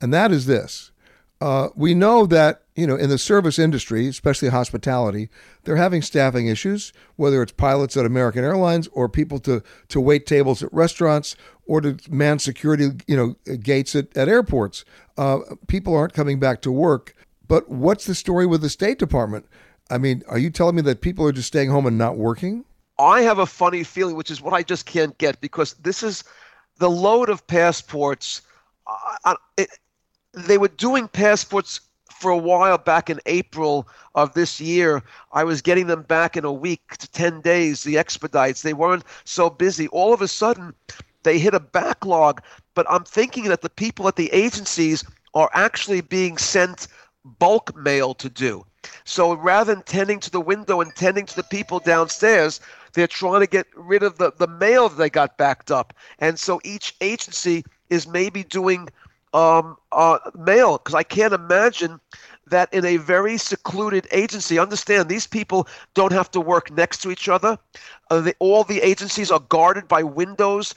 and 0.00 0.14
that 0.14 0.32
is 0.32 0.46
this: 0.46 0.90
uh, 1.40 1.68
we 1.74 1.94
know 1.94 2.26
that 2.26 2.62
you 2.76 2.86
know 2.86 2.96
in 2.96 3.10
the 3.10 3.18
service 3.18 3.58
industry, 3.58 4.06
especially 4.06 4.48
hospitality, 4.48 5.28
they're 5.64 5.76
having 5.76 6.02
staffing 6.02 6.46
issues. 6.46 6.92
Whether 7.16 7.42
it's 7.42 7.52
pilots 7.52 7.96
at 7.96 8.06
American 8.06 8.44
Airlines 8.44 8.88
or 8.92 9.08
people 9.08 9.38
to 9.40 9.62
to 9.88 10.00
wait 10.00 10.26
tables 10.26 10.62
at 10.62 10.72
restaurants 10.72 11.36
or 11.66 11.80
to 11.80 11.98
man 12.08 12.38
security, 12.38 12.90
you 13.06 13.16
know, 13.16 13.56
gates 13.56 13.94
at, 13.96 14.16
at 14.16 14.28
airports. 14.28 14.84
Uh, 15.18 15.38
people 15.66 15.96
aren't 15.96 16.12
coming 16.12 16.38
back 16.38 16.62
to 16.62 16.70
work. 16.70 17.14
But 17.48 17.68
what's 17.68 18.06
the 18.06 18.14
story 18.14 18.46
with 18.46 18.60
the 18.60 18.68
State 18.68 18.98
Department? 18.98 19.46
I 19.90 19.98
mean, 19.98 20.22
are 20.28 20.38
you 20.38 20.50
telling 20.50 20.76
me 20.76 20.82
that 20.82 21.00
people 21.00 21.26
are 21.26 21.32
just 21.32 21.48
staying 21.48 21.70
home 21.70 21.86
and 21.86 21.96
not 21.96 22.16
working? 22.16 22.64
I 22.98 23.20
have 23.22 23.38
a 23.38 23.46
funny 23.46 23.84
feeling, 23.84 24.16
which 24.16 24.30
is 24.30 24.40
what 24.40 24.52
I 24.52 24.62
just 24.62 24.86
can't 24.86 25.16
get 25.18 25.40
because 25.40 25.74
this 25.74 26.02
is 26.02 26.24
the 26.78 26.90
load 26.90 27.28
of 27.28 27.46
passports. 27.46 28.42
It, 29.56 29.68
they 30.32 30.58
were 30.58 30.68
doing 30.68 31.08
passports 31.08 31.80
for 32.18 32.30
a 32.30 32.36
while 32.36 32.78
back 32.78 33.10
in 33.10 33.20
April 33.26 33.86
of 34.14 34.32
this 34.34 34.60
year. 34.60 35.02
I 35.32 35.44
was 35.44 35.60
getting 35.60 35.86
them 35.86 36.02
back 36.02 36.36
in 36.36 36.44
a 36.44 36.52
week 36.52 36.96
to 36.96 37.10
10 37.10 37.40
days, 37.42 37.82
the 37.82 37.98
expedites. 37.98 38.62
They 38.62 38.72
weren't 38.72 39.04
so 39.24 39.50
busy. 39.50 39.88
All 39.88 40.14
of 40.14 40.22
a 40.22 40.28
sudden, 40.28 40.74
they 41.22 41.38
hit 41.38 41.54
a 41.54 41.60
backlog. 41.60 42.42
But 42.74 42.86
I'm 42.88 43.04
thinking 43.04 43.44
that 43.44 43.62
the 43.62 43.70
people 43.70 44.08
at 44.08 44.16
the 44.16 44.32
agencies 44.32 45.04
are 45.34 45.50
actually 45.52 46.00
being 46.00 46.38
sent 46.38 46.88
bulk 47.38 47.76
mail 47.76 48.14
to 48.14 48.28
do. 48.28 48.64
So 49.04 49.34
rather 49.34 49.74
than 49.74 49.82
tending 49.82 50.20
to 50.20 50.30
the 50.30 50.40
window 50.40 50.80
and 50.80 50.94
tending 50.94 51.26
to 51.26 51.36
the 51.36 51.42
people 51.42 51.80
downstairs, 51.80 52.60
they're 52.92 53.06
trying 53.06 53.40
to 53.40 53.46
get 53.46 53.66
rid 53.74 54.02
of 54.02 54.18
the, 54.18 54.32
the 54.38 54.46
mail 54.46 54.88
that 54.88 54.96
they 54.96 55.10
got 55.10 55.36
backed 55.36 55.70
up. 55.70 55.92
And 56.18 56.38
so 56.38 56.60
each 56.64 56.94
agency 57.00 57.64
is 57.90 58.06
maybe 58.06 58.42
doing 58.44 58.88
um, 59.32 59.76
uh, 59.92 60.18
mail 60.36 60.78
because 60.78 60.94
I 60.94 61.02
can't 61.02 61.34
imagine 61.34 62.00
that 62.48 62.72
in 62.72 62.84
a 62.84 62.96
very 62.96 63.36
secluded 63.36 64.06
agency, 64.12 64.58
understand 64.58 65.08
these 65.08 65.26
people 65.26 65.66
don't 65.94 66.12
have 66.12 66.30
to 66.30 66.40
work 66.40 66.70
next 66.70 67.02
to 67.02 67.10
each 67.10 67.28
other. 67.28 67.58
Uh, 68.10 68.20
the, 68.20 68.34
all 68.38 68.64
the 68.64 68.80
agencies 68.80 69.30
are 69.30 69.40
guarded 69.40 69.88
by 69.88 70.02
windows. 70.02 70.74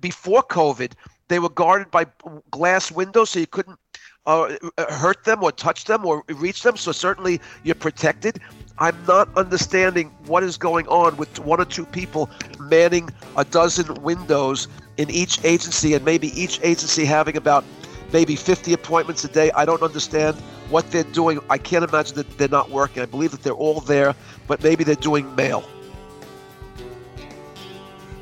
Before 0.00 0.42
COVID, 0.42 0.92
they 1.28 1.38
were 1.38 1.48
guarded 1.48 1.90
by 1.90 2.06
glass 2.50 2.92
windows, 2.92 3.30
so 3.30 3.40
you 3.40 3.46
couldn't 3.46 3.78
uh, 4.26 4.54
hurt 4.90 5.24
them 5.24 5.42
or 5.42 5.50
touch 5.50 5.84
them 5.86 6.04
or 6.06 6.22
reach 6.28 6.62
them. 6.62 6.76
So 6.76 6.92
certainly 6.92 7.40
you're 7.64 7.74
protected. 7.74 8.38
I'm 8.78 8.96
not 9.06 9.28
understanding 9.36 10.08
what 10.26 10.42
is 10.42 10.56
going 10.56 10.86
on 10.88 11.16
with 11.16 11.38
one 11.40 11.60
or 11.60 11.64
two 11.64 11.86
people 11.86 12.30
manning 12.58 13.10
a 13.36 13.44
dozen 13.44 13.94
windows 14.02 14.68
in 14.96 15.10
each 15.10 15.44
agency, 15.44 15.94
and 15.94 16.04
maybe 16.04 16.28
each 16.40 16.60
agency 16.62 17.04
having 17.04 17.36
about 17.36 17.64
maybe 18.12 18.36
50 18.36 18.72
appointments 18.72 19.24
a 19.24 19.28
day. 19.28 19.50
I 19.52 19.64
don't 19.64 19.82
understand 19.82 20.36
what 20.70 20.90
they're 20.90 21.04
doing. 21.04 21.40
I 21.50 21.58
can't 21.58 21.84
imagine 21.84 22.16
that 22.16 22.38
they're 22.38 22.48
not 22.48 22.70
working. 22.70 23.02
I 23.02 23.06
believe 23.06 23.30
that 23.30 23.42
they're 23.42 23.52
all 23.52 23.80
there, 23.80 24.14
but 24.46 24.62
maybe 24.62 24.84
they're 24.84 24.94
doing 24.94 25.34
mail. 25.34 25.64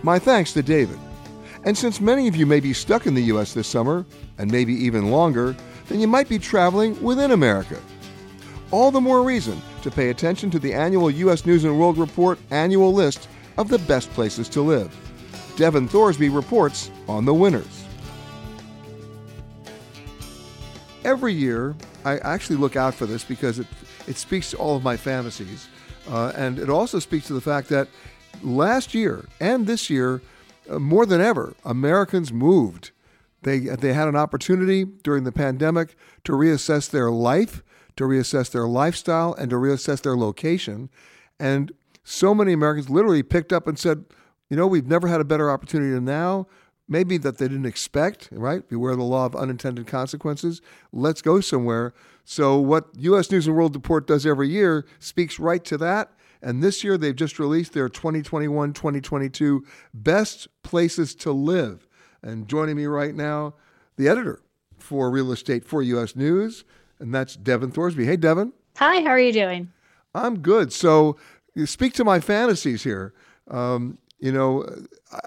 My 0.03 0.19
thanks 0.19 0.53
to 0.55 0.63
David. 0.63 0.99
And 1.65 1.77
since 1.77 2.01
many 2.01 2.27
of 2.27 2.37
you 2.37 2.47
may 2.47 2.61
be 2.61 2.73
stuck 2.73 3.07
in 3.07 3.15
the 3.15 3.25
U.S. 3.25 3.53
this 3.53 3.69
summer, 3.69 4.07
and 4.39 4.51
maybe 4.51 4.73
even 4.73 5.11
longer, 5.11 5.55
then 5.89 6.01
you 6.01 6.09
might 6.09 6.29
be 6.29 6.39
traveling 6.39 7.01
within 7.03 7.33
America. 7.33 7.79
All 8.71 8.91
the 8.91 9.01
more 9.01 9.23
reason 9.23 9.61
to 9.83 9.91
pay 9.91 10.11
attention 10.11 10.51
to 10.53 10.59
the 10.59 10.73
annual 10.73 11.11
U.S. 11.11 11.45
News 11.45 11.65
and 11.65 11.79
World 11.79 11.99
Report 11.99 12.39
annual 12.51 12.95
list 12.95 13.29
of 13.59 13.69
the 13.69 13.79
best 13.81 14.11
places 14.13 14.49
to 14.51 14.63
live. 14.63 14.97
Devon 15.57 15.89
Thorsby 15.89 16.35
reports 16.35 16.91
on 17.09 17.25
the 17.25 17.35
winners. 17.35 17.85
Every 21.05 21.33
year, 21.33 21.75
I 22.05 22.19
actually 22.19 22.57
look 22.57 22.77
out 22.77 22.95
for 22.95 23.07
this 23.07 23.25
because 23.25 23.59
it, 23.59 23.67
it 24.07 24.17
speaks 24.17 24.51
to 24.51 24.59
all 24.59 24.77
of 24.77 24.83
my 24.83 24.97
fantasies. 24.97 25.69
Uh, 26.09 26.33
and 26.37 26.59
it 26.59 26.69
also 26.69 26.99
speaks 26.99 27.27
to 27.27 27.35
the 27.35 27.41
fact 27.41 27.69
that 27.69 27.89
last 28.43 28.95
year 28.95 29.27
and 29.41 29.67
this 29.67 29.91
year, 29.91 30.23
uh, 30.69 30.79
more 30.79 31.07
than 31.07 31.21
ever, 31.21 31.55
Americans 31.65 32.33
moved. 32.33 32.91
They, 33.43 33.59
they 33.61 33.93
had 33.93 34.09
an 34.09 34.17
opportunity 34.17 34.85
during 34.85 35.25
the 35.25 35.33
pandemic 35.33 35.95
to 36.25 36.33
reassess 36.33 36.91
their 36.91 37.11
life, 37.11 37.63
to 37.97 38.05
reassess 38.05 38.51
their 38.51 38.67
lifestyle, 38.67 39.33
and 39.35 39.51
to 39.51 39.57
reassess 39.57 40.03
their 40.03 40.17
location. 40.17 40.91
And 41.39 41.73
so 42.05 42.35
many 42.35 42.53
Americans 42.53 42.91
literally 42.91 43.23
picked 43.23 43.53
up 43.53 43.67
and 43.67 43.79
said, 43.79 44.05
you 44.51 44.57
know, 44.57 44.67
we've 44.67 44.87
never 44.87 45.09
had 45.09 45.21
a 45.21 45.25
better 45.25 45.51
opportunity 45.51 45.93
than 45.93 46.05
now 46.05 46.47
maybe 46.91 47.17
that 47.17 47.39
they 47.39 47.49
didn't 47.49 47.65
expect, 47.65 48.29
right? 48.33 48.69
Beware 48.69 48.97
the 48.97 49.05
law 49.05 49.25
of 49.25 49.37
unintended 49.37 49.87
consequences. 49.87 50.61
Let's 50.93 51.23
go 51.23 51.41
somewhere. 51.41 51.95
So, 52.25 52.59
what 52.59 52.89
U.S. 52.99 53.31
News 53.31 53.47
and 53.47 53.57
World 53.57 53.75
Report 53.75 54.07
does 54.07 54.27
every 54.27 54.49
year 54.49 54.85
speaks 54.99 55.39
right 55.39 55.65
to 55.65 55.79
that. 55.79 56.11
And 56.43 56.63
this 56.63 56.83
year, 56.83 56.99
they've 56.99 57.17
just 57.17 57.39
released 57.39 57.73
their 57.73 57.89
2021 57.89 58.73
2022 58.73 59.65
Best 59.95 60.49
Places 60.63 61.15
to 61.17 61.33
Live. 61.33 61.87
And 62.23 62.49
joining 62.49 62.77
me 62.77 62.87
right 62.87 63.15
now, 63.15 63.55
the 63.97 64.09
editor 64.09 64.41
for 64.79 65.11
real 65.11 65.33
estate 65.33 65.65
for 65.65 65.83
U.S. 65.83 66.17
News, 66.17 66.65
and 66.99 67.15
that's 67.15 67.37
Devon 67.37 67.71
Thorsby. 67.71 68.05
Hey, 68.05 68.17
Devon. 68.17 68.53
Hi, 68.77 69.01
how 69.01 69.09
are 69.09 69.21
you 69.21 69.33
doing? 69.33 69.71
I'm 70.15 70.41
good. 70.41 70.73
So, 70.73 71.17
speak 71.65 71.95
to 71.95 72.05
my 72.05 72.21
fantasies 72.21 72.83
here. 72.83 73.15
Um, 73.49 73.99
you 74.21 74.33
know, 74.33 74.67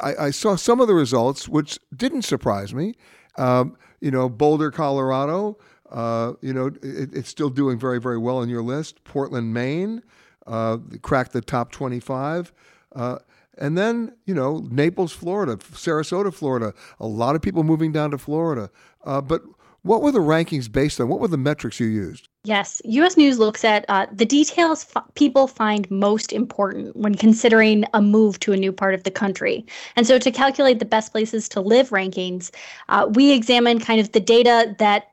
I, 0.01 0.15
I, 0.25 0.29
saw 0.29 0.55
some 0.55 0.79
of 0.79 0.87
the 0.87 0.93
results, 0.93 1.49
which 1.49 1.79
didn't 1.95 2.21
surprise 2.21 2.73
me. 2.73 2.93
Um, 3.37 3.75
you 3.99 4.11
know, 4.11 4.29
Boulder, 4.29 4.69
Colorado, 4.69 5.57
uh, 5.91 6.33
you 6.41 6.53
know, 6.53 6.67
it, 6.81 7.13
it's 7.13 7.29
still 7.29 7.49
doing 7.49 7.79
very, 7.79 7.99
very 7.99 8.17
well 8.17 8.37
on 8.37 8.49
your 8.49 8.61
list. 8.61 9.03
Portland, 9.03 9.53
Maine, 9.53 10.03
uh, 10.45 10.77
cracked 11.01 11.33
the 11.33 11.41
top 11.41 11.71
25. 11.71 12.53
Uh, 12.95 13.17
and 13.57 13.77
then, 13.77 14.13
you 14.25 14.33
know, 14.33 14.65
Naples, 14.69 15.11
Florida, 15.11 15.57
Sarasota, 15.57 16.33
Florida, 16.33 16.73
a 16.99 17.07
lot 17.07 17.35
of 17.35 17.41
people 17.41 17.63
moving 17.63 17.91
down 17.91 18.11
to 18.11 18.17
Florida. 18.17 18.69
Uh, 19.03 19.21
but 19.21 19.43
what 19.83 20.01
were 20.01 20.11
the 20.11 20.19
rankings 20.19 20.71
based 20.71 20.99
on? 20.99 21.09
What 21.09 21.19
were 21.19 21.27
the 21.27 21.37
metrics 21.37 21.79
you 21.79 21.87
used? 21.87 22.29
Yes, 22.45 22.81
US 22.85 23.15
News 23.15 23.37
looks 23.37 23.63
at 23.63 23.85
uh, 23.89 24.07
the 24.11 24.25
details 24.25 24.85
f- 24.95 25.03
people 25.15 25.47
find 25.47 25.89
most 25.91 26.33
important 26.33 26.95
when 26.95 27.15
considering 27.15 27.85
a 27.93 28.01
move 28.01 28.39
to 28.39 28.53
a 28.53 28.57
new 28.57 28.71
part 28.71 28.93
of 28.93 29.03
the 29.03 29.11
country. 29.11 29.65
And 29.95 30.07
so, 30.07 30.17
to 30.17 30.31
calculate 30.31 30.79
the 30.79 30.85
best 30.85 31.11
places 31.11 31.47
to 31.49 31.61
live 31.61 31.89
rankings, 31.89 32.51
uh, 32.89 33.07
we 33.13 33.31
examine 33.31 33.79
kind 33.79 33.99
of 33.99 34.11
the 34.13 34.19
data 34.19 34.75
that 34.79 35.11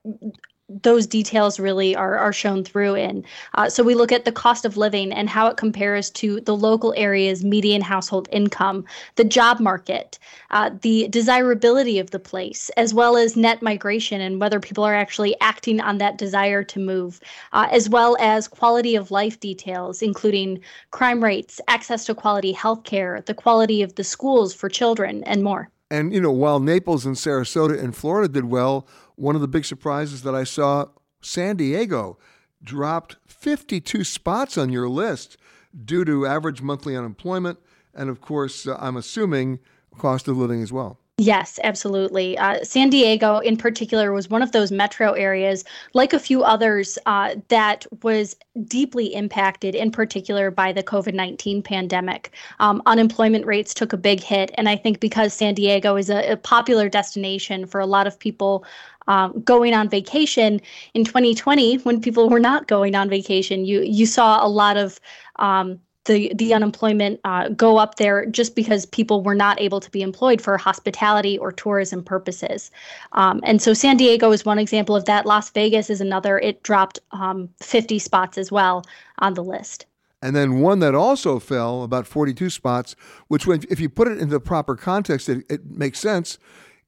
those 0.83 1.07
details 1.07 1.59
really 1.59 1.95
are, 1.97 2.17
are 2.17 2.33
shown 2.33 2.65
through 2.65 2.95
in. 2.95 3.25
Uh, 3.55 3.69
so 3.69 3.83
we 3.83 3.95
look 3.95 4.13
at 4.13 4.25
the 4.25 4.33
cost 4.33 4.65
of 4.65 4.77
living 4.77 5.13
and 5.13 5.29
how 5.29 5.47
it 5.49 5.57
compares 5.57 6.11
to 6.11 6.41
the 6.41 6.57
local 6.57 6.95
area's 6.97 7.45
median 7.45 7.83
household 7.83 8.29
income, 8.31 8.85
the 9.17 9.25
job 9.25 9.61
market, 9.61 10.19
uh, 10.51 10.71
the 10.83 11.09
desirability 11.09 11.99
of 11.99 12.11
the 12.11 12.19
place, 12.19 12.71
as 12.77 12.95
well 12.95 13.17
as 13.17 13.37
net 13.37 13.63
migration 13.63 14.21
and 14.21 14.41
whether 14.41 14.61
people 14.61 14.85
are 14.85 14.95
actually 14.95 15.35
acting 15.41 15.81
on 15.81 15.99
that 15.99 16.19
desire 16.19 16.63
to 16.63 16.79
move, 16.79 17.21
uh, 17.53 17.69
as 17.71 17.89
well 17.89 18.17
as 18.21 18.49
quality 18.49 18.95
of 18.95 19.11
life 19.11 19.41
details, 19.41 20.03
including 20.03 20.61
crime 20.91 21.23
rates, 21.23 21.61
access 21.69 22.05
to 22.05 22.15
quality 22.15 22.53
health 22.53 22.85
care, 22.85 23.23
the 23.27 23.35
quality 23.35 23.83
of 23.83 23.95
the 23.97 24.05
schools 24.05 24.55
for 24.55 24.69
children, 24.69 25.25
and 25.25 25.43
more. 25.43 25.71
And, 25.90 26.14
you 26.14 26.20
know, 26.20 26.31
while 26.31 26.61
Naples 26.61 27.05
and 27.05 27.16
Sarasota 27.16 27.83
and 27.83 27.96
Florida 27.96 28.29
did 28.29 28.44
well, 28.44 28.87
one 29.16 29.35
of 29.35 29.40
the 29.40 29.48
big 29.48 29.64
surprises 29.64 30.22
that 30.22 30.35
I 30.35 30.44
saw, 30.44 30.87
San 31.20 31.57
Diego 31.57 32.18
dropped 32.62 33.16
52 33.26 34.05
spots 34.05 34.57
on 34.57 34.70
your 34.70 34.88
list 34.88 35.37
due 35.85 36.05
to 36.05 36.26
average 36.26 36.62
monthly 36.62 36.96
unemployment. 36.96 37.59
And 37.94 38.09
of 38.09 38.20
course, 38.20 38.66
uh, 38.66 38.76
I'm 38.81 38.96
assuming 38.96 39.59
cost 39.98 40.29
of 40.29 40.37
living 40.37 40.62
as 40.62 40.72
well. 40.72 40.98
Yes, 41.21 41.61
absolutely. 41.65 42.39
Uh, 42.39 42.65
San 42.65 42.89
Diego, 42.89 43.41
in 43.41 43.59
particular, 43.59 44.11
was 44.11 44.31
one 44.31 44.41
of 44.41 44.53
those 44.53 44.73
metro 44.73 45.13
areas, 45.13 45.65
like 45.93 46.15
a 46.15 46.19
few 46.19 46.43
others, 46.43 46.99
uh, 47.05 47.35
that 47.49 47.85
was 48.03 48.35
deeply 48.65 49.13
impacted, 49.13 49.75
in 49.75 49.91
particular, 49.91 50.51
by 50.51 50.73
the 50.73 50.83
COVID 50.83 51.13
19 51.13 51.63
pandemic. 51.63 52.33
Um, 52.59 52.81
unemployment 52.87 53.45
rates 53.45 53.75
took 53.75 53.93
a 53.93 53.99
big 53.99 54.21
hit. 54.21 54.51
And 54.55 54.67
I 54.67 54.77
think 54.77 54.99
because 54.99 55.35
San 55.35 55.53
Diego 55.53 55.97
is 55.97 56.09
a, 56.09 56.33
a 56.33 56.39
popular 56.39 56.89
destination 56.89 57.67
for 57.67 57.81
a 57.81 57.87
lot 57.87 58.07
of 58.07 58.19
people 58.19 58.65
um, 59.07 59.43
going 59.43 59.75
on 59.75 59.91
vacation 59.91 60.59
in 60.95 61.05
2020, 61.05 61.81
when 61.81 62.01
people 62.01 62.31
were 62.31 62.41
not 62.41 62.67
going 62.67 62.95
on 62.95 63.11
vacation, 63.11 63.67
you, 63.67 63.83
you 63.83 64.07
saw 64.07 64.43
a 64.43 64.49
lot 64.49 64.79
of 64.79 64.99
um, 65.37 65.81
the 66.05 66.33
the 66.35 66.55
unemployment 66.55 67.21
uh, 67.25 67.49
go 67.51 67.79
up 67.79 67.97
there 67.97 68.27
just 68.27 68.57
because 68.57 68.87
people 68.87 69.23
were 69.23 69.35
not 69.35 69.61
able 69.61 69.81
to 69.81 69.91
be 69.91 70.03
employed 70.03 70.41
for 70.41 70.57
hospitality 70.57 71.37
or 71.39 71.53
tourism 71.53 72.03
purposes. 72.03 72.71
Um, 73.13 73.41
and 73.45 73.61
so 73.61 73.75
San 73.75 73.97
Diego 73.97 74.33
is 74.33 74.45
one 74.45 74.59
example 74.59 74.97
of 74.97 75.05
that. 75.05 75.27
Las 75.27 75.51
Vegas 75.51 75.91
is 75.91 76.01
another. 76.01 76.39
It 76.39 76.63
dropped 76.63 76.99
um, 77.13 77.49
50 77.61 77.99
spots 77.99 78.39
as 78.39 78.51
well 78.51 78.85
on 79.19 79.35
the 79.35 79.45
list. 79.45 79.87
And 80.23 80.37
then 80.37 80.61
one 80.61 80.81
that 80.81 80.95
also 80.95 81.39
fell 81.39 81.83
about 81.83 82.07
42 82.07 82.51
spots, 82.51 82.95
which, 83.29 83.49
if 83.49 83.81
you 83.81 83.89
put 83.89 84.07
it 84.07 84.19
into 84.19 84.27
the 84.27 84.41
proper 84.41 84.77
context, 84.77 85.29
it, 85.29 85.45
it 85.49 85.65
makes 85.65 85.99
sense, 85.99 86.39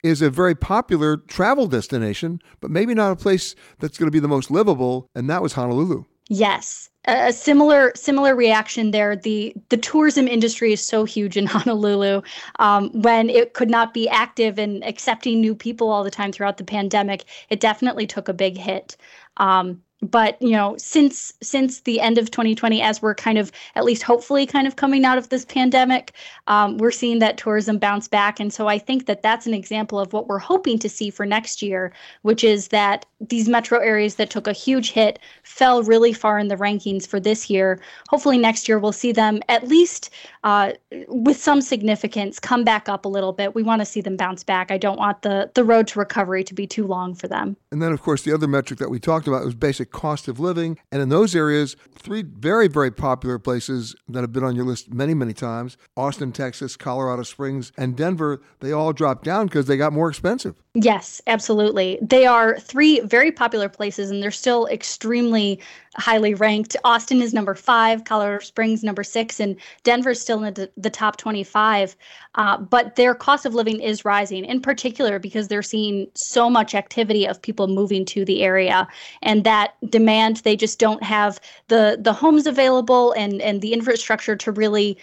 is 0.03 0.21
a 0.21 0.29
very 0.29 0.55
popular 0.55 1.17
travel 1.17 1.67
destination, 1.67 2.41
but 2.61 2.71
maybe 2.71 2.95
not 2.95 3.13
a 3.13 3.17
place 3.17 3.55
that's 3.79 3.97
going 3.97 4.07
to 4.07 4.13
be 4.13 4.19
the 4.19 4.29
most 4.29 4.51
livable, 4.51 5.09
and 5.15 5.31
that 5.31 5.43
was 5.43 5.55
Honolulu. 5.55 6.05
Yes, 6.29 6.91
a 7.07 7.33
similar 7.33 7.93
similar 7.97 8.35
reaction 8.37 8.93
there. 8.93 9.17
The 9.17 9.55
the 9.71 9.77
tourism 9.77 10.29
industry 10.29 10.73
is 10.73 10.81
so 10.81 11.05
huge 11.05 11.37
in 11.37 11.47
Honolulu. 11.49 12.23
Um, 12.59 12.91
when 13.03 13.29
it 13.29 13.55
could 13.55 13.71
not 13.71 13.93
be 13.93 14.09
active 14.09 14.59
and 14.59 14.85
accepting 14.85 15.41
new 15.41 15.55
people 15.55 15.91
all 15.91 16.05
the 16.05 16.11
time 16.11 16.33
throughout 16.33 16.59
the 16.59 16.65
pandemic, 16.65 17.25
it 17.51 17.61
definitely 17.61 18.07
took 18.07 18.29
a 18.29 18.35
big 18.35 18.57
hit. 18.57 18.97
Um, 19.39 19.83
but 20.03 20.41
you 20.43 20.51
know 20.51 20.77
since 20.77 21.33
since 21.43 21.81
the 21.81 22.01
end 22.01 22.19
of 22.19 22.31
2020 22.31 22.83
as 22.83 23.01
we're 23.01 23.15
kind 23.15 23.39
of 23.39 23.53
at 23.77 23.85
least 23.85 24.03
hopefully 24.03 24.45
kind 24.45 24.67
of 24.67 24.77
coming 24.77 25.05
out 25.05 25.17
of 25.17 25.29
this 25.29 25.45
pandemic 25.45 26.13
um, 26.49 26.77
we're 26.79 26.91
seeing 26.91 27.21
that 27.21 27.39
tourism 27.39 27.79
bounce 27.79 28.09
back. 28.09 28.41
And 28.41 28.53
so 28.53 28.67
i 28.67 28.79
think 28.79 29.07
that 29.07 29.23
that's 29.23 29.47
an 29.47 29.55
example 29.55 29.99
of 29.99 30.13
what 30.13 30.27
we're 30.27 30.39
hoping 30.39 30.79
to 30.81 30.89
see 30.89 31.11
for 31.11 31.25
next 31.25 31.63
year 31.63 31.93
which 32.23 32.43
is 32.43 32.69
that 32.69 33.07
these 33.29 33.49
metro 33.49 33.79
areas 33.79 34.17
that 34.17 34.31
took 34.31 34.47
a 34.47 34.53
huge 34.53 34.91
hit 34.93 35.19
fell 35.43 35.83
really 35.83 36.13
far 36.13 36.39
in 36.39 36.49
the 36.49 36.57
rankings 36.57 37.07
for 37.07 37.21
this 37.21 37.49
year. 37.49 37.81
Hopefully 38.09 38.39
next 38.39 38.69
year 38.69 38.79
we'll 38.79 38.93
see 38.93 39.13
them 39.13 39.41
at 39.49 39.69
least 39.69 40.11
uh, 40.45 40.73
with 41.09 41.37
some 41.37 41.61
significance 41.61 42.41
come 42.41 42.65
back 42.65 42.89
up 42.89 43.05
a 43.05 43.09
little 43.09 43.33
bit. 43.33 43.55
We 43.55 43.63
want 43.63 43.81
to 43.81 43.87
see 43.87 44.01
them 44.01 44.17
bounce 44.17 44.43
back. 44.43 44.71
I 44.71 44.79
don't 44.79 44.99
want 44.99 45.23
the 45.23 45.51
the 45.55 45.65
road 45.65 45.87
to 45.89 45.99
recovery 45.99 46.43
to 46.45 46.55
be 46.55 46.67
too 46.67 46.87
long 46.87 47.15
for 47.15 47.29
them. 47.29 47.57
And 47.71 47.81
then 47.81 47.93
of 47.93 48.03
course 48.03 48.23
the 48.23 48.33
other 48.33 48.49
metric 48.49 48.79
that 48.81 48.91
we 48.91 48.99
talked 48.99 49.29
about 49.29 49.45
was 49.45 49.55
basic 49.55 49.92
cost 49.93 50.29
of 50.29 50.41
living. 50.41 50.79
And 50.91 51.03
in 51.03 51.09
those 51.09 51.35
areas, 51.37 51.77
three 51.95 52.23
very, 52.23 52.69
very 52.69 52.91
popular 52.91 53.39
places 53.39 53.95
that 54.09 54.21
have 54.23 54.33
been 54.33 54.45
on 54.45 54.57
your 54.57 54.65
list 54.65 54.93
many, 54.93 55.15
many 55.15 55.33
times 55.33 55.77
Austin, 55.97 56.33
Texas, 56.33 56.77
Colorado 56.77 57.23
Springs, 57.23 57.73
and 57.77 57.97
Denver, 57.97 58.43
they 58.61 58.73
all 58.73 58.93
dropped 58.93 59.25
down 59.25 59.47
because 59.47 59.67
they 59.67 59.77
got 59.77 59.93
more 59.93 60.09
expensive. 60.09 60.62
Yes, 60.75 61.21
absolutely. 61.27 61.99
They 62.01 62.25
are 62.25 62.59
three 62.59 63.01
very 63.01 63.31
popular 63.31 63.69
places 63.69 64.11
and 64.11 64.23
they're 64.23 64.31
still 64.31 64.67
extremely 64.69 65.61
highly 65.97 66.33
ranked. 66.33 66.79
Austin 66.83 67.21
is 67.21 67.35
number 67.35 67.55
five, 67.55 68.05
Colorado 68.05 68.43
Springs 68.43 68.83
number 68.83 69.05
six, 69.05 69.39
and 69.39 69.57
Denver's 69.83 70.19
still 70.19 70.43
in 70.43 70.55
the, 70.55 70.71
the 70.79 70.89
top 70.89 71.19
25. 71.19 71.95
Uh, 72.37 72.57
but 72.57 72.97
their 72.97 73.15
cost 73.15 73.45
of 73.45 73.55
living 73.55 73.83
is 73.83 74.07
rising, 74.07 74.47
in 74.47 74.63
particular 74.63 75.19
because 75.19 75.49
they're 75.49 75.63
seeing 75.63 76.07
so 76.15 76.49
much 76.49 76.75
activity 76.75 77.27
of 77.27 77.43
people 77.43 77.69
moving 77.69 78.07
to 78.07 78.25
the 78.25 78.43
area, 78.43 78.89
and 79.21 79.45
that 79.45 79.75
demand 79.91 80.39
they 80.39 80.57
just 80.57 80.79
don't 80.79 81.03
have 81.03 81.39
the 81.69 81.99
the 82.01 82.15
homes 82.15 82.47
available 82.47 83.13
and 83.13 83.43
and 83.43 83.61
the 83.61 83.75
infrastructure 83.75 84.37
to 84.37 84.51
really 84.51 84.97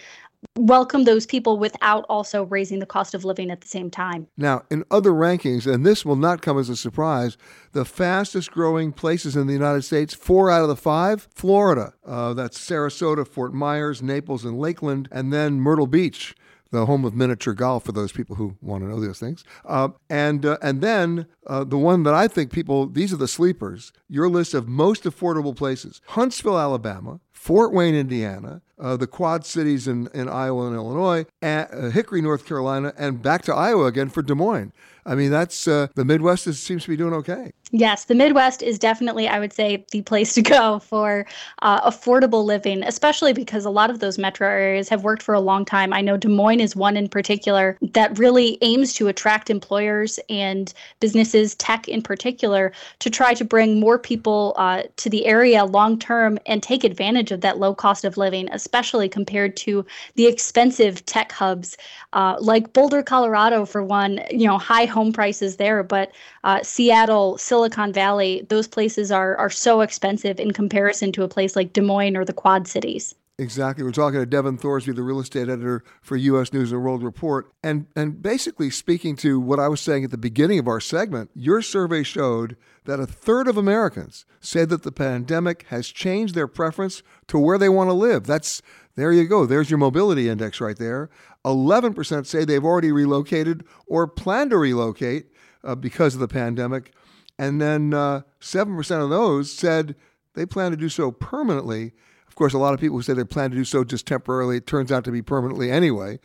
welcome 0.56 1.04
those 1.04 1.26
people 1.26 1.58
without 1.58 2.04
also 2.08 2.44
raising 2.44 2.78
the 2.78 2.86
cost 2.86 3.14
of 3.14 3.24
living 3.24 3.50
at 3.50 3.60
the 3.60 3.68
same 3.68 3.90
time. 3.90 4.26
Now, 4.36 4.62
in 4.70 4.84
other 4.90 5.10
rankings, 5.10 5.72
and 5.72 5.84
this 5.84 6.04
will 6.04 6.16
not 6.16 6.42
come 6.42 6.58
as 6.58 6.68
a 6.68 6.76
surprise, 6.76 7.36
the 7.72 7.84
fastest 7.84 8.50
growing 8.50 8.92
places 8.92 9.36
in 9.36 9.46
the 9.46 9.52
United 9.52 9.82
States, 9.82 10.14
four 10.14 10.50
out 10.50 10.62
of 10.62 10.68
the 10.68 10.76
five, 10.76 11.28
Florida. 11.34 11.94
Uh, 12.04 12.34
that's 12.34 12.58
Sarasota, 12.58 13.26
Fort 13.26 13.54
Myers, 13.54 14.02
Naples, 14.02 14.44
and 14.44 14.58
Lakeland, 14.58 15.08
and 15.12 15.32
then 15.32 15.60
Myrtle 15.60 15.86
Beach 15.86 16.34
the 16.70 16.86
home 16.86 17.04
of 17.04 17.14
miniature 17.14 17.54
golf 17.54 17.84
for 17.84 17.92
those 17.92 18.12
people 18.12 18.36
who 18.36 18.56
want 18.60 18.82
to 18.82 18.88
know 18.88 19.00
those 19.00 19.18
things. 19.18 19.44
Uh, 19.64 19.88
and 20.08 20.46
uh, 20.46 20.56
and 20.62 20.80
then 20.80 21.26
uh, 21.46 21.64
the 21.64 21.78
one 21.78 22.02
that 22.04 22.14
I 22.14 22.28
think 22.28 22.52
people 22.52 22.86
these 22.86 23.12
are 23.12 23.16
the 23.16 23.28
sleepers. 23.28 23.92
Your 24.08 24.28
list 24.28 24.54
of 24.54 24.68
most 24.68 25.04
affordable 25.04 25.56
places: 25.56 26.00
Huntsville, 26.08 26.58
Alabama, 26.58 27.20
Fort 27.32 27.72
Wayne, 27.72 27.94
Indiana, 27.94 28.60
uh, 28.78 28.96
the 28.96 29.06
Quad 29.06 29.46
Cities 29.46 29.88
in, 29.88 30.08
in 30.12 30.28
Iowa 30.28 30.66
and 30.66 30.76
Illinois, 30.76 31.24
and, 31.40 31.68
uh, 31.72 31.90
Hickory, 31.90 32.20
North 32.20 32.46
Carolina, 32.46 32.92
and 32.98 33.22
back 33.22 33.42
to 33.42 33.54
Iowa 33.54 33.86
again 33.86 34.10
for 34.10 34.22
Des 34.22 34.34
Moines. 34.34 34.72
I 35.06 35.14
mean, 35.14 35.30
that's 35.30 35.66
uh, 35.66 35.88
the 35.94 36.04
Midwest 36.04 36.46
is, 36.46 36.62
seems 36.62 36.84
to 36.84 36.90
be 36.90 36.96
doing 36.96 37.14
okay. 37.14 37.52
Yes, 37.72 38.04
the 38.04 38.16
Midwest 38.16 38.62
is 38.62 38.80
definitely, 38.80 39.28
I 39.28 39.38
would 39.38 39.52
say, 39.52 39.84
the 39.92 40.02
place 40.02 40.34
to 40.34 40.42
go 40.56 40.80
for 40.80 41.26
uh, 41.62 41.88
affordable 41.88 42.44
living, 42.44 42.82
especially 42.82 43.32
because 43.32 43.64
a 43.64 43.70
lot 43.70 43.90
of 43.90 44.00
those 44.00 44.18
metro 44.18 44.48
areas 44.48 44.88
have 44.88 45.04
worked 45.04 45.22
for 45.22 45.34
a 45.34 45.40
long 45.40 45.64
time. 45.64 45.92
I 45.92 46.00
know 46.00 46.16
Des 46.16 46.28
Moines 46.28 46.60
is 46.60 46.74
one 46.74 46.96
in 46.96 47.08
particular 47.08 47.78
that 47.92 48.18
really 48.18 48.58
aims 48.62 48.92
to 48.94 49.06
attract 49.06 49.50
employers 49.50 50.18
and 50.28 50.72
businesses, 50.98 51.54
tech 51.56 51.86
in 51.86 52.02
particular, 52.02 52.72
to 52.98 53.10
try 53.10 53.34
to 53.34 53.44
bring 53.44 53.78
more 53.78 53.98
people 53.98 54.54
uh, 54.56 54.82
to 54.96 55.08
the 55.08 55.26
area 55.26 55.64
long 55.64 55.98
term 55.98 56.38
and 56.46 56.62
take 56.62 56.82
advantage 56.82 57.30
of 57.30 57.40
that 57.40 57.58
low 57.58 57.74
cost 57.74 58.04
of 58.04 58.16
living, 58.16 58.48
especially 58.50 59.08
compared 59.08 59.56
to 59.56 59.86
the 60.16 60.26
expensive 60.26 61.06
tech 61.06 61.30
hubs 61.30 61.76
uh, 62.14 62.36
like 62.40 62.72
Boulder, 62.72 63.02
Colorado, 63.02 63.64
for 63.64 63.84
one. 63.84 64.20
You 64.30 64.46
know, 64.46 64.58
high 64.58 64.86
home 64.86 65.12
prices 65.12 65.56
there, 65.56 65.82
but 65.82 66.10
uh, 66.44 66.62
Seattle, 66.62 67.36
Silicon 67.38 67.92
Valley, 67.92 68.46
those 68.48 68.66
places 68.66 69.10
are 69.12 69.36
are 69.36 69.50
so 69.50 69.80
expensive 69.80 70.40
in 70.40 70.52
comparison 70.52 71.12
to 71.12 71.22
a 71.22 71.28
place 71.28 71.56
like 71.56 71.72
Des 71.72 71.82
Moines 71.82 72.16
or 72.16 72.24
the 72.24 72.32
Quad 72.32 72.66
Cities. 72.66 73.14
Exactly. 73.40 73.82
We're 73.82 73.92
talking 73.92 74.20
to 74.20 74.26
Devon 74.26 74.58
Thorsby, 74.58 74.94
the 74.94 75.02
real 75.02 75.18
estate 75.18 75.48
editor 75.48 75.82
for 76.02 76.14
U.S. 76.14 76.52
News 76.52 76.72
and 76.72 76.84
World 76.84 77.02
Report, 77.02 77.50
and 77.62 77.86
and 77.96 78.22
basically 78.22 78.68
speaking 78.68 79.16
to 79.16 79.40
what 79.40 79.58
I 79.58 79.68
was 79.68 79.80
saying 79.80 80.04
at 80.04 80.10
the 80.10 80.18
beginning 80.18 80.58
of 80.58 80.68
our 80.68 80.80
segment. 80.80 81.30
Your 81.34 81.62
survey 81.62 82.02
showed 82.02 82.58
that 82.84 83.00
a 83.00 83.06
third 83.06 83.48
of 83.48 83.56
Americans 83.56 84.26
say 84.40 84.66
that 84.66 84.82
the 84.82 84.92
pandemic 84.92 85.64
has 85.68 85.88
changed 85.88 86.34
their 86.34 86.46
preference 86.46 87.02
to 87.28 87.38
where 87.38 87.56
they 87.56 87.70
want 87.70 87.88
to 87.88 87.94
live. 87.94 88.26
That's 88.26 88.60
there 88.94 89.10
you 89.10 89.26
go. 89.26 89.46
There's 89.46 89.70
your 89.70 89.78
mobility 89.78 90.28
index 90.28 90.60
right 90.60 90.76
there. 90.76 91.08
11% 91.46 92.26
say 92.26 92.44
they've 92.44 92.62
already 92.62 92.92
relocated 92.92 93.64
or 93.86 94.06
plan 94.06 94.50
to 94.50 94.58
relocate 94.58 95.28
uh, 95.64 95.74
because 95.74 96.14
of 96.14 96.20
the 96.20 96.28
pandemic. 96.28 96.92
And 97.38 97.60
then 97.60 97.94
uh, 97.94 98.22
7% 98.40 99.02
of 99.02 99.10
those 99.10 99.52
said 99.52 99.96
they 100.34 100.46
plan 100.46 100.70
to 100.70 100.76
do 100.76 100.88
so 100.88 101.10
permanently. 101.10 101.92
Of 102.28 102.34
course, 102.34 102.52
a 102.52 102.58
lot 102.58 102.74
of 102.74 102.80
people 102.80 102.98
who 102.98 103.02
say 103.02 103.14
they 103.14 103.24
plan 103.24 103.50
to 103.50 103.56
do 103.56 103.64
so 103.64 103.82
just 103.84 104.06
temporarily, 104.06 104.58
it 104.58 104.66
turns 104.66 104.92
out 104.92 105.04
to 105.04 105.10
be 105.10 105.22
permanently 105.22 105.70
anyway. 105.70 106.18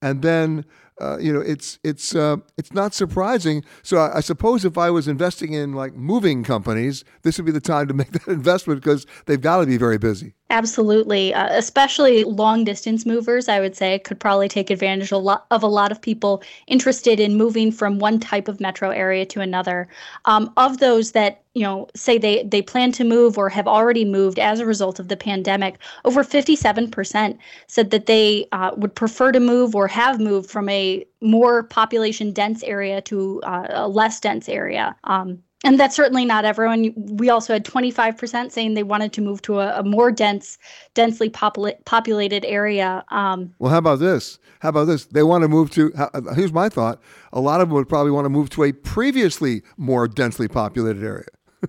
And 0.00 0.22
then 0.22 0.64
uh, 1.00 1.18
you 1.18 1.32
know, 1.32 1.40
it's 1.40 1.78
it's 1.82 2.14
uh, 2.14 2.36
it's 2.56 2.72
not 2.72 2.94
surprising. 2.94 3.64
So 3.82 3.96
I, 3.96 4.18
I, 4.18 4.20
suppose 4.20 4.64
if 4.64 4.76
I 4.78 4.90
was 4.90 5.08
investing 5.08 5.52
in 5.52 5.72
like 5.72 5.94
moving 5.94 6.44
companies, 6.44 7.02
this 7.22 7.38
would 7.38 7.46
be 7.46 7.52
the 7.52 7.60
time 7.60 7.88
to 7.88 7.94
make 7.94 8.12
that 8.12 8.28
investment 8.28 8.80
because 8.80 9.06
they've 9.26 9.40
got 9.40 9.58
to 9.58 9.66
be 9.66 9.78
very 9.78 9.98
busy. 9.98 10.34
Absolutely, 10.52 11.32
uh, 11.32 11.48
especially 11.56 12.24
long 12.24 12.62
distance 12.62 13.06
movers. 13.06 13.48
I 13.48 13.58
would 13.58 13.74
say 13.74 13.98
could 14.00 14.20
probably 14.20 14.48
take 14.50 14.68
advantage 14.68 15.10
a 15.10 15.16
lot 15.16 15.46
of 15.50 15.62
a 15.62 15.66
lot 15.66 15.90
of 15.90 16.02
people 16.02 16.42
interested 16.66 17.18
in 17.18 17.36
moving 17.36 17.72
from 17.72 17.98
one 17.98 18.20
type 18.20 18.48
of 18.48 18.60
metro 18.60 18.90
area 18.90 19.24
to 19.24 19.40
another. 19.40 19.88
Um, 20.26 20.52
of 20.58 20.76
those 20.76 21.12
that 21.12 21.42
you 21.54 21.62
know 21.62 21.88
say 21.96 22.18
they 22.18 22.42
they 22.42 22.60
plan 22.60 22.92
to 22.92 23.02
move 23.02 23.38
or 23.38 23.48
have 23.48 23.66
already 23.66 24.04
moved 24.04 24.38
as 24.38 24.60
a 24.60 24.66
result 24.66 25.00
of 25.00 25.08
the 25.08 25.16
pandemic, 25.16 25.78
over 26.04 26.22
fifty 26.22 26.54
seven 26.54 26.90
percent 26.90 27.38
said 27.66 27.90
that 27.90 28.04
they 28.04 28.46
uh, 28.52 28.72
would 28.76 28.94
prefer 28.94 29.32
to 29.32 29.40
move 29.40 29.74
or 29.74 29.88
have 29.88 30.20
moved 30.20 30.50
from 30.50 30.68
a 30.68 31.02
more 31.22 31.62
population 31.62 32.30
dense 32.30 32.62
area 32.64 33.00
to 33.00 33.40
uh, 33.44 33.68
a 33.70 33.88
less 33.88 34.20
dense 34.20 34.50
area. 34.50 34.94
Um, 35.04 35.42
and 35.64 35.78
that's 35.78 35.94
certainly 35.94 36.24
not 36.24 36.44
everyone. 36.44 36.92
We 36.96 37.30
also 37.30 37.52
had 37.52 37.64
25% 37.64 38.50
saying 38.50 38.74
they 38.74 38.82
wanted 38.82 39.12
to 39.14 39.20
move 39.20 39.42
to 39.42 39.60
a, 39.60 39.80
a 39.80 39.82
more 39.82 40.10
dense, 40.10 40.58
densely 40.94 41.30
popula- 41.30 41.82
populated 41.84 42.44
area. 42.44 43.04
Um, 43.10 43.54
well, 43.58 43.70
how 43.70 43.78
about 43.78 44.00
this? 44.00 44.38
How 44.60 44.70
about 44.70 44.84
this? 44.84 45.06
They 45.06 45.22
want 45.22 45.42
to 45.42 45.48
move 45.48 45.70
to. 45.72 45.92
Uh, 45.94 46.34
here's 46.34 46.52
my 46.52 46.68
thought: 46.68 47.00
a 47.32 47.40
lot 47.40 47.60
of 47.60 47.68
them 47.68 47.76
would 47.76 47.88
probably 47.88 48.12
want 48.12 48.24
to 48.24 48.30
move 48.30 48.50
to 48.50 48.64
a 48.64 48.72
previously 48.72 49.62
more 49.76 50.08
densely 50.08 50.48
populated 50.48 51.04
area, 51.04 51.26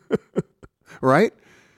right? 1.02 1.34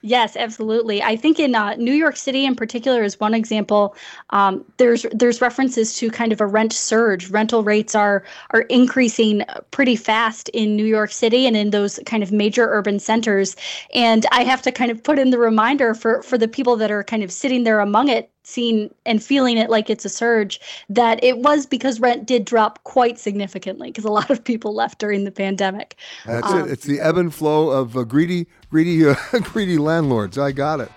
Yes, 0.08 0.36
absolutely. 0.36 1.02
I 1.02 1.16
think 1.16 1.40
in 1.40 1.56
uh, 1.56 1.74
New 1.74 1.92
York 1.92 2.14
City, 2.14 2.44
in 2.44 2.54
particular, 2.54 3.02
is 3.02 3.18
one 3.18 3.34
example. 3.34 3.96
Um, 4.30 4.64
there's 4.76 5.04
there's 5.10 5.40
references 5.40 5.96
to 5.98 6.12
kind 6.12 6.30
of 6.32 6.40
a 6.40 6.46
rent 6.46 6.72
surge. 6.72 7.28
Rental 7.30 7.64
rates 7.64 7.92
are 7.96 8.22
are 8.50 8.60
increasing 8.70 9.42
pretty 9.72 9.96
fast 9.96 10.48
in 10.50 10.76
New 10.76 10.84
York 10.84 11.10
City 11.10 11.44
and 11.44 11.56
in 11.56 11.70
those 11.70 11.98
kind 12.06 12.22
of 12.22 12.30
major 12.30 12.68
urban 12.70 13.00
centers. 13.00 13.56
And 13.94 14.26
I 14.30 14.44
have 14.44 14.62
to 14.62 14.70
kind 14.70 14.92
of 14.92 15.02
put 15.02 15.18
in 15.18 15.30
the 15.30 15.38
reminder 15.38 15.92
for 15.92 16.22
for 16.22 16.38
the 16.38 16.46
people 16.46 16.76
that 16.76 16.92
are 16.92 17.02
kind 17.02 17.24
of 17.24 17.32
sitting 17.32 17.64
there 17.64 17.80
among 17.80 18.08
it 18.08 18.30
seeing 18.46 18.94
and 19.04 19.22
feeling 19.22 19.58
it 19.58 19.68
like 19.68 19.90
it's 19.90 20.04
a 20.04 20.08
surge 20.08 20.60
that 20.88 21.22
it 21.22 21.38
was 21.38 21.66
because 21.66 21.98
rent 21.98 22.24
did 22.26 22.44
drop 22.44 22.82
quite 22.84 23.18
significantly 23.18 23.88
because 23.88 24.04
a 24.04 24.10
lot 24.10 24.30
of 24.30 24.42
people 24.42 24.72
left 24.72 25.00
during 25.00 25.24
the 25.24 25.32
pandemic. 25.32 25.96
That's 26.24 26.46
um, 26.46 26.60
it. 26.60 26.70
It's 26.70 26.84
the 26.84 27.00
ebb 27.00 27.16
and 27.16 27.34
flow 27.34 27.70
of 27.70 27.96
uh, 27.96 28.04
greedy, 28.04 28.46
greedy, 28.70 29.04
uh, 29.08 29.16
greedy 29.42 29.78
landlords. 29.78 30.38
I 30.38 30.52
got 30.52 30.78
it. 30.78 30.92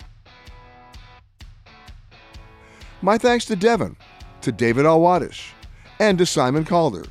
My 3.02 3.18
thanks 3.18 3.46
to 3.46 3.56
Devon, 3.56 3.98
to 4.42 4.52
David 4.52 4.86
Alwadish, 4.86 5.50
and 6.00 6.20
to 6.20 6.28
Simon 6.28 6.66
Calder. 6.66 7.06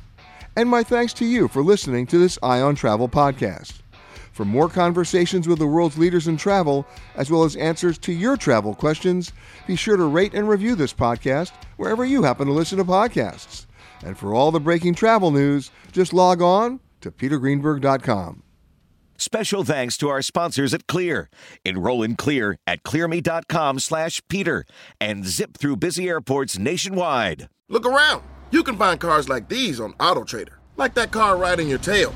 And 0.55 0.69
my 0.69 0.83
thanks 0.83 1.13
to 1.13 1.25
you 1.25 1.49
for 1.49 1.63
listening 1.63 2.07
to 2.07 2.17
this 2.17 2.39
Eye 2.41 2.61
on 2.61 2.75
Travel 2.75 3.09
podcast. 3.09 3.81
For 4.39 4.45
more 4.45 4.69
conversations 4.69 5.49
with 5.49 5.59
the 5.59 5.67
world's 5.67 5.97
leaders 5.97 6.29
in 6.29 6.37
travel, 6.37 6.87
as 7.15 7.29
well 7.29 7.43
as 7.43 7.57
answers 7.57 7.97
to 7.97 8.13
your 8.13 8.37
travel 8.37 8.73
questions, 8.73 9.33
be 9.67 9.75
sure 9.75 9.97
to 9.97 10.05
rate 10.05 10.33
and 10.33 10.47
review 10.47 10.75
this 10.75 10.93
podcast 10.93 11.51
wherever 11.75 12.05
you 12.05 12.23
happen 12.23 12.47
to 12.47 12.53
listen 12.53 12.77
to 12.77 12.85
podcasts. 12.85 13.65
And 14.01 14.17
for 14.17 14.33
all 14.33 14.51
the 14.51 14.61
breaking 14.61 14.95
travel 14.95 15.31
news, 15.31 15.71
just 15.91 16.13
log 16.13 16.41
on 16.41 16.79
to 17.01 17.11
petergreenberg.com. 17.11 18.43
Special 19.17 19.65
thanks 19.65 19.97
to 19.97 20.07
our 20.07 20.21
sponsors 20.21 20.73
at 20.73 20.87
Clear. 20.87 21.29
Enroll 21.65 22.01
in 22.01 22.15
Clear 22.15 22.55
at 22.65 22.83
clearme.com 22.83 23.79
slash 23.79 24.21
Peter 24.29 24.63
and 25.01 25.25
zip 25.25 25.57
through 25.57 25.75
busy 25.75 26.07
airports 26.07 26.57
nationwide. 26.57 27.49
Look 27.67 27.85
around. 27.85 28.23
You 28.51 28.63
can 28.63 28.77
find 28.77 29.01
cars 29.01 29.27
like 29.27 29.49
these 29.49 29.81
on 29.81 29.95
AutoTrader, 29.95 30.55
like 30.77 30.93
that 30.93 31.11
car 31.11 31.35
riding 31.35 31.67
your 31.67 31.79
tail. 31.79 32.15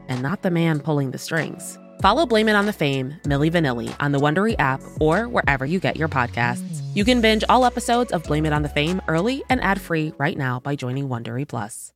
and 0.11 0.21
not 0.21 0.41
the 0.41 0.51
man 0.51 0.79
pulling 0.79 1.11
the 1.11 1.17
strings? 1.17 1.79
Follow 2.01 2.25
Blame 2.25 2.49
It 2.49 2.55
on 2.55 2.65
the 2.65 2.73
Fame, 2.73 3.15
Milli 3.23 3.49
Vanilli, 3.49 3.95
on 3.99 4.11
the 4.11 4.19
Wondery 4.19 4.55
app 4.59 4.81
or 4.99 5.29
wherever 5.29 5.65
you 5.65 5.79
get 5.79 5.95
your 5.95 6.09
podcasts. 6.09 6.81
You 6.93 7.05
can 7.05 7.21
binge 7.21 7.43
all 7.47 7.63
episodes 7.63 8.11
of 8.11 8.23
Blame 8.23 8.45
It 8.45 8.53
on 8.53 8.63
the 8.63 8.69
Fame 8.69 9.01
early 9.07 9.43
and 9.49 9.61
ad-free 9.61 10.13
right 10.17 10.37
now 10.37 10.59
by 10.59 10.75
joining 10.75 11.07
Wondery 11.07 11.47
Plus. 11.47 11.93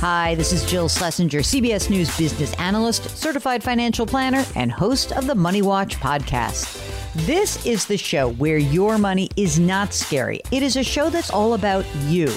Hi, 0.00 0.34
this 0.34 0.52
is 0.52 0.66
Jill 0.66 0.90
Schlesinger, 0.90 1.38
CBS 1.38 1.88
News 1.88 2.14
business 2.18 2.52
analyst, 2.54 3.08
certified 3.16 3.62
financial 3.62 4.04
planner, 4.04 4.44
and 4.54 4.70
host 4.70 5.12
of 5.12 5.26
the 5.26 5.34
Money 5.34 5.62
Watch 5.62 5.96
podcast. 5.96 6.82
This 7.24 7.64
is 7.64 7.86
the 7.86 7.96
show 7.96 8.32
where 8.32 8.58
your 8.58 8.98
money 8.98 9.30
is 9.36 9.58
not 9.58 9.94
scary. 9.94 10.42
It 10.50 10.62
is 10.62 10.76
a 10.76 10.84
show 10.84 11.08
that's 11.08 11.30
all 11.30 11.54
about 11.54 11.86
you. 12.08 12.36